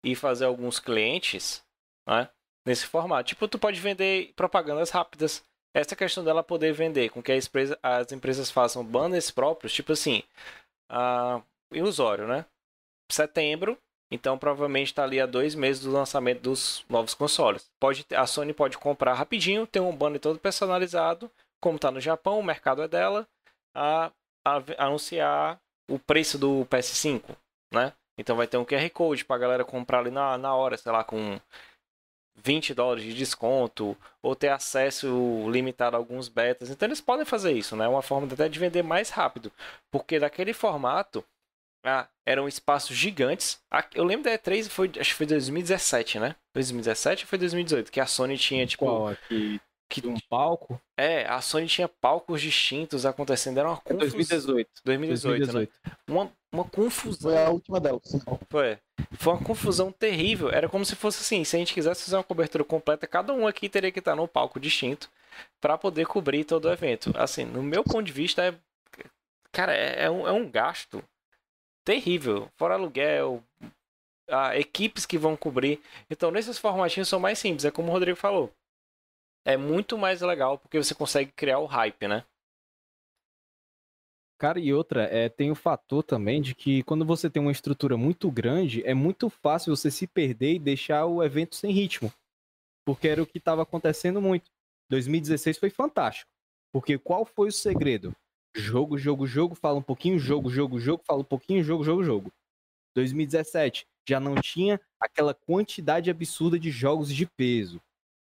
e 0.02 0.14
fazer 0.14 0.44
alguns 0.44 0.78
clientes 0.78 1.64
né, 2.06 2.28
nesse 2.64 2.86
formato. 2.86 3.28
Tipo, 3.28 3.48
tu 3.48 3.58
pode 3.58 3.80
vender 3.80 4.32
propagandas 4.36 4.90
rápidas. 4.90 5.42
Essa 5.72 5.96
questão 5.96 6.22
dela 6.22 6.42
poder 6.42 6.72
vender 6.72 7.08
com 7.08 7.22
que 7.22 7.32
as 7.32 7.46
empresas, 7.46 7.76
as 7.82 8.12
empresas 8.12 8.50
façam 8.50 8.84
banners 8.84 9.30
próprios, 9.30 9.72
tipo 9.72 9.92
assim, 9.92 10.22
uh, 10.90 11.42
ilusório, 11.72 12.28
né? 12.28 12.46
Setembro, 13.10 13.76
então 14.10 14.38
provavelmente 14.38 14.88
está 14.88 15.02
ali 15.02 15.20
a 15.20 15.26
dois 15.26 15.54
meses 15.56 15.82
do 15.82 15.90
lançamento 15.90 16.40
dos 16.42 16.84
novos 16.88 17.14
consoles. 17.14 17.68
Pode, 17.80 18.06
a 18.14 18.26
Sony 18.26 18.52
pode 18.52 18.78
comprar 18.78 19.14
rapidinho, 19.14 19.66
ter 19.66 19.80
um 19.80 19.94
banner 19.94 20.20
todo 20.20 20.38
personalizado, 20.38 21.28
como 21.60 21.76
está 21.76 21.90
no 21.90 22.00
Japão, 22.00 22.38
o 22.38 22.44
mercado 22.44 22.82
é 22.82 22.88
dela, 22.88 23.26
a, 23.74 24.10
a, 24.44 24.56
a 24.78 24.86
anunciar 24.86 25.60
o 25.90 25.98
preço 25.98 26.38
do 26.38 26.64
PS5, 26.66 27.22
né? 27.72 27.92
Então 28.18 28.36
vai 28.36 28.46
ter 28.46 28.56
um 28.56 28.64
QR 28.64 28.88
Code 28.90 29.24
pra 29.24 29.38
galera 29.38 29.64
comprar 29.64 29.98
ali 29.98 30.10
na, 30.10 30.38
na 30.38 30.54
hora, 30.54 30.76
sei 30.76 30.92
lá, 30.92 31.02
com 31.02 31.40
20 32.36 32.74
dólares 32.74 33.04
de 33.04 33.14
desconto, 33.14 33.96
ou 34.22 34.34
ter 34.34 34.48
acesso 34.48 35.48
limitado 35.50 35.96
a 35.96 35.98
alguns 35.98 36.28
betas. 36.28 36.70
Então 36.70 36.86
eles 36.86 37.00
podem 37.00 37.24
fazer 37.24 37.52
isso, 37.52 37.76
né? 37.76 37.86
Uma 37.88 38.02
forma 38.02 38.32
até 38.32 38.48
de 38.48 38.58
vender 38.58 38.82
mais 38.82 39.10
rápido. 39.10 39.52
Porque 39.90 40.18
daquele 40.18 40.52
formato, 40.52 41.24
ah, 41.84 42.08
eram 42.26 42.48
espaços 42.48 42.96
gigantes. 42.96 43.60
Eu 43.94 44.04
lembro 44.04 44.24
da 44.24 44.38
E3, 44.38 44.68
foi, 44.68 44.90
acho 44.98 45.10
que 45.10 45.16
foi 45.16 45.26
2017, 45.26 46.18
né? 46.18 46.36
2017 46.54 47.24
ou 47.24 47.28
foi 47.28 47.38
2018? 47.38 47.92
Que 47.92 48.00
a 48.00 48.06
Sony 48.06 48.38
tinha, 48.38 48.66
tipo. 48.66 48.84
Qual 48.84 49.08
aqui? 49.08 49.60
Que 50.00 50.08
um 50.08 50.18
palco. 50.28 50.80
É, 50.96 51.26
a 51.26 51.40
Sony 51.40 51.66
tinha 51.66 51.88
palcos 51.88 52.40
distintos 52.40 53.06
acontecendo, 53.06 53.58
era 53.58 53.68
uma 53.68 53.76
confusão. 53.76 53.98
2018. 53.98 54.70
2018, 54.84 55.46
2018. 55.46 55.72
Né? 55.84 55.92
Uma, 56.08 56.32
uma 56.52 56.64
confusão. 56.64 57.30
Foi 57.30 57.42
a 57.42 57.50
última 57.50 57.80
delas. 57.80 58.02
Foi. 58.48 58.78
Foi 59.12 59.32
uma 59.32 59.42
confusão 59.42 59.92
terrível. 59.92 60.50
Era 60.50 60.68
como 60.68 60.84
se 60.84 60.96
fosse 60.96 61.20
assim, 61.20 61.44
se 61.44 61.54
a 61.54 61.58
gente 61.58 61.72
quisesse 61.72 62.04
fazer 62.04 62.16
uma 62.16 62.24
cobertura 62.24 62.64
completa, 62.64 63.06
cada 63.06 63.32
um 63.32 63.46
aqui 63.46 63.68
teria 63.68 63.92
que 63.92 64.00
estar 64.00 64.16
num 64.16 64.26
palco 64.26 64.58
distinto 64.58 65.08
para 65.60 65.78
poder 65.78 66.06
cobrir 66.06 66.44
todo 66.44 66.66
o 66.66 66.72
evento. 66.72 67.12
Assim, 67.16 67.44
no 67.44 67.62
meu 67.62 67.84
ponto 67.84 68.02
de 68.02 68.12
vista, 68.12 68.44
é. 68.44 68.54
Cara, 69.52 69.72
é, 69.72 70.04
é, 70.04 70.10
um, 70.10 70.26
é 70.26 70.32
um 70.32 70.50
gasto 70.50 71.02
terrível. 71.84 72.48
Fora 72.56 72.74
aluguel, 72.74 73.40
a, 74.28 74.58
equipes 74.58 75.06
que 75.06 75.16
vão 75.16 75.36
cobrir. 75.36 75.80
Então, 76.10 76.32
nesses 76.32 76.58
formatinhos 76.58 77.08
são 77.08 77.20
mais 77.20 77.38
simples. 77.38 77.64
É 77.64 77.70
como 77.70 77.88
o 77.88 77.92
Rodrigo 77.92 78.16
falou 78.16 78.52
é 79.44 79.56
muito 79.56 79.98
mais 79.98 80.20
legal 80.22 80.58
porque 80.58 80.82
você 80.82 80.94
consegue 80.94 81.30
criar 81.32 81.58
o 81.58 81.66
hype, 81.66 82.08
né? 82.08 82.24
Cara, 84.38 84.58
e 84.58 84.74
outra, 84.74 85.04
é, 85.04 85.28
tem 85.28 85.50
o 85.50 85.54
fator 85.54 86.02
também 86.02 86.42
de 86.42 86.54
que 86.54 86.82
quando 86.82 87.04
você 87.04 87.30
tem 87.30 87.40
uma 87.40 87.52
estrutura 87.52 87.96
muito 87.96 88.30
grande, 88.30 88.84
é 88.84 88.92
muito 88.92 89.30
fácil 89.30 89.74
você 89.74 89.90
se 89.90 90.06
perder 90.06 90.54
e 90.54 90.58
deixar 90.58 91.06
o 91.06 91.22
evento 91.22 91.54
sem 91.54 91.72
ritmo. 91.72 92.12
Porque 92.84 93.08
era 93.08 93.22
o 93.22 93.26
que 93.26 93.38
estava 93.38 93.62
acontecendo 93.62 94.20
muito. 94.20 94.50
2016 94.90 95.58
foi 95.58 95.70
fantástico. 95.70 96.30
Porque 96.72 96.98
qual 96.98 97.24
foi 97.24 97.48
o 97.48 97.52
segredo? 97.52 98.14
Jogo, 98.54 98.98
jogo, 98.98 99.26
jogo, 99.26 99.54
fala 99.54 99.78
um 99.78 99.82
pouquinho, 99.82 100.18
jogo, 100.18 100.50
jogo, 100.50 100.78
jogo, 100.78 101.02
fala 101.06 101.20
um 101.20 101.24
pouquinho, 101.24 101.62
jogo, 101.62 101.84
jogo, 101.84 102.04
jogo. 102.04 102.32
2017 102.94 103.86
já 104.08 104.20
não 104.20 104.34
tinha 104.34 104.80
aquela 105.00 105.32
quantidade 105.32 106.10
absurda 106.10 106.58
de 106.58 106.70
jogos 106.70 107.12
de 107.12 107.26
peso. 107.26 107.80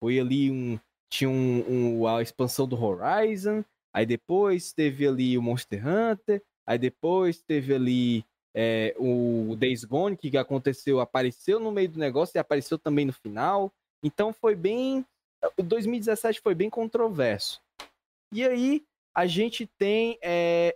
Foi 0.01 0.19
ali 0.19 0.49
um 0.49 0.79
tinha 1.09 1.29
um, 1.29 1.99
um, 2.01 2.07
a 2.07 2.21
expansão 2.21 2.67
do 2.67 2.81
Horizon, 2.81 3.63
aí 3.93 4.05
depois 4.05 4.71
teve 4.71 5.07
ali 5.07 5.37
o 5.37 5.41
Monster 5.41 5.81
Hunter, 5.85 6.41
aí 6.65 6.77
depois 6.77 7.41
teve 7.41 7.73
ali 7.73 8.25
é, 8.53 8.95
o 8.97 9.55
Days 9.57 9.83
Gone, 9.83 10.17
que 10.17 10.37
aconteceu, 10.37 10.99
apareceu 10.99 11.59
no 11.59 11.71
meio 11.71 11.89
do 11.89 11.99
negócio 11.99 12.37
e 12.37 12.39
apareceu 12.39 12.77
também 12.77 13.05
no 13.05 13.13
final. 13.13 13.71
Então 14.03 14.31
foi 14.31 14.55
bem. 14.55 15.05
O 15.57 15.63
2017 15.63 16.41
foi 16.41 16.53
bem 16.53 16.69
controverso. 16.69 17.61
E 18.31 18.45
aí 18.45 18.83
a 19.15 19.25
gente 19.25 19.65
tem 19.77 20.19
é, 20.21 20.75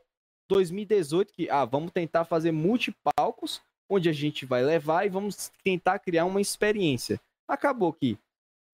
2018 0.50 1.34
que 1.34 1.50
ah, 1.50 1.66
vamos 1.66 1.92
tentar 1.92 2.26
fazer 2.26 2.52
multipalcos, 2.52 3.62
onde 3.90 4.10
a 4.10 4.14
gente 4.14 4.46
vai 4.46 4.64
levar 4.64 5.06
e 5.06 5.10
vamos 5.10 5.52
tentar 5.64 6.00
criar 6.00 6.26
uma 6.26 6.42
experiência. 6.42 7.20
Acabou 7.48 7.94
que 7.94 8.18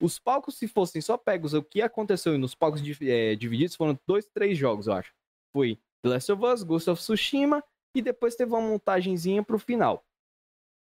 os 0.02 0.18
palcos, 0.18 0.58
se 0.58 0.68
fossem 0.68 1.02
só 1.02 1.18
pegos, 1.18 1.54
o 1.54 1.64
que 1.64 1.82
aconteceu 1.82 2.38
nos 2.38 2.56
palcos 2.56 2.82
é, 3.02 3.36
divididos 3.36 3.76
foram 3.76 4.00
dois, 4.08 4.26
três 4.28 4.58
jogos, 4.58 4.88
eu 4.88 4.93
acho. 4.93 5.14
Foi 5.52 5.78
The 6.02 6.10
Last 6.10 6.32
of 6.32 6.45
Us, 6.45 6.64
Ghost 6.64 6.89
of 6.89 7.02
Tsushima 7.02 7.64
e 7.93 8.02
depois 8.02 8.36
teve 8.36 8.52
uma 8.52 8.62
montagenzinha 8.62 9.43
pro 9.43 9.60
final. 9.60 10.06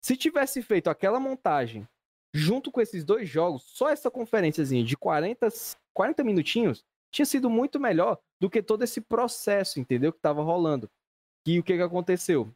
Se 0.02 0.18
tivesse 0.18 0.62
feito 0.62 0.90
aquela 0.90 1.20
montagem 1.20 1.88
junto 2.34 2.72
com 2.72 2.82
esses 2.82 3.04
dois 3.04 3.28
jogos, 3.28 3.64
só 3.64 3.90
essa 3.90 4.12
conferênciazinha 4.12 4.84
de 4.84 4.96
40, 4.96 5.48
40 5.94 6.24
minutinhos, 6.24 6.86
tinha 7.12 7.26
sido 7.26 7.50
muito 7.50 7.80
melhor 7.80 8.20
do 8.40 8.50
que 8.50 8.62
todo 8.62 8.84
esse 8.84 9.02
processo, 9.02 9.80
entendeu? 9.80 10.14
Que 10.14 10.20
tava 10.20 10.44
rolando. 10.44 10.90
E 11.46 11.60
o 11.60 11.64
que 11.64 11.76
que 11.76 11.82
aconteceu? 11.82 12.54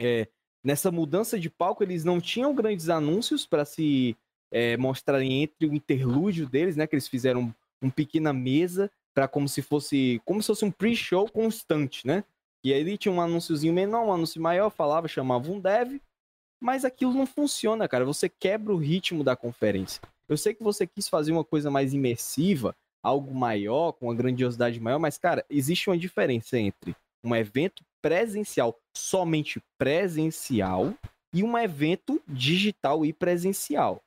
É, 0.00 0.28
nessa 0.64 0.90
mudança 0.90 1.38
de 1.38 1.50
palco, 1.50 1.82
eles 1.82 2.04
não 2.04 2.20
tinham 2.20 2.54
grandes 2.54 2.88
anúncios 2.88 3.46
para 3.46 3.64
se 3.64 4.16
é, 4.50 4.76
mostrarem 4.76 5.42
entre 5.42 5.66
o 5.66 5.74
interlúdio 5.74 6.48
deles, 6.48 6.76
né? 6.76 6.86
Que 6.86 6.94
eles 6.94 7.08
fizeram 7.08 7.40
um, 7.40 7.54
um 7.82 7.90
pequena 7.90 8.32
mesa 8.32 8.90
para 9.14 9.26
como 9.26 9.48
se 9.48 9.62
fosse 9.62 10.20
como 10.24 10.42
se 10.42 10.46
fosse 10.46 10.64
um 10.64 10.70
pre-show 10.70 11.28
constante, 11.28 12.06
né? 12.06 12.24
E 12.64 12.72
aí 12.72 12.98
tinha 12.98 13.12
um 13.12 13.20
anúnciozinho 13.20 13.72
menor, 13.72 14.04
um 14.04 14.12
anúncio 14.12 14.40
maior, 14.40 14.70
falava, 14.70 15.06
chamava 15.06 15.50
um 15.50 15.60
dev, 15.60 16.00
mas 16.60 16.84
aquilo 16.84 17.14
não 17.14 17.26
funciona, 17.26 17.88
cara. 17.88 18.04
Você 18.04 18.28
quebra 18.28 18.74
o 18.74 18.78
ritmo 18.78 19.22
da 19.22 19.36
conferência. 19.36 20.00
Eu 20.28 20.36
sei 20.36 20.54
que 20.54 20.62
você 20.62 20.86
quis 20.86 21.08
fazer 21.08 21.32
uma 21.32 21.44
coisa 21.44 21.70
mais 21.70 21.94
imersiva, 21.94 22.76
algo 23.02 23.32
maior, 23.34 23.92
com 23.92 24.06
uma 24.06 24.14
grandiosidade 24.14 24.78
maior, 24.80 24.98
mas, 24.98 25.16
cara, 25.16 25.44
existe 25.48 25.88
uma 25.88 25.96
diferença 25.96 26.58
entre 26.58 26.94
um 27.24 27.34
evento 27.34 27.84
presencial, 28.02 28.78
somente 28.94 29.62
presencial, 29.78 30.94
e 31.32 31.42
um 31.42 31.56
evento 31.58 32.20
digital 32.26 33.04
e 33.04 33.12
presencial. 33.12 34.02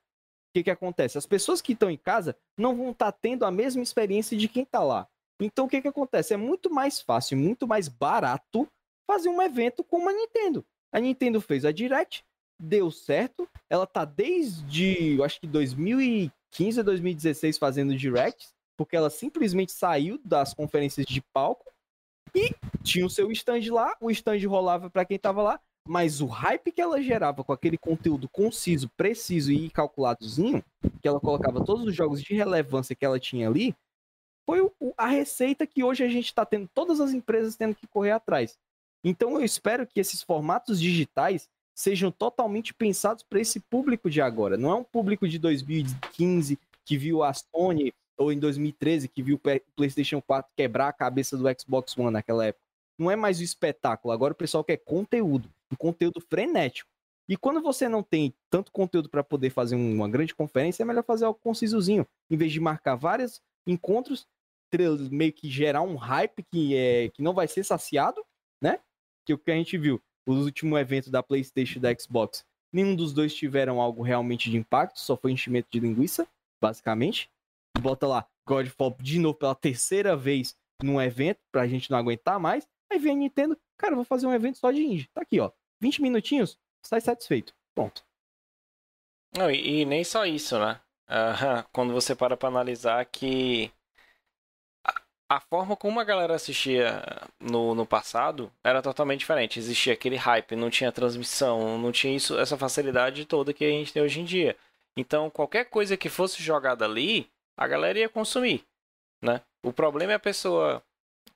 O 0.52 0.54
que, 0.54 0.64
que 0.64 0.70
acontece? 0.70 1.18
As 1.18 1.26
pessoas 1.26 1.62
que 1.62 1.72
estão 1.72 1.90
em 1.90 1.98
casa 1.98 2.36
não 2.58 2.76
vão 2.76 2.92
estar 2.92 3.10
tá 3.10 3.18
tendo 3.22 3.46
a 3.46 3.52
mesma 3.52 3.82
experiência 3.82 4.38
de 4.38 4.50
quem 4.50 4.64
está 4.64 4.84
lá. 4.84 5.08
Então, 5.40 5.66
o 5.66 5.70
que, 5.70 5.82
que 5.82 5.88
acontece? 5.88 6.34
É 6.34 6.38
muito 6.38 6.70
mais 6.70 7.00
fácil, 7.00 7.38
muito 7.38 7.66
mais 7.66 7.88
barato 7.88 8.68
fazer 9.08 9.30
um 9.30 9.42
evento 9.42 9.82
como 9.82 10.10
a 10.10 10.14
Nintendo. 10.14 10.66
A 10.92 11.00
Nintendo 11.00 11.40
fez 11.40 11.64
a 11.64 11.72
Direct, 11.72 12.26
deu 12.60 12.92
certo. 12.92 13.48
Ela 13.70 13.88
tá 13.88 14.04
desde, 14.04 15.16
eu 15.16 15.24
acho 15.24 15.40
que 15.40 15.48
2015 15.48 16.82
a 16.82 16.84
2016 16.84 17.58
fazendo 17.58 17.96
directs, 17.96 18.54
porque 18.78 18.96
ela 18.96 19.10
simplesmente 19.10 19.72
saiu 19.72 20.20
das 20.24 20.54
conferências 20.54 21.06
de 21.06 21.22
palco 21.34 21.72
e 22.36 22.54
tinha 22.84 23.06
o 23.06 23.10
seu 23.10 23.32
stand 23.32 23.72
lá, 23.72 23.96
o 24.02 24.12
stand 24.12 24.40
rolava 24.48 24.90
para 24.90 25.06
quem 25.06 25.18
tava 25.18 25.42
lá, 25.42 25.62
mas 25.92 26.22
o 26.22 26.26
hype 26.26 26.72
que 26.72 26.80
ela 26.80 27.02
gerava 27.02 27.44
com 27.44 27.52
aquele 27.52 27.78
conteúdo 27.78 28.30
conciso, 28.30 28.88
preciso 28.96 29.52
e 29.52 29.70
calculadozinho, 29.70 30.64
que 31.02 31.06
ela 31.06 31.20
colocava 31.20 31.66
todos 31.66 31.84
os 31.84 31.94
jogos 31.94 32.24
de 32.24 32.34
relevância 32.34 32.96
que 32.96 33.04
ela 33.04 33.20
tinha 33.20 33.50
ali, 33.50 33.76
foi 34.46 34.62
o, 34.62 34.94
a 34.98 35.08
receita 35.08 35.68
que 35.68 35.84
hoje 35.84 36.02
a 36.02 36.08
gente 36.08 36.28
está 36.28 36.46
tendo, 36.46 36.70
todas 36.74 37.02
as 37.02 37.12
empresas 37.12 37.58
tendo 37.58 37.76
que 37.76 37.88
correr 37.88 38.12
atrás. 38.12 38.58
Então 39.04 39.34
eu 39.34 39.44
espero 39.44 39.86
que 39.86 40.00
esses 40.00 40.24
formatos 40.24 40.80
digitais 40.80 41.50
sejam 41.76 42.10
totalmente 42.10 42.74
pensados 42.74 43.22
para 43.22 43.42
esse 43.42 43.60
público 43.60 44.10
de 44.10 44.22
agora. 44.22 44.56
Não 44.56 44.72
é 44.72 44.76
um 44.76 44.86
público 44.86 45.28
de 45.28 45.38
2015 45.38 46.58
que 46.86 46.98
viu 46.98 47.22
a 47.22 47.34
Sony 47.34 47.94
ou 48.18 48.32
em 48.32 48.40
2013 48.40 49.10
que 49.10 49.22
viu 49.22 49.36
o 49.36 49.62
PlayStation 49.76 50.22
4 50.22 50.50
quebrar 50.56 50.88
a 50.88 50.94
cabeça 50.94 51.36
do 51.36 51.44
Xbox 51.60 51.98
One 51.98 52.12
naquela 52.12 52.46
época. 52.46 52.66
Não 52.98 53.12
é 53.12 53.18
mais 53.18 53.42
o 53.42 53.44
espetáculo, 53.44 54.14
agora 54.14 54.32
o 54.32 54.38
pessoal 54.38 54.64
quer 54.64 54.78
conteúdo, 54.78 55.50
um 55.72 55.76
conteúdo 55.76 56.22
frenético. 56.22 56.90
E 57.30 57.38
quando 57.38 57.62
você 57.62 57.88
não 57.88 58.04
tem 58.04 58.34
tanto 58.50 58.72
conteúdo 58.72 59.10
para 59.10 59.24
poder 59.24 59.52
fazer 59.52 59.76
uma 59.76 60.10
grande 60.10 60.36
conferência, 60.36 60.84
é 60.84 60.86
melhor 60.86 61.04
fazer 61.04 61.26
algo 61.26 61.40
concisozinho, 61.42 62.06
em 62.30 62.36
vez 62.36 62.52
de 62.52 62.60
marcar 62.60 62.96
vários 62.96 63.42
encontros, 63.66 64.28
meio 65.10 65.32
que 65.32 65.50
gerar 65.50 65.82
um 65.82 65.96
hype 65.96 66.44
que 66.52 66.76
é 66.76 67.10
que 67.10 67.22
não 67.22 67.34
vai 67.34 67.48
ser 67.48 67.64
saciado, 67.64 68.22
né? 68.62 68.80
Que 69.26 69.34
o 69.34 69.38
que 69.38 69.52
a 69.52 69.56
gente 69.56 69.78
viu, 69.78 70.02
o 70.28 70.34
último 70.34 70.78
evento 70.78 71.10
da 71.10 71.22
PlayStation 71.22 71.80
e 71.80 71.82
da 71.82 71.94
Xbox, 71.94 72.46
nenhum 72.72 72.96
dos 72.96 73.14
dois 73.14 73.34
tiveram 73.34 73.82
algo 73.82 74.02
realmente 74.02 74.50
de 74.50 74.58
impacto, 74.58 75.00
só 75.00 75.16
foi 75.16 75.32
enchimento 75.32 75.70
de 75.72 75.80
linguiça, 75.80 76.28
basicamente. 76.62 77.30
Bota 77.80 78.08
lá 78.08 78.28
Godfall 78.48 78.96
de 79.00 79.20
novo 79.20 79.38
pela 79.38 79.56
terceira 79.56 80.16
vez 80.16 80.56
num 80.84 81.02
evento, 81.02 81.40
pra 81.52 81.68
gente 81.68 81.90
não 81.92 81.98
aguentar 81.98 82.40
mais. 82.40 82.68
Aí 82.92 83.00
vem 83.00 83.14
a 83.14 83.16
Nintendo, 83.16 83.58
cara, 83.78 83.96
vou 83.96 84.04
fazer 84.04 84.28
um 84.28 84.34
evento 84.34 84.58
só 84.58 84.72
de 84.72 84.84
indie. 84.84 85.10
Tá 85.14 85.22
aqui, 85.22 85.40
ó. 85.40 85.52
20 85.82 86.02
minutinhos, 86.02 86.58
sai 86.82 87.02
satisfeito. 87.02 87.54
Ponto. 87.76 88.04
Não, 89.36 89.50
e, 89.50 89.82
e 89.82 89.86
nem 89.86 90.04
só 90.04 90.26
isso, 90.26 90.58
né? 90.60 90.80
Quando 91.74 91.92
você 91.94 92.16
para 92.16 92.38
pra 92.38 92.48
analisar 92.48 93.04
que 93.06 93.72
a 95.30 95.40
forma 95.40 95.78
como 95.78 95.98
a 95.98 96.04
galera 96.04 96.36
assistia 96.36 97.02
no, 97.40 97.74
no 97.74 97.86
passado 97.86 98.52
era 98.62 98.82
totalmente 98.82 99.22
diferente. 99.22 99.60
Existia 99.60 99.94
aquele 99.94 100.18
hype, 100.18 100.58
não 100.58 100.70
tinha 100.70 100.92
transmissão, 100.92 101.78
não 101.78 101.92
tinha 101.92 102.14
isso, 102.14 102.38
essa 102.38 102.58
facilidade 102.58 103.26
toda 103.26 103.54
que 103.54 103.64
a 103.64 103.70
gente 103.70 103.94
tem 103.94 104.04
hoje 104.04 104.20
em 104.20 104.26
dia. 104.26 104.58
Então, 104.98 105.30
qualquer 105.30 105.66
coisa 105.66 105.96
que 105.96 106.10
fosse 106.10 106.44
jogada 106.44 106.84
ali, 106.84 107.30
a 107.58 107.66
galera 107.66 107.98
ia 107.98 108.10
consumir, 108.10 108.66
né? 109.22 109.42
O 109.64 109.72
problema 109.72 110.12
é 110.12 110.16
a 110.16 110.20
pessoa 110.20 110.84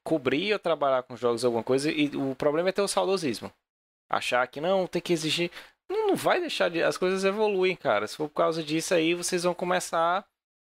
cobrir 0.03 0.51
ou 0.51 0.59
trabalhar 0.59 1.03
com 1.03 1.15
jogos 1.15 1.45
alguma 1.45 1.63
coisa 1.63 1.89
e 1.89 2.09
o 2.17 2.35
problema 2.35 2.69
é 2.69 2.73
ter 2.73 2.81
o 2.81 2.87
saudosismo. 2.89 3.49
Achar 4.09 4.47
que 4.47 4.61
não, 4.61 4.87
tem 4.87 5.01
que 5.01 5.13
exigir. 5.13 5.51
Não, 5.89 6.07
não 6.09 6.15
vai 6.15 6.39
deixar 6.39 6.69
de. 6.69 6.81
As 6.81 6.97
coisas 6.97 7.23
evoluem, 7.23 7.75
cara. 7.75 8.07
Se 8.07 8.15
for 8.15 8.27
por 8.29 8.35
causa 8.35 8.63
disso 8.63 8.93
aí, 8.93 9.13
vocês 9.13 9.43
vão 9.43 9.53
começar 9.53 10.25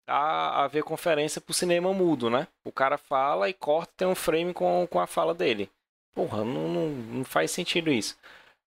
a, 0.08 0.64
a 0.64 0.68
ver 0.68 0.84
conferência 0.84 1.40
pro 1.40 1.54
cinema 1.54 1.92
mudo, 1.92 2.30
né? 2.30 2.46
O 2.64 2.72
cara 2.72 2.96
fala 2.96 3.48
e 3.48 3.52
corta, 3.54 3.92
tem 3.96 4.08
um 4.08 4.14
frame 4.14 4.54
com, 4.54 4.86
com 4.90 5.00
a 5.00 5.06
fala 5.06 5.34
dele. 5.34 5.70
Porra, 6.14 6.44
não, 6.44 6.68
não, 6.68 6.88
não 6.88 7.24
faz 7.24 7.50
sentido 7.50 7.90
isso. 7.90 8.16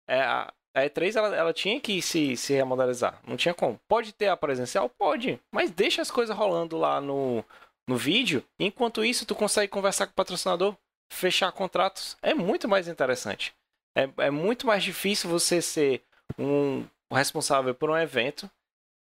É, 0.08 0.20
a, 0.20 0.52
a 0.74 0.80
E3 0.80 1.16
ela, 1.16 1.34
ela 1.34 1.52
tinha 1.52 1.80
que 1.80 2.02
se, 2.02 2.36
se 2.36 2.52
remodalizar. 2.52 3.20
Não 3.26 3.36
tinha 3.36 3.54
como. 3.54 3.80
Pode 3.88 4.12
ter 4.12 4.28
a 4.28 4.36
presencial? 4.36 4.88
Pode. 4.88 5.40
Mas 5.52 5.70
deixa 5.70 6.02
as 6.02 6.10
coisas 6.10 6.36
rolando 6.36 6.76
lá 6.76 7.00
no, 7.00 7.44
no 7.88 7.96
vídeo. 7.96 8.44
Enquanto 8.58 9.04
isso, 9.04 9.24
tu 9.24 9.34
consegue 9.34 9.68
conversar 9.68 10.06
com 10.06 10.12
o 10.12 10.16
patrocinador, 10.16 10.76
fechar 11.12 11.52
contratos. 11.52 12.16
É 12.20 12.34
muito 12.34 12.68
mais 12.68 12.88
interessante. 12.88 13.54
É, 13.98 14.26
é 14.26 14.30
muito 14.30 14.64
mais 14.64 14.84
difícil 14.84 15.28
você 15.28 15.60
ser 15.60 16.04
um 16.38 16.86
responsável 17.12 17.74
por 17.74 17.90
um 17.90 17.96
evento 17.96 18.48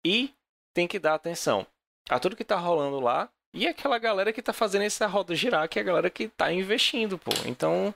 e 0.02 0.32
tem 0.72 0.88
que 0.88 0.98
dar 0.98 1.14
atenção 1.14 1.66
a 2.08 2.18
tudo 2.18 2.36
que 2.36 2.44
tá 2.44 2.56
rolando 2.56 2.98
lá 2.98 3.28
e 3.52 3.66
aquela 3.66 3.98
galera 3.98 4.32
que 4.32 4.40
tá 4.40 4.52
fazendo 4.54 4.82
essa 4.82 5.06
roda 5.06 5.34
girar, 5.34 5.68
que 5.68 5.78
é 5.78 5.82
a 5.82 5.84
galera 5.84 6.08
que 6.08 6.28
tá 6.28 6.52
investindo, 6.52 7.18
pô. 7.18 7.30
Então, 7.46 7.94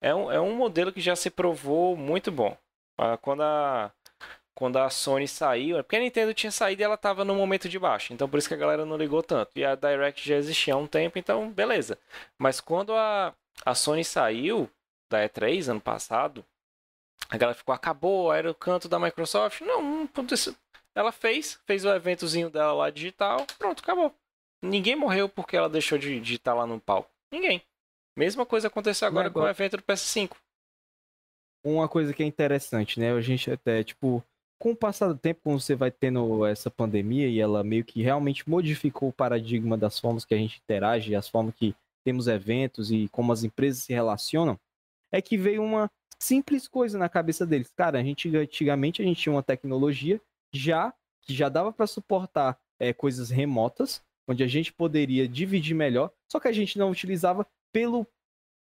é 0.00 0.14
um, 0.14 0.32
é 0.32 0.40
um 0.40 0.54
modelo 0.54 0.92
que 0.92 1.00
já 1.00 1.16
se 1.16 1.30
provou 1.30 1.96
muito 1.96 2.30
bom. 2.30 2.56
Ah, 2.98 3.16
quando 3.16 3.42
a, 3.42 3.92
quando 4.54 4.78
a 4.78 4.90
Sony 4.90 5.28
saiu, 5.28 5.78
é 5.78 5.82
porque 5.82 5.96
a 5.96 6.00
Nintendo 6.00 6.34
tinha 6.34 6.50
saído 6.50 6.82
e 6.82 6.84
ela 6.84 6.96
tava 6.96 7.24
no 7.24 7.34
momento 7.34 7.68
de 7.68 7.78
baixo, 7.78 8.12
então 8.12 8.28
por 8.28 8.38
isso 8.38 8.48
que 8.48 8.54
a 8.54 8.56
galera 8.56 8.84
não 8.84 8.96
ligou 8.96 9.22
tanto. 9.22 9.50
E 9.56 9.64
a 9.64 9.74
Direct 9.74 10.26
já 10.26 10.36
existia 10.36 10.74
há 10.74 10.76
um 10.76 10.86
tempo, 10.86 11.18
então 11.18 11.50
beleza. 11.50 11.98
Mas 12.38 12.60
quando 12.60 12.92
a, 12.94 13.32
a 13.64 13.74
Sony 13.74 14.04
saiu 14.04 14.68
da 15.08 15.28
E3 15.28 15.68
ano 15.68 15.80
passado, 15.80 16.44
a 17.28 17.36
galera 17.36 17.56
ficou, 17.56 17.74
acabou, 17.74 18.32
era 18.32 18.50
o 18.50 18.54
canto 18.54 18.88
da 18.88 18.98
Microsoft. 18.98 19.60
Não, 19.60 19.82
não 19.82 20.04
aconteceu. 20.04 20.54
Ela 20.94 21.12
fez, 21.12 21.60
fez 21.66 21.84
o 21.84 21.92
eventozinho 21.92 22.48
dela 22.48 22.72
lá 22.72 22.90
digital, 22.90 23.46
pronto, 23.58 23.82
acabou. 23.82 24.14
Ninguém 24.62 24.96
morreu 24.96 25.28
porque 25.28 25.56
ela 25.56 25.68
deixou 25.68 25.98
de, 25.98 26.18
de 26.20 26.34
estar 26.36 26.54
lá 26.54 26.66
no 26.66 26.80
palco. 26.80 27.10
Ninguém. 27.30 27.62
Mesma 28.16 28.46
coisa 28.46 28.68
aconteceu 28.68 29.06
agora, 29.06 29.26
agora 29.26 29.44
com 29.44 29.48
o 29.48 29.50
evento 29.50 29.76
do 29.76 29.82
PS5. 29.82 30.36
Uma 31.62 31.88
coisa 31.88 32.14
que 32.14 32.22
é 32.22 32.26
interessante, 32.26 32.98
né? 32.98 33.12
A 33.12 33.20
gente 33.20 33.50
até, 33.50 33.84
tipo, 33.84 34.24
com 34.58 34.70
o 34.70 34.76
passar 34.76 35.08
do 35.08 35.18
tempo, 35.18 35.40
quando 35.42 35.60
você 35.60 35.74
vai 35.74 35.90
tendo 35.90 36.46
essa 36.46 36.70
pandemia 36.70 37.28
e 37.28 37.40
ela 37.40 37.62
meio 37.62 37.84
que 37.84 38.02
realmente 38.02 38.48
modificou 38.48 39.10
o 39.10 39.12
paradigma 39.12 39.76
das 39.76 39.98
formas 39.98 40.24
que 40.24 40.32
a 40.32 40.38
gente 40.38 40.60
interage, 40.64 41.14
as 41.14 41.28
formas 41.28 41.54
que 41.54 41.74
temos 42.04 42.26
eventos 42.26 42.90
e 42.90 43.08
como 43.08 43.32
as 43.32 43.44
empresas 43.44 43.82
se 43.82 43.92
relacionam, 43.92 44.58
é 45.16 45.22
que 45.22 45.36
veio 45.36 45.62
uma 45.62 45.90
simples 46.18 46.66
coisa 46.66 46.98
na 46.98 47.08
cabeça 47.08 47.46
deles. 47.46 47.70
Cara, 47.76 47.98
a 47.98 48.02
gente 48.02 48.34
antigamente 48.36 49.02
a 49.02 49.04
gente 49.04 49.20
tinha 49.20 49.32
uma 49.32 49.42
tecnologia 49.42 50.20
já 50.52 50.92
que 51.22 51.34
já 51.34 51.48
dava 51.48 51.72
para 51.72 51.86
suportar 51.86 52.58
é, 52.78 52.92
coisas 52.92 53.30
remotas, 53.30 54.02
onde 54.28 54.42
a 54.42 54.46
gente 54.46 54.72
poderia 54.72 55.28
dividir 55.28 55.74
melhor, 55.74 56.10
só 56.30 56.38
que 56.38 56.48
a 56.48 56.52
gente 56.52 56.78
não 56.78 56.90
utilizava 56.90 57.46
pelo 57.72 58.06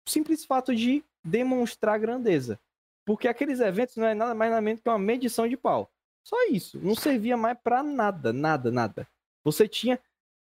simples 0.07 0.45
fato 0.45 0.75
de 0.75 1.03
demonstrar 1.23 1.99
grandeza. 1.99 2.59
Porque 3.05 3.27
aqueles 3.27 3.59
eventos 3.59 3.95
não 3.95 4.05
é 4.05 4.13
nada 4.13 4.33
mais 4.33 4.51
nada 4.51 4.61
menos 4.61 4.81
que 4.81 4.89
uma 4.89 4.99
medição 4.99 5.47
de 5.47 5.57
pau. 5.57 5.91
Só 6.23 6.35
isso. 6.47 6.79
Não 6.79 6.95
servia 6.95 7.35
mais 7.35 7.57
para 7.57 7.81
nada, 7.81 8.31
nada, 8.31 8.71
nada. 8.71 9.07
Você 9.43 9.67
tinha. 9.67 9.99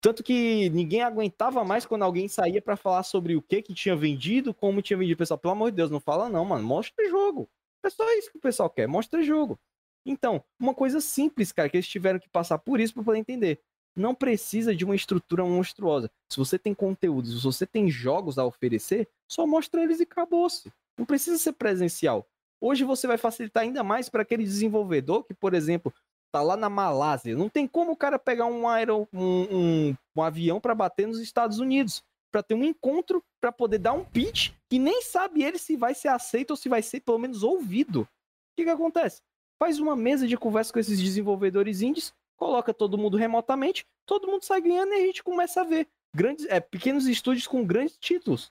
Tanto 0.04 0.22
que 0.22 0.68
ninguém 0.68 1.00
aguentava 1.00 1.64
mais 1.64 1.86
quando 1.86 2.02
alguém 2.02 2.28
saía 2.28 2.60
para 2.60 2.76
falar 2.76 3.02
sobre 3.04 3.36
o 3.36 3.40
que 3.40 3.62
que 3.62 3.72
tinha 3.72 3.96
vendido, 3.96 4.52
como 4.52 4.82
tinha 4.82 4.98
vendido. 4.98 5.16
Pessoal, 5.16 5.38
pelo 5.38 5.52
amor 5.52 5.70
de 5.70 5.78
Deus, 5.78 5.90
não 5.90 5.98
fala 5.98 6.28
não, 6.28 6.44
mano. 6.44 6.62
Mostra 6.62 7.08
jogo. 7.08 7.48
É 7.82 7.88
só 7.88 8.04
isso 8.12 8.30
que 8.30 8.36
o 8.36 8.40
pessoal 8.40 8.68
quer. 8.68 8.86
Mostra 8.86 9.22
jogo. 9.22 9.58
Então, 10.04 10.44
uma 10.60 10.74
coisa 10.74 11.00
simples, 11.00 11.52
cara, 11.52 11.70
que 11.70 11.78
eles 11.78 11.88
tiveram 11.88 12.18
que 12.18 12.28
passar 12.28 12.58
por 12.58 12.80
isso 12.80 12.92
para 12.92 13.02
poder 13.02 13.18
entender. 13.18 13.62
não 13.96 14.14
precisa 14.14 14.76
de 14.76 14.84
uma 14.84 14.94
estrutura 14.94 15.42
monstruosa. 15.42 16.10
Se 16.30 16.36
você 16.36 16.58
tem 16.58 16.74
conteúdos, 16.74 17.38
se 17.38 17.42
você 17.42 17.66
tem 17.66 17.88
jogos 17.88 18.36
a 18.36 18.44
oferecer, 18.44 19.08
só 19.26 19.46
mostra 19.46 19.82
eles 19.82 20.00
e 20.00 20.02
acabou-se. 20.02 20.70
Não 20.98 21.06
precisa 21.06 21.38
ser 21.38 21.52
presencial. 21.52 22.28
Hoje 22.60 22.84
você 22.84 23.06
vai 23.06 23.16
facilitar 23.16 23.62
ainda 23.62 23.82
mais 23.82 24.10
para 24.10 24.20
aquele 24.20 24.44
desenvolvedor 24.44 25.24
que, 25.24 25.32
por 25.32 25.54
exemplo, 25.54 25.90
tá 26.34 26.42
lá 26.42 26.56
na 26.56 26.68
Malásia. 26.68 27.36
Não 27.36 27.48
tem 27.48 27.64
como 27.64 27.92
o 27.92 27.96
cara 27.96 28.18
pegar 28.18 28.46
um, 28.46 28.68
aero, 28.68 29.08
um, 29.12 29.42
um, 29.42 29.96
um 30.16 30.22
avião 30.22 30.60
para 30.60 30.74
bater 30.74 31.06
nos 31.06 31.20
Estados 31.20 31.60
Unidos, 31.60 32.02
para 32.32 32.42
ter 32.42 32.54
um 32.54 32.64
encontro, 32.64 33.22
para 33.40 33.52
poder 33.52 33.78
dar 33.78 33.92
um 33.92 34.04
pitch 34.04 34.50
que 34.68 34.76
nem 34.76 35.00
sabe 35.00 35.44
ele 35.44 35.58
se 35.58 35.76
vai 35.76 35.94
ser 35.94 36.08
aceito 36.08 36.50
ou 36.50 36.56
se 36.56 36.68
vai 36.68 36.82
ser 36.82 36.98
pelo 37.02 37.20
menos 37.20 37.44
ouvido. 37.44 38.00
O 38.00 38.08
que, 38.56 38.64
que 38.64 38.70
acontece? 38.70 39.22
Faz 39.62 39.78
uma 39.78 39.94
mesa 39.94 40.26
de 40.26 40.36
conversa 40.36 40.72
com 40.72 40.80
esses 40.80 41.00
desenvolvedores 41.00 41.82
indies, 41.82 42.12
coloca 42.36 42.74
todo 42.74 42.98
mundo 42.98 43.16
remotamente, 43.16 43.86
todo 44.04 44.26
mundo 44.26 44.42
sai 44.42 44.60
ganhando 44.60 44.92
e 44.92 44.96
a 44.96 45.06
gente 45.06 45.22
começa 45.22 45.60
a 45.60 45.64
ver 45.64 45.86
grandes, 46.12 46.46
é, 46.46 46.58
pequenos 46.58 47.06
estúdios 47.06 47.46
com 47.46 47.64
grandes 47.64 47.96
títulos. 47.96 48.50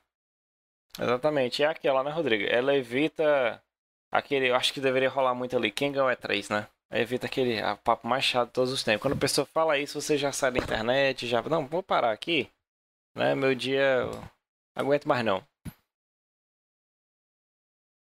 Exatamente, 0.97 1.61
é 1.61 1.65
aquela, 1.65 2.01
né, 2.01 2.11
Rodrigo? 2.11 2.45
Ela 2.49 2.77
evita 2.77 3.61
aquele, 4.09 4.49
eu 4.49 4.55
acho 4.55 4.71
que 4.71 4.79
deveria 4.79 5.09
rolar 5.09 5.35
muito 5.35 5.57
ali, 5.57 5.69
quem 5.69 5.91
ganhou 5.91 6.09
é 6.09 6.15
3, 6.15 6.47
né? 6.47 6.67
Evita 6.93 7.25
aquele 7.25 7.59
papo 7.83 8.07
mais 8.07 8.23
chato 8.23 8.51
todos 8.51 8.71
os 8.71 8.83
tempos. 8.83 9.01
Quando 9.01 9.15
a 9.15 9.19
pessoa 9.19 9.45
fala 9.45 9.79
isso, 9.79 9.99
você 9.99 10.15
já 10.15 10.31
sai 10.31 10.51
da 10.51 10.59
internet, 10.59 11.27
já, 11.27 11.41
não, 11.41 11.65
vou 11.65 11.81
parar 11.81 12.11
aqui, 12.11 12.47
né? 13.15 13.33
Meu 13.33 13.55
dia, 13.55 14.05
aguento 14.75 15.07
mais 15.07 15.25
não. 15.25 15.43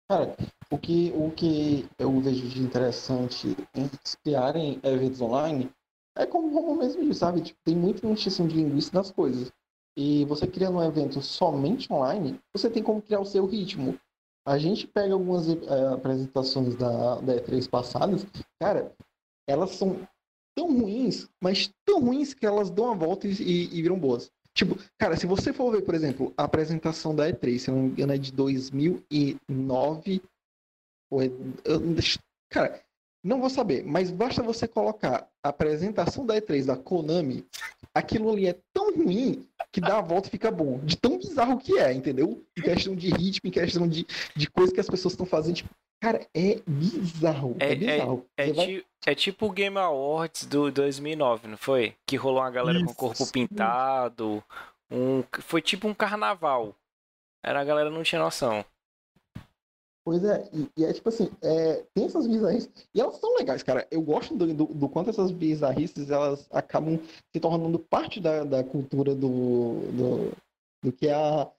Cara, 0.10 0.36
o 0.70 0.78
que, 0.78 1.10
o 1.16 1.32
que 1.32 1.88
eu 1.98 2.20
vejo 2.20 2.50
de 2.50 2.62
interessante 2.62 3.56
em 3.74 3.90
criarem 4.22 4.78
eventos 4.84 5.22
online 5.22 5.72
é 6.18 6.26
como 6.26 6.50
o 6.50 6.54
Romo 6.54 6.76
mesmo 6.76 7.02
disse, 7.02 7.22
sabe? 7.22 7.42
Tipo, 7.42 7.60
tem 7.64 7.78
muita 7.78 8.06
encheção 8.06 8.46
de 8.46 8.56
linguiça 8.56 8.92
nas 8.94 9.10
coisas. 9.10 9.54
E 9.96 10.26
você 10.26 10.46
criando 10.46 10.80
um 10.80 10.84
evento 10.84 11.22
somente 11.22 11.92
online, 11.92 12.38
você 12.54 12.70
tem 12.70 12.84
como 12.84 13.02
criar 13.02 13.22
o 13.22 13.26
seu 13.26 13.46
ritmo. 13.46 13.98
A 14.46 14.58
gente 14.58 14.88
pega 14.88 15.14
algumas 15.14 15.48
é, 15.48 15.88
apresentações 15.94 16.76
da, 16.76 17.16
da 17.22 17.36
E3 17.36 17.70
passadas, 17.70 18.26
cara, 18.60 18.92
elas 19.48 19.72
são 19.72 20.08
tão 20.56 20.80
ruins, 20.80 21.30
mas 21.42 21.72
tão 21.86 22.02
ruins 22.02 22.34
que 22.34 22.46
elas 22.46 22.70
dão 22.70 22.92
a 22.92 22.96
volta 22.96 23.28
e, 23.28 23.32
e, 23.32 23.82
viram 23.82 24.00
boas. 24.00 24.32
Tipo, 24.54 24.76
cara, 24.98 25.16
se 25.16 25.26
você 25.26 25.54
for 25.54 25.72
ver, 25.72 25.84
por 25.84 25.96
exemplo, 25.96 26.34
a 26.36 26.44
apresentação 26.44 27.16
da 27.16 27.30
E3, 27.30 27.60
se 27.60 27.72
não 27.72 27.84
me 27.84 27.90
engano, 27.90 28.14
é 28.14 28.18
de 28.18 28.32
2009. 28.34 30.22
Ou 31.10 31.22
é, 31.22 31.28
eu, 31.66 31.82
cara, 32.50 32.82
não 33.24 33.40
vou 33.40 33.50
saber, 33.50 33.84
mas 33.86 34.10
basta 34.10 34.42
você 34.42 34.68
colocar 34.68 35.28
a 35.44 35.50
apresentação 35.50 36.26
da 36.26 36.36
E3 36.36 36.66
da 36.66 36.76
Konami, 36.76 37.46
aquilo 37.94 38.32
ali 38.32 38.48
é 38.48 38.58
tão 38.74 38.96
ruim 38.96 39.48
que 39.72 39.80
dá 39.80 40.00
a 40.00 40.02
volta 40.02 40.28
e 40.28 40.32
fica 40.32 40.50
bom. 40.50 40.80
De 40.80 40.98
tão 40.98 41.18
bizarro 41.18 41.60
que 41.60 41.78
é, 41.78 41.94
entendeu? 41.94 42.44
Em 42.58 42.62
questão 42.62 42.96
de 42.96 43.10
ritmo, 43.10 43.48
em 43.48 43.52
questão 43.52 43.88
de, 43.88 44.06
de 44.36 44.50
coisa 44.50 44.74
que 44.74 44.80
as 44.80 44.90
pessoas 44.90 45.14
estão 45.14 45.26
fazendo. 45.26 45.58
Tipo, 45.58 45.70
cara, 46.02 46.28
é 46.34 46.60
bizarro. 46.68 47.56
É, 47.60 47.72
é 47.72 47.76
bizarro. 47.76 48.26
É, 48.36 48.50
é, 48.50 48.54
vai... 48.54 48.84
é, 49.06 49.16
tipo 49.16 49.46
o 49.46 49.52
Game 49.52 49.78
Awards 49.78 50.46
do 50.46 50.72
2009, 50.72 51.48
não 51.48 51.58
foi? 51.58 51.94
Que 52.08 52.16
rolou 52.16 52.42
uma 52.42 52.50
galera 52.50 52.80
Isso. 52.80 52.88
com 52.88 52.92
o 52.92 52.96
corpo 52.96 53.32
pintado. 53.32 54.44
Um, 54.90 55.24
foi 55.42 55.62
tipo 55.62 55.88
um 55.88 55.94
carnaval. 55.94 56.76
Era 57.44 57.62
a 57.62 57.64
galera 57.64 57.90
não 57.90 58.04
tinha 58.04 58.22
noção. 58.22 58.66
Pois 60.04 60.24
é, 60.24 60.50
e, 60.52 60.68
e, 60.78 60.86
é 60.86 60.92
tipo 60.92 61.10
assim, 61.10 61.30
é, 61.44 61.86
tem 61.94 62.06
essas 62.06 62.26
bizarrices, 62.26 62.72
e 62.94 63.00
elas 63.00 63.18
são 63.18 63.36
legais, 63.36 63.62
cara. 63.62 63.88
Eu 63.92 64.02
gosto 64.02 64.36
do, 64.36 64.52
do, 64.52 64.66
do, 64.66 64.90
quanto 64.90 65.12
essas 65.12 65.32
bizarrices 65.32 66.10
elas 66.10 66.48
acabam 66.52 67.00
se 67.32 67.40
tornando 67.40 67.78
parte 67.78 68.20
da, 68.20 68.44
da 68.44 68.64
cultura 68.64 69.14
do, 69.14 69.80
do, 69.92 70.32
do 70.84 70.92
que 70.92 71.08
é 71.08 71.14
a, 71.14 71.52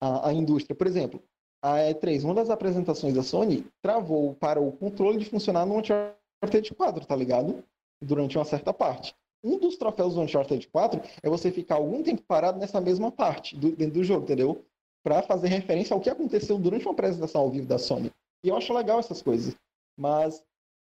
a, 0.00 0.28
a, 0.28 0.32
indústria. 0.32 0.74
Por 0.74 0.88
exemplo, 0.88 1.22
a 1.62 1.76
E3, 1.76 2.24
uma 2.24 2.34
das 2.34 2.50
apresentações 2.50 3.14
da 3.14 3.22
Sony, 3.22 3.64
travou 3.80 4.34
para 4.34 4.60
o 4.60 4.72
controle 4.72 5.18
de 5.18 5.26
funcionar 5.26 5.64
no 5.64 5.78
Uncharted 5.78 6.74
4, 6.76 7.06
tá 7.06 7.14
ligado? 7.14 7.62
Durante 8.02 8.36
uma 8.36 8.44
certa 8.44 8.72
parte. 8.72 9.14
Um 9.44 9.58
dos 9.58 9.76
troféus 9.76 10.14
do 10.14 10.22
Uncharted 10.22 10.66
4 10.68 11.00
é 11.22 11.28
você 11.28 11.52
ficar 11.52 11.76
algum 11.76 12.02
tempo 12.02 12.22
parado 12.26 12.58
nessa 12.58 12.80
mesma 12.80 13.12
parte 13.12 13.56
do, 13.56 13.70
dentro 13.76 13.94
do 13.94 14.04
jogo, 14.04 14.24
entendeu? 14.24 14.64
Para 15.02 15.22
fazer 15.22 15.48
referência 15.48 15.94
ao 15.94 16.00
que 16.00 16.10
aconteceu 16.10 16.58
durante 16.58 16.84
uma 16.84 16.92
apresentação 16.92 17.42
ao 17.42 17.50
vivo 17.50 17.66
da 17.66 17.78
Sony. 17.78 18.10
E 18.44 18.48
eu 18.48 18.56
acho 18.56 18.72
legal 18.72 18.98
essas 18.98 19.22
coisas. 19.22 19.54
Mas 19.98 20.42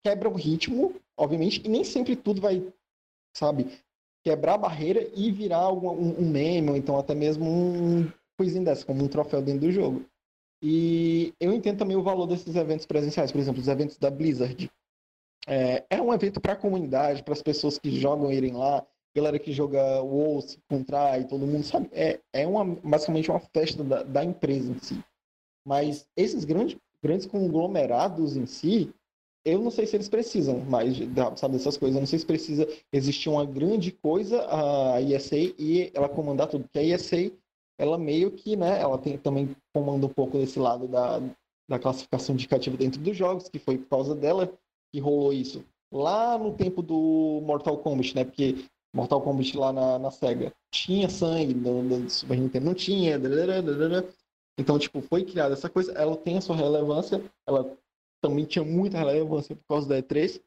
quebra 0.05 0.29
o 0.29 0.35
ritmo, 0.35 0.95
obviamente, 1.17 1.63
e 1.65 1.69
nem 1.69 1.85
sempre 1.85 2.17
tudo 2.17 2.41
vai, 2.41 2.67
sabe, 3.37 3.67
quebrar 4.25 4.55
a 4.55 4.59
barreira 4.59 5.09
e 5.15 5.31
virar 5.31 5.73
um, 5.73 6.21
um 6.21 6.29
meme, 6.29 6.71
ou 6.71 6.77
então 6.77 6.99
até 6.99 7.15
mesmo 7.15 7.45
um 7.49 8.11
coisinha 8.39 8.65
dessa, 8.65 8.85
como 8.85 9.05
um 9.05 9.09
troféu 9.09 9.43
dentro 9.43 9.63
do 9.63 9.73
jogo. 9.73 10.05
E 10.63 11.33
eu 11.41 11.53
entendo 11.53 11.79
também 11.79 11.97
o 11.97 12.03
valor 12.03 12.27
desses 12.27 12.55
eventos 12.57 12.87
presenciais, 12.87 13.31
por 13.31 13.39
exemplo, 13.41 13.61
os 13.61 13.69
eventos 13.69 13.97
da 13.97 14.11
Blizzard. 14.11 14.71
É, 15.47 15.85
é 15.89 16.03
um 16.03 16.13
evento 16.13 16.41
para 16.41 16.53
a 16.53 16.57
comunidade, 16.57 17.23
para 17.23 17.33
as 17.33 17.43
pessoas 17.43 17.79
que 17.79 17.91
jogam 17.91 18.31
irem 18.31 18.53
lá, 18.53 18.87
galera 19.19 19.39
que 19.39 19.53
joga 19.53 20.01
WoW 20.03 20.41
se 20.41 20.59
contrai, 20.69 21.25
todo 21.25 21.47
mundo 21.47 21.65
sabe. 21.65 21.89
É, 21.93 22.21
é 22.33 22.47
uma, 22.47 22.65
basicamente 22.65 23.31
uma 23.31 23.41
festa 23.41 23.83
da, 23.85 24.03
da 24.03 24.25
empresa 24.25 24.73
em 24.73 24.79
si. 24.79 25.05
Mas 25.67 26.09
esses 26.17 26.45
grandes, 26.45 26.79
grandes 27.03 27.27
conglomerados 27.27 28.37
em 28.37 28.47
si, 28.47 28.93
eu 29.45 29.61
não 29.61 29.71
sei 29.71 29.87
se 29.87 29.97
eles 29.97 30.09
precisam 30.09 30.61
mais, 30.61 30.97
sabe, 31.37 31.55
dessas 31.55 31.77
coisas. 31.77 31.97
Eu 31.97 32.01
não 32.01 32.07
sei 32.07 32.19
se 32.19 32.27
precisa 32.27 32.69
existir 32.93 33.29
uma 33.29 33.45
grande 33.45 33.93
coisa, 33.93 34.47
a 34.49 35.01
ESA, 35.01 35.37
e 35.37 35.91
ela 35.95 36.09
comandar 36.09 36.49
tudo. 36.49 36.65
Porque 36.65 36.79
a 36.79 36.83
ESA, 36.83 37.33
ela 37.79 37.97
meio 37.97 38.31
que, 38.31 38.57
né, 38.57 38.81
ela 38.81 38.99
tem, 38.99 39.17
também 39.17 39.55
comanda 39.75 40.07
um 40.07 40.11
pouco 40.11 40.39
desse 40.39 40.59
lado 40.59 40.87
da, 40.89 41.21
da 41.69 41.79
classificação 41.79 42.35
indicativa 42.35 42.77
dentro 42.77 43.01
dos 43.01 43.17
jogos, 43.17 43.49
que 43.49 43.59
foi 43.59 43.79
por 43.79 43.89
causa 43.89 44.15
dela 44.15 44.53
que 44.93 45.01
rolou 45.01 45.33
isso. 45.33 45.65
Lá 45.91 46.37
no 46.37 46.53
tempo 46.55 46.83
do 46.83 47.41
Mortal 47.43 47.79
Kombat, 47.79 48.15
né, 48.15 48.25
porque 48.25 48.57
Mortal 48.95 49.21
Kombat 49.21 49.57
lá 49.57 49.73
na, 49.73 49.99
na 49.99 50.11
SEGA 50.11 50.53
tinha 50.71 51.09
sangue, 51.09 51.55
no, 51.55 51.83
no 51.83 52.11
Super 52.11 52.39
Nintendo 52.39 52.67
não 52.67 52.75
tinha. 52.75 53.19
Então, 54.59 54.79
tipo, 54.79 55.01
foi 55.01 55.25
criada 55.25 55.55
essa 55.55 55.69
coisa, 55.69 55.93
ela 55.93 56.17
tem 56.17 56.37
a 56.37 56.41
sua 56.41 56.57
relevância, 56.57 57.23
ela 57.47 57.77
também 58.21 58.45
tinha 58.45 58.65
muita 58.65 58.99
relevância 58.99 59.55
por 59.55 59.65
causa 59.69 59.89
da 59.89 60.03
E3, 60.03 60.41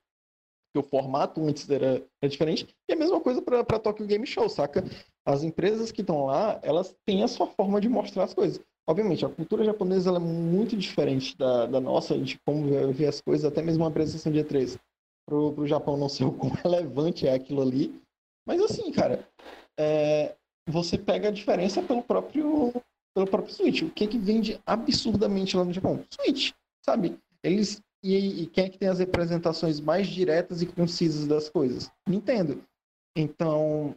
que 0.73 0.79
o 0.79 0.83
formato 0.83 1.41
antes 1.41 1.69
era, 1.69 2.03
era 2.21 2.29
diferente. 2.29 2.67
E 2.89 2.93
a 2.93 2.95
mesma 2.95 3.19
coisa 3.21 3.41
para 3.41 3.79
Tokyo 3.79 4.05
Game 4.05 4.25
Show, 4.25 4.49
saca? 4.49 4.83
As 5.25 5.43
empresas 5.43 5.91
que 5.91 6.01
estão 6.01 6.25
lá, 6.25 6.59
elas 6.63 6.95
têm 7.05 7.23
a 7.23 7.27
sua 7.27 7.47
forma 7.47 7.79
de 7.79 7.87
mostrar 7.87 8.23
as 8.23 8.33
coisas. 8.33 8.59
Obviamente, 8.87 9.23
a 9.23 9.29
cultura 9.29 9.63
japonesa 9.63 10.09
é 10.09 10.19
muito 10.19 10.75
diferente 10.75 11.37
da, 11.37 11.65
da 11.67 11.79
nossa, 11.79 12.17
de 12.17 12.39
como 12.45 12.67
ver 12.93 13.07
as 13.07 13.21
coisas, 13.21 13.45
até 13.45 13.61
mesmo 13.61 13.83
uma 13.83 13.89
apresentação 13.89 14.31
de 14.31 14.39
E3. 14.39 14.77
Pro, 15.25 15.53
pro 15.53 15.67
Japão 15.67 15.95
não 15.95 16.09
ser 16.09 16.25
o 16.25 16.31
quão 16.31 16.51
relevante 16.63 17.27
é 17.27 17.33
aquilo 17.33 17.61
ali, 17.61 18.01
mas 18.45 18.61
assim, 18.61 18.91
cara, 18.91 19.27
é, 19.79 20.35
você 20.67 20.97
pega 20.97 21.29
a 21.29 21.31
diferença 21.31 21.81
pelo 21.81 22.03
próprio, 22.03 22.73
pelo 23.15 23.27
próprio 23.27 23.53
Switch. 23.53 23.81
O 23.81 23.91
que 23.91 24.07
que 24.07 24.17
vende 24.17 24.59
absurdamente 24.65 25.55
lá 25.55 25.63
no 25.63 25.73
Japão? 25.73 26.03
Switch, 26.09 26.51
sabe? 26.85 27.17
Eles 27.43 27.81
e, 28.03 28.43
e 28.43 28.47
quem 28.47 28.65
é 28.65 28.69
que 28.69 28.79
tem 28.79 28.89
as 28.89 28.99
representações 28.99 29.79
mais 29.79 30.07
diretas 30.07 30.61
e 30.61 30.65
concisas 30.65 31.27
das 31.27 31.49
coisas? 31.49 31.91
Nintendo. 32.07 32.63
Então, 33.15 33.95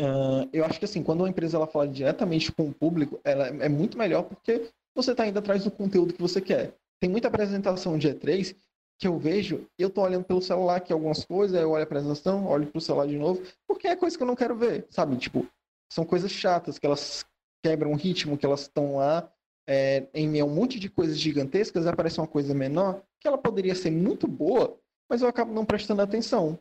uh, 0.00 0.48
eu 0.52 0.64
acho 0.64 0.78
que 0.78 0.84
assim, 0.84 1.02
quando 1.02 1.20
uma 1.20 1.28
empresa 1.28 1.56
ela 1.56 1.66
fala 1.66 1.86
diretamente 1.86 2.50
com 2.50 2.68
o 2.68 2.74
público, 2.74 3.20
ela 3.22 3.46
é 3.46 3.68
muito 3.68 3.96
melhor 3.96 4.24
porque 4.24 4.68
você 4.94 5.12
está 5.12 5.26
indo 5.26 5.38
atrás 5.38 5.64
do 5.64 5.70
conteúdo 5.70 6.14
que 6.14 6.20
você 6.20 6.40
quer. 6.40 6.74
Tem 7.00 7.08
muita 7.10 7.28
apresentação 7.28 7.98
de 7.98 8.08
E3 8.08 8.56
que 9.04 9.08
eu 9.08 9.18
vejo, 9.18 9.68
eu 9.78 9.90
tô 9.90 10.00
olhando 10.00 10.24
pelo 10.24 10.40
celular 10.40 10.76
aqui 10.76 10.90
algumas 10.90 11.26
coisas, 11.26 11.60
eu 11.60 11.70
olho 11.72 11.82
a 11.82 11.84
apresentação, 11.84 12.46
olho 12.46 12.66
pro 12.66 12.80
celular 12.80 13.06
de 13.06 13.18
novo, 13.18 13.42
porque 13.68 13.86
é 13.86 13.94
coisa 13.94 14.16
que 14.16 14.22
eu 14.22 14.26
não 14.26 14.34
quero 14.34 14.56
ver, 14.56 14.86
sabe? 14.88 15.14
Tipo, 15.18 15.46
são 15.92 16.06
coisas 16.06 16.32
chatas, 16.32 16.78
que 16.78 16.86
elas 16.86 17.22
quebram 17.62 17.92
o 17.92 17.96
ritmo, 17.96 18.38
que 18.38 18.46
elas 18.46 18.62
estão 18.62 18.96
lá 18.96 19.30
é, 19.68 20.06
em 20.14 20.26
meio 20.26 20.46
a 20.46 20.48
um 20.48 20.54
monte 20.54 20.80
de 20.80 20.88
coisas 20.88 21.18
gigantescas, 21.18 21.86
aparece 21.86 22.18
uma 22.18 22.26
coisa 22.26 22.54
menor, 22.54 23.02
que 23.20 23.28
ela 23.28 23.36
poderia 23.36 23.74
ser 23.74 23.90
muito 23.90 24.26
boa, 24.26 24.74
mas 25.06 25.20
eu 25.20 25.28
acabo 25.28 25.52
não 25.52 25.66
prestando 25.66 26.00
atenção. 26.00 26.58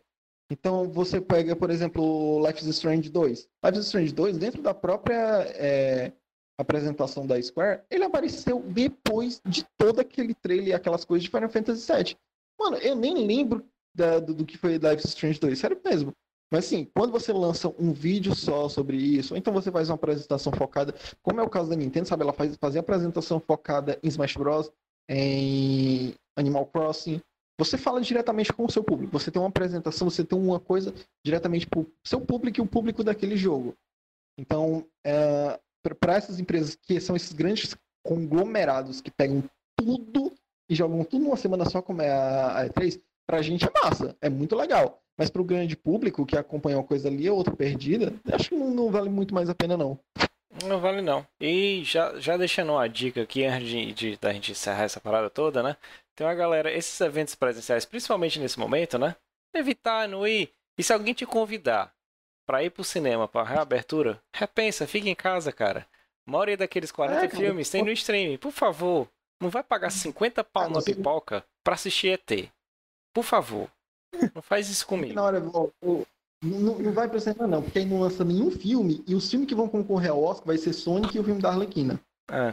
Então, 0.51 0.89
você 0.89 1.21
pega, 1.21 1.55
por 1.55 1.69
exemplo, 1.69 2.45
Life 2.45 2.59
is 2.59 2.67
Strange 2.75 3.09
2. 3.09 3.47
Life 3.63 3.79
is 3.79 3.85
Strange 3.85 4.13
2, 4.13 4.37
dentro 4.37 4.61
da 4.61 4.73
própria 4.73 5.47
é, 5.55 6.11
apresentação 6.57 7.25
da 7.25 7.41
Square, 7.41 7.83
ele 7.89 8.03
apareceu 8.03 8.59
depois 8.59 9.41
de 9.45 9.65
todo 9.77 10.01
aquele 10.01 10.33
trailer 10.33 10.67
e 10.67 10.73
aquelas 10.73 11.05
coisas 11.05 11.23
de 11.23 11.29
Final 11.29 11.49
Fantasy 11.49 11.89
VII. 11.89 12.17
Mano, 12.63 12.77
eu 12.77 12.95
nem 12.95 13.27
lembro 13.27 13.65
da, 13.93 14.19
do, 14.19 14.33
do, 14.33 14.45
que 14.45 14.57
foi 14.57 14.77
Life 14.77 15.05
Strange 15.05 15.37
2, 15.37 15.59
sério 15.59 15.79
mesmo. 15.83 16.13
Mas 16.49 16.65
assim, 16.65 16.87
quando 16.95 17.11
você 17.11 17.33
lança 17.33 17.67
um 17.77 17.91
vídeo 17.91 18.33
só 18.33 18.69
sobre 18.69 18.95
isso, 18.95 19.33
ou 19.33 19.37
então 19.37 19.51
você 19.51 19.69
faz 19.69 19.89
uma 19.89 19.95
apresentação 19.95 20.53
focada, 20.53 20.95
como 21.21 21.41
é 21.41 21.43
o 21.43 21.49
caso 21.49 21.69
da 21.69 21.75
Nintendo, 21.75 22.07
sabe? 22.07 22.23
Ela 22.23 22.31
faz, 22.31 22.55
fazia 22.55 22.79
apresentação 22.79 23.39
focada 23.39 23.99
em 24.01 24.07
Smash 24.07 24.35
Bros., 24.37 24.71
em 25.09 26.15
Animal 26.37 26.65
Crossing, 26.67 27.19
você 27.59 27.77
fala 27.77 27.99
diretamente 27.99 28.53
com 28.53 28.65
o 28.65 28.71
seu 28.71 28.83
público. 28.83 29.11
Você 29.11 29.29
tem 29.29 29.41
uma 29.41 29.49
apresentação, 29.49 30.09
você 30.09 30.23
tem 30.23 30.39
uma 30.39 30.59
coisa 30.59 30.93
diretamente 31.25 31.67
para 31.67 31.81
o 31.81 31.91
seu 32.05 32.21
público 32.21 32.59
e 32.59 32.61
o 32.61 32.67
público 32.67 33.03
daquele 33.03 33.35
jogo. 33.35 33.75
Então, 34.39 34.87
é, 35.05 35.59
para 35.99 36.15
essas 36.15 36.39
empresas 36.39 36.75
que 36.75 36.99
são 37.01 37.15
esses 37.15 37.33
grandes 37.33 37.75
conglomerados 38.05 39.01
que 39.01 39.11
pegam 39.11 39.43
tudo 39.77 40.33
e 40.73 40.75
jogam 40.75 41.03
tudo 41.03 41.23
numa 41.23 41.37
semana 41.37 41.65
só, 41.69 41.81
como 41.81 42.01
é 42.01 42.11
a, 42.11 42.61
a 42.61 42.65
E3, 42.67 42.99
pra 43.27 43.41
gente 43.41 43.65
é 43.65 43.71
massa, 43.83 44.17
é 44.19 44.29
muito 44.29 44.55
legal. 44.55 44.99
Mas 45.15 45.29
pro 45.29 45.43
grande 45.43 45.77
público 45.77 46.25
que 46.25 46.35
acompanha 46.35 46.77
uma 46.77 46.83
coisa 46.83 47.07
ali, 47.07 47.29
outra 47.29 47.55
perdida, 47.55 48.13
acho 48.33 48.49
que 48.49 48.55
não, 48.55 48.71
não 48.71 48.91
vale 48.91 49.09
muito 49.09 49.33
mais 49.33 49.47
a 49.49 49.55
pena, 49.55 49.77
não. 49.77 49.99
Não 50.65 50.79
vale 50.79 51.01
não. 51.01 51.25
E 51.39 51.83
já, 51.83 52.19
já 52.19 52.37
deixando 52.37 52.71
uma 52.71 52.87
dica 52.87 53.21
aqui 53.21 53.45
antes 53.45 53.69
de, 53.69 53.93
de, 53.93 54.17
da 54.17 54.33
gente 54.33 54.51
encerrar 54.51 54.83
essa 54.83 54.99
parada 54.99 55.29
toda, 55.29 55.61
né? 55.61 55.77
Tem 56.15 56.25
uma 56.25 56.33
galera, 56.33 56.71
esses 56.71 56.99
eventos 56.99 57.35
presenciais, 57.35 57.85
principalmente 57.85 58.39
nesse 58.39 58.59
momento, 58.59 58.97
né? 58.97 59.15
Evitar 59.53 60.07
não 60.07 60.27
ir. 60.27 60.51
E 60.77 60.83
se 60.83 60.91
alguém 60.91 61.13
te 61.13 61.25
convidar 61.25 61.93
para 62.47 62.63
ir 62.63 62.71
pro 62.71 62.83
cinema, 62.83 63.27
pra 63.27 63.43
reabertura, 63.43 64.19
repensa, 64.35 64.87
fica 64.87 65.07
em 65.07 65.15
casa, 65.15 65.51
cara. 65.51 65.85
A 66.27 66.31
maioria 66.31 66.57
daqueles 66.57 66.91
40 66.91 67.25
é, 67.25 67.29
filmes 67.29 67.69
tem 67.69 67.83
no 67.83 67.91
streaming. 67.91 68.37
Por 68.37 68.51
favor, 68.51 69.07
não 69.43 69.49
vai 69.49 69.63
pagar 69.63 69.91
50 69.91 70.43
pau 70.43 70.63
ah, 70.63 70.69
na 70.69 70.81
pipoca 70.81 71.43
pra 71.63 71.75
assistir 71.75 72.07
ET. 72.07 72.49
Por 73.13 73.23
favor. 73.23 73.69
Não 74.33 74.41
faz 74.41 74.69
isso 74.69 74.87
comigo. 74.87 75.13
Na 75.13 75.23
hora, 75.23 75.39
não, 75.39 75.71
não 76.41 76.91
vai 76.91 77.07
pra 77.07 77.19
cinema, 77.19 77.47
não, 77.47 77.61
porque 77.61 77.79
aí 77.79 77.85
não 77.85 78.01
lança 78.01 78.23
nenhum 78.23 78.51
filme 78.51 79.03
e 79.07 79.15
os 79.15 79.29
filmes 79.29 79.47
que 79.47 79.55
vão 79.55 79.67
concorrer 79.67 80.11
ao 80.11 80.23
Oscar 80.23 80.47
vai 80.47 80.57
ser 80.57 80.73
Sonic 80.73 81.15
e 81.15 81.19
o 81.19 81.23
filme 81.23 81.41
da 81.41 81.49
Arlequina. 81.49 81.99
É. 82.31 82.51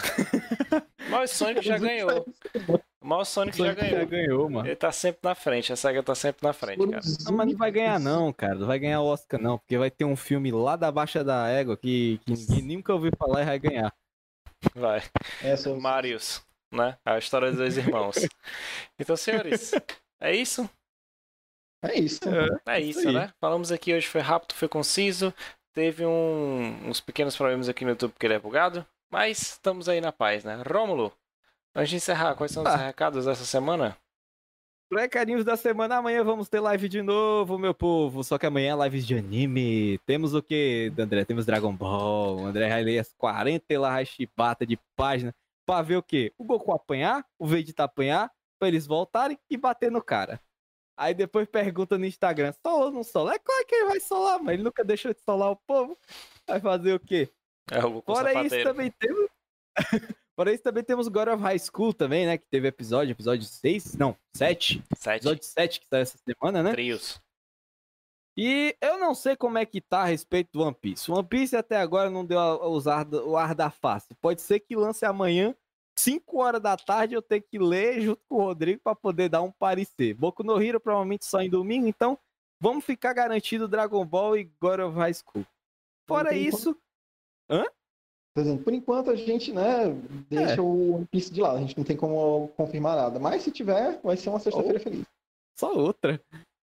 Mas 1.09 1.33
o 1.33 1.35
Sonic 1.35 1.65
já 1.65 1.79
ganhou. 1.79 2.27
O 3.01 3.25
Sonic, 3.25 3.57
Sonic 3.57 3.59
já 3.59 3.75
ganhou. 3.75 3.99
já 3.99 4.05
ganhou, 4.05 4.51
mano. 4.51 4.69
Ele 4.69 4.77
tá 4.77 4.93
sempre 4.93 5.21
na 5.23 5.35
frente, 5.35 5.73
a 5.73 5.77
SEGA 5.77 6.03
tá 6.03 6.15
sempre 6.15 6.47
na 6.47 6.53
frente, 6.53 6.87
cara. 6.87 7.03
Não, 7.25 7.33
mas 7.33 7.49
não 7.49 7.57
vai 7.57 7.71
ganhar 7.71 7.99
não, 8.01 8.33
cara. 8.33 8.55
Não 8.55 8.67
vai 8.67 8.79
ganhar 8.79 9.01
o 9.01 9.07
Oscar 9.07 9.41
não, 9.41 9.59
porque 9.59 9.79
vai 9.79 9.91
ter 9.91 10.05
um 10.05 10.17
filme 10.17 10.51
lá 10.51 10.77
da 10.77 10.91
Baixa 10.91 11.25
da 11.25 11.49
Égua 11.49 11.77
que, 11.77 12.21
que 12.25 12.33
ninguém 12.33 12.77
nunca 12.77 12.93
ouviu 12.93 13.13
falar 13.19 13.43
e 13.43 13.47
vai 13.47 13.59
ganhar. 13.59 13.95
Vai. 14.75 15.03
É, 15.43 15.57
Marius, 15.81 16.43
né? 16.71 16.97
A 17.05 17.19
história 17.19 17.49
dos 17.49 17.59
dois 17.59 17.77
irmãos. 17.77 18.17
Então, 18.99 19.17
senhores, 19.17 19.73
é 20.21 20.35
isso? 20.35 20.69
É 21.83 21.99
isso. 21.99 22.21
É, 22.67 22.77
é 22.77 22.81
isso, 22.81 23.11
né? 23.11 23.33
Falamos 23.41 23.73
aqui 23.73 23.95
hoje, 23.95 24.07
foi 24.07 24.21
rápido, 24.21 24.55
foi 24.55 24.69
conciso. 24.69 25.33
Teve 25.73 26.05
um, 26.05 26.89
uns 26.89 27.01
pequenos 27.01 27.37
problemas 27.37 27.69
aqui 27.69 27.85
no 27.85 27.93
YouTube 27.93 28.13
porque 28.13 28.27
ele 28.27 28.35
é 28.35 28.39
bugado. 28.39 28.87
Mas 29.11 29.41
estamos 29.41 29.89
aí 29.89 30.01
na 30.01 30.13
paz, 30.13 30.45
né? 30.45 30.63
Rômulo, 30.69 31.13
antes 31.75 31.91
de 31.91 31.97
encerrar, 31.97 32.35
quais 32.35 32.53
são 32.53 32.63
os 32.63 32.69
ah. 32.69 32.77
recados 32.77 33.25
dessa 33.25 33.45
semana? 33.45 33.97
Recadinhos 34.93 35.45
da 35.45 35.57
semana, 35.57 35.97
amanhã 35.97 36.23
vamos 36.25 36.49
ter 36.49 36.59
live 36.59 36.89
de 36.89 37.01
novo, 37.01 37.59
meu 37.59 37.73
povo. 37.73 38.23
Só 38.23 38.37
que 38.37 38.47
amanhã 38.47 38.77
é 38.77 38.85
lives 38.85 39.07
de 39.07 39.17
anime. 39.17 39.99
Temos 40.05 40.35
o 40.35 40.43
que, 40.43 40.93
André? 40.99 41.25
Temos 41.25 41.47
Dragon 41.47 41.75
Ball. 41.75 42.41
O 42.41 42.45
André 42.45 42.69
vai 42.69 42.83
ler 42.83 42.99
as 42.99 43.13
40 43.15 43.81
lá 43.81 44.05
chibata 44.05 44.67
de 44.67 44.77
página 44.97 45.35
pra 45.71 45.83
ver 45.83 45.97
o 45.97 46.03
que? 46.03 46.35
O 46.37 46.45
Goku 46.45 46.73
apanhar, 46.73 47.25
o 47.39 47.47
Vegeta 47.47 47.85
apanhar, 47.85 48.29
pra 48.59 48.67
eles 48.67 48.89
voltarem 48.89 49.39
e 49.49 49.57
bater 49.57 49.89
no 49.89 50.03
cara. 50.03 50.41
Aí 50.97 51.15
depois 51.15 51.49
pergunta 51.49 51.97
no 51.97 52.05
Instagram, 52.05 52.53
solou 52.61 52.87
ou 52.87 52.91
não 52.91 53.05
solou? 53.05 53.33
É 53.33 53.39
claro 53.39 53.65
que 53.65 53.75
ele 53.77 53.87
vai 53.87 54.01
solar, 54.01 54.41
mas 54.43 54.55
ele 54.55 54.65
nunca 54.65 54.85
deixou 54.85 55.15
de 55.15 55.21
solar 55.21 55.53
o 55.53 55.57
povo. 55.57 55.97
Vai 56.45 56.61
fazer 56.61 56.93
o 56.93 56.99
quê? 56.99 57.31
É, 57.71 57.79
o 57.87 58.03
Fora 58.03 58.33
sapateiro. 58.33 58.47
isso 58.47 58.65
também 58.65 58.91
temos... 58.91 59.31
Fora 60.35 60.53
isso 60.53 60.63
também 60.63 60.83
temos 60.83 61.07
God 61.07 61.29
of 61.29 61.43
High 61.43 61.59
School 61.61 61.95
também, 61.95 62.27
né? 62.27 62.37
Que 62.37 62.47
teve 62.51 62.67
episódio, 62.67 63.13
episódio 63.13 63.45
6, 63.45 63.95
não, 63.95 64.17
7. 64.35 64.83
7. 64.97 65.17
Episódio 65.19 65.45
7 65.45 65.81
que 65.81 65.87
saiu 65.89 66.03
essa 66.03 66.19
semana, 66.19 66.65
né? 66.65 66.73
Trios. 66.73 67.23
E 68.43 68.75
eu 68.81 68.99
não 68.99 69.15
sei 69.15 69.37
como 69.37 69.59
é 69.59 69.67
que 69.67 69.83
tá 69.83 70.01
a 70.01 70.07
respeito 70.07 70.49
do 70.55 70.63
One 70.63 70.75
Piece. 70.75 71.13
One 71.13 71.29
Piece 71.29 71.55
até 71.55 71.77
agora 71.77 72.09
não 72.09 72.25
deu 72.25 72.39
a 72.41 72.69
usar 72.69 73.07
o 73.13 73.37
ar 73.37 73.55
da 73.55 73.69
face. 73.69 74.15
Pode 74.15 74.41
ser 74.41 74.61
que 74.61 74.75
lance 74.75 75.05
amanhã 75.05 75.55
5 75.95 76.39
horas 76.39 76.63
da 76.63 76.75
tarde 76.75 77.15
eu 77.15 77.21
tenho 77.21 77.43
que 77.43 77.59
ler 77.59 78.01
junto 78.01 78.23
com 78.27 78.37
o 78.37 78.45
Rodrigo 78.45 78.81
para 78.83 78.97
poder 78.97 79.29
dar 79.29 79.43
um 79.43 79.53
parecer. 79.53 80.15
Boku 80.15 80.43
no 80.43 80.59
Hero 80.59 80.81
provavelmente 80.81 81.27
só 81.27 81.43
em 81.43 81.51
domingo, 81.51 81.87
então 81.87 82.19
vamos 82.59 82.83
ficar 82.83 83.13
garantido 83.13 83.69
Dragon 83.69 84.07
Ball 84.07 84.39
e 84.39 84.45
God 84.59 84.81
of 84.81 84.97
High 84.97 85.13
School. 85.13 85.45
Fora 86.09 86.35
isso. 86.35 86.75
Hã? 87.51 87.67
Por 88.65 88.73
enquanto 88.73 89.11
a 89.11 89.17
gente, 89.17 89.53
né, 89.53 89.91
deixa 90.31 90.55
é. 90.55 90.61
o 90.63 90.95
One 90.95 91.07
Piece 91.11 91.31
de 91.31 91.43
lado, 91.43 91.59
a 91.59 91.61
gente 91.61 91.77
não 91.77 91.85
tem 91.85 91.95
como 91.95 92.49
confirmar 92.57 92.97
nada. 92.97 93.19
Mas 93.19 93.43
se 93.43 93.51
tiver, 93.51 94.01
vai 94.03 94.17
ser 94.17 94.31
uma 94.31 94.41
sexta-feira 94.41 94.79
oh, 94.79 94.83
feliz. 94.83 95.05
Só 95.59 95.75
outra. 95.75 96.19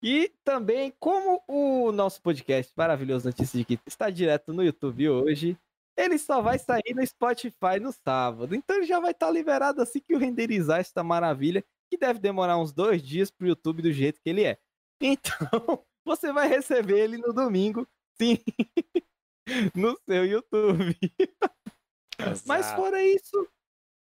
E 0.02 0.32
também, 0.44 0.92
como 1.00 1.42
o 1.48 1.90
nosso 1.90 2.22
podcast 2.22 2.72
Maravilhoso 2.76 3.26
Notícias 3.26 3.58
de 3.58 3.64
Quinta 3.64 3.82
está 3.86 4.08
direto 4.10 4.52
no 4.52 4.62
YouTube 4.62 5.08
hoje, 5.08 5.58
ele 5.96 6.16
só 6.18 6.40
vai 6.40 6.58
sair 6.58 6.94
no 6.94 7.04
Spotify 7.04 7.80
no 7.80 7.92
sábado. 7.92 8.54
Então 8.54 8.76
ele 8.76 8.86
já 8.86 9.00
vai 9.00 9.10
estar 9.10 9.26
tá 9.26 9.32
liberado 9.32 9.82
assim 9.82 9.98
que 9.98 10.14
eu 10.14 10.18
renderizar 10.18 10.78
esta 10.78 11.02
maravilha, 11.02 11.64
que 11.90 11.98
deve 11.98 12.20
demorar 12.20 12.56
uns 12.58 12.72
dois 12.72 13.02
dias 13.02 13.30
pro 13.30 13.48
YouTube 13.48 13.82
do 13.82 13.92
jeito 13.92 14.20
que 14.20 14.30
ele 14.30 14.44
é. 14.44 14.58
Então, 15.00 15.30
você 16.04 16.32
vai 16.32 16.46
receber 16.46 17.00
ele 17.00 17.18
no 17.18 17.32
domingo, 17.32 17.86
sim, 18.20 18.38
no 19.74 19.98
seu 20.08 20.24
YouTube. 20.24 20.96
Mas 22.46 22.70
fora 22.72 23.02
isso, 23.02 23.48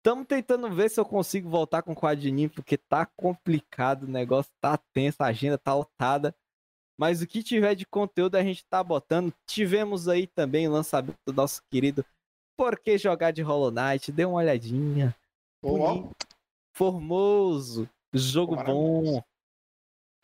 estamos 0.06 0.28
tentando 0.28 0.70
ver 0.70 0.88
se 0.88 1.00
eu 1.00 1.06
consigo 1.06 1.50
voltar 1.50 1.82
com 1.82 1.94
o 1.94 1.96
quadrinho, 1.96 2.48
porque 2.48 2.78
tá 2.78 3.08
complicado, 3.18 4.04
o 4.04 4.08
negócio 4.08 4.52
tá 4.62 4.78
tenso, 4.94 5.24
a 5.24 5.28
agenda 5.28 5.58
tá 5.58 5.74
lotada. 5.74 6.36
Mas 6.96 7.24
o 7.24 7.28
que 7.28 7.42
tiver 7.42 7.74
de 7.74 7.88
conteúdo 7.88 8.36
a 8.36 8.44
gente 8.44 8.64
tá 8.66 8.84
botando. 8.84 9.34
Tivemos 9.48 10.08
aí 10.08 10.28
também 10.28 10.68
o 10.68 10.72
lançamento 10.72 11.18
do 11.26 11.34
nosso 11.34 11.62
querido 11.72 12.06
Por 12.56 12.80
que 12.80 12.98
Jogar 13.00 13.32
de 13.32 13.42
Hollow 13.42 13.72
Knight? 13.72 14.12
Dê 14.12 14.24
uma 14.24 14.38
olhadinha. 14.38 15.14
Bom, 15.62 16.12
formoso. 16.74 17.90
Jogo 18.14 18.56
bom. 18.56 19.22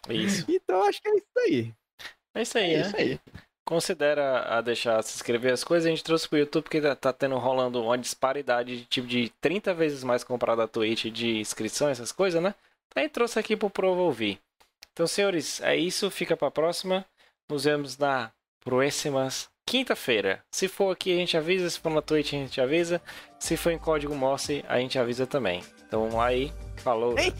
Isso. 0.09 0.45
Então 0.47 0.83
acho 0.83 1.01
que 1.01 1.09
é 1.09 1.15
isso 1.15 1.39
aí. 1.39 1.73
É 2.35 2.41
isso 2.43 2.57
aí, 2.57 2.63
é, 2.63 2.73
é 2.75 2.81
isso 2.81 2.95
aí. 2.95 3.19
Considera 3.65 4.57
a 4.57 4.61
deixar 4.61 5.01
se 5.03 5.15
inscrever 5.15 5.53
as 5.53 5.63
coisas. 5.63 5.87
A 5.87 5.89
gente 5.89 6.03
trouxe 6.03 6.27
pro 6.27 6.39
YouTube 6.39 6.63
porque 6.63 6.81
tá, 6.81 6.95
tá 6.95 7.13
tendo 7.13 7.37
rolando 7.37 7.81
uma 7.81 7.97
disparidade 7.97 8.77
de 8.77 8.85
tipo 8.85 9.07
de 9.07 9.31
30 9.39 9.73
vezes 9.73 10.03
mais 10.03 10.23
comprado 10.23 10.61
a 10.61 10.67
Twitch 10.67 11.05
de 11.05 11.39
inscrição, 11.39 11.87
essas 11.87 12.11
coisas, 12.11 12.41
né? 12.41 12.55
Aí 12.95 13.07
trouxe 13.07 13.39
aqui 13.39 13.55
pro 13.55 13.69
Provo 13.69 14.01
ouvir. 14.01 14.39
Então, 14.91 15.07
senhores, 15.07 15.61
é 15.61 15.75
isso. 15.75 16.11
Fica 16.11 16.35
para 16.35 16.49
a 16.49 16.51
próxima. 16.51 17.05
Nos 17.49 17.63
vemos 17.63 17.97
na 17.97 18.31
próxima 18.63 19.27
quinta-feira. 19.65 20.43
Se 20.51 20.67
for 20.67 20.91
aqui, 20.91 21.13
a 21.13 21.15
gente 21.15 21.37
avisa. 21.37 21.69
Se 21.69 21.79
for 21.79 21.91
na 21.91 22.01
Twitch, 22.01 22.33
a 22.33 22.37
gente 22.37 22.59
avisa. 22.59 23.01
Se 23.39 23.55
for 23.55 23.71
em 23.71 23.77
código 23.77 24.13
Morse, 24.15 24.65
a 24.67 24.79
gente 24.79 24.99
avisa 24.99 25.25
também. 25.25 25.63
Então, 25.87 26.19
aí. 26.19 26.51
Falou. 26.77 27.17
Ei. 27.17 27.33